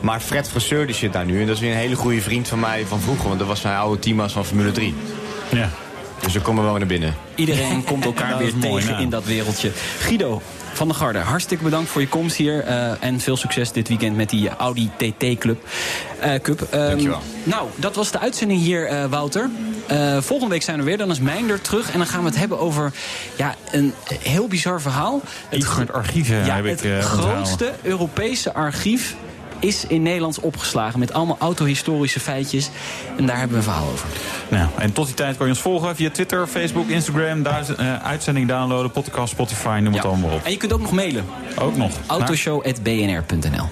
Maar 0.02 0.20
Fred 0.20 0.48
Vasseur 0.50 0.86
die 0.86 0.96
zit 0.96 1.14
daar 1.14 1.26
nu. 1.26 1.40
En 1.42 1.48
dat 1.48 1.56
is 1.56 1.62
weer 1.62 1.72
een 1.72 1.78
hele 1.78 1.96
goede 1.96 2.22
vriend 2.22 2.48
van 2.48 2.60
mij 2.60 2.86
van 2.88 3.00
vroeger. 3.00 3.28
Want 3.28 3.40
dat 3.40 3.48
was 3.48 3.62
mijn 3.62 3.76
oude 3.78 4.00
teammaat 4.00 4.32
van 4.32 4.46
Formule 4.46 4.72
3. 4.72 4.94
Ja. 5.52 5.70
Dus 6.24 6.34
we 6.34 6.40
komen 6.42 6.64
wel 6.64 6.78
naar 6.78 6.88
binnen. 6.88 7.16
Iedereen 7.36 7.84
komt 7.84 8.06
elkaar 8.06 8.38
weer 8.44 8.58
mooi, 8.58 8.84
tegen 8.86 9.00
in 9.02 9.10
dat 9.10 9.26
wereldje. 9.26 9.72
Guido 10.00 10.42
van 10.74 10.88
der 10.88 10.98
Garde, 10.98 11.20
hartstikke 11.20 11.64
bedankt 11.64 11.90
voor 11.90 12.02
je 12.02 12.08
komst 12.08 12.36
hier. 12.36 12.64
eh, 12.64 12.92
en 13.04 13.20
veel 13.20 13.38
succes 13.38 13.72
dit 13.72 13.88
weekend 13.88 14.16
met 14.16 14.30
die 14.30 14.50
Audi 14.50 14.90
TT 14.98 15.38
Club. 15.40 15.64
eh, 16.20 16.34
Cup. 16.42 16.62
Ehm, 16.62 16.88
Dankjewel. 16.88 17.22
Nou, 17.44 17.68
dat 17.76 17.96
was 17.96 18.12
de 18.12 18.20
uitzending 18.20 18.62
hier, 18.62 18.86
eh, 18.88 19.06
Wouter. 19.06 19.50
Eh, 19.88 20.18
volgende 20.22 20.54
week 20.54 20.64
zijn 20.64 20.78
we 20.78 20.84
weer. 20.84 20.98
Dan 20.98 21.10
is 21.12 21.20
Mijnder 21.20 21.62
terug. 21.62 21.92
En 21.92 21.98
dan 21.98 22.08
gaan 22.08 22.20
we 22.20 22.26
het 22.30 22.38
hebben 22.38 22.60
over 22.60 22.92
ja, 23.36 23.56
een 23.72 23.94
heel 24.24 24.48
bizar 24.48 24.82
verhaal. 24.82 25.22
Iets 25.52 25.76
met 25.78 25.94
archieven 25.94 26.46
ja, 26.46 26.56
heb 26.56 26.66
ik 26.66 26.80
het 26.80 26.96
onthouden. 26.96 27.34
grootste 27.36 27.72
Europese 27.82 28.54
archief 28.54 29.16
is 29.60 29.86
in 29.86 30.02
Nederland 30.02 30.40
opgeslagen. 30.40 31.00
Met 31.00 31.14
allemaal 31.14 31.38
autohistorische 31.40 32.20
feitjes. 32.20 32.70
En 33.18 33.26
daar 33.26 33.38
hebben 33.38 33.52
we 33.60 33.64
een 33.66 33.72
verhaal 33.72 33.90
over. 33.92 34.08
Nou, 34.50 34.70
en 34.78 34.94
tot 34.94 35.06
die 35.06 35.16
tijd 35.16 35.38
kan 35.38 35.46
je 35.46 35.52
ons 35.52 35.62
volgen 35.62 35.96
via 35.96 36.10
Twitter, 36.10 36.48
Facebook, 36.48 36.88
Instagram. 36.88 37.44
Duiz- 37.44 37.70
eh, 37.70 38.04
uitzending 38.04 38.48
downloaden, 38.48 38.92
podcast, 38.92 39.32
Spotify, 39.32 39.80
noem 39.84 39.94
het 39.94 40.04
Ja. 40.04 40.10
allemaal 40.10 40.32
op. 40.32 40.44
En 40.44 40.52
je 40.52 40.58
kunt 40.58 40.74
ook 40.74 40.82
nog 40.82 40.92
mailen. 40.92 41.26
Ook 41.60 41.76
nog. 41.78 41.92
Autoshow.bnr.nl 42.08 43.68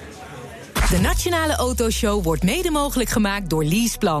De 0.90 0.98
Nationale 1.00 1.56
Autoshow 1.56 2.24
wordt 2.24 2.42
mede 2.42 2.70
mogelijk 2.70 3.10
gemaakt 3.10 3.50
door 3.50 3.64
Leaseplan. 3.64 4.20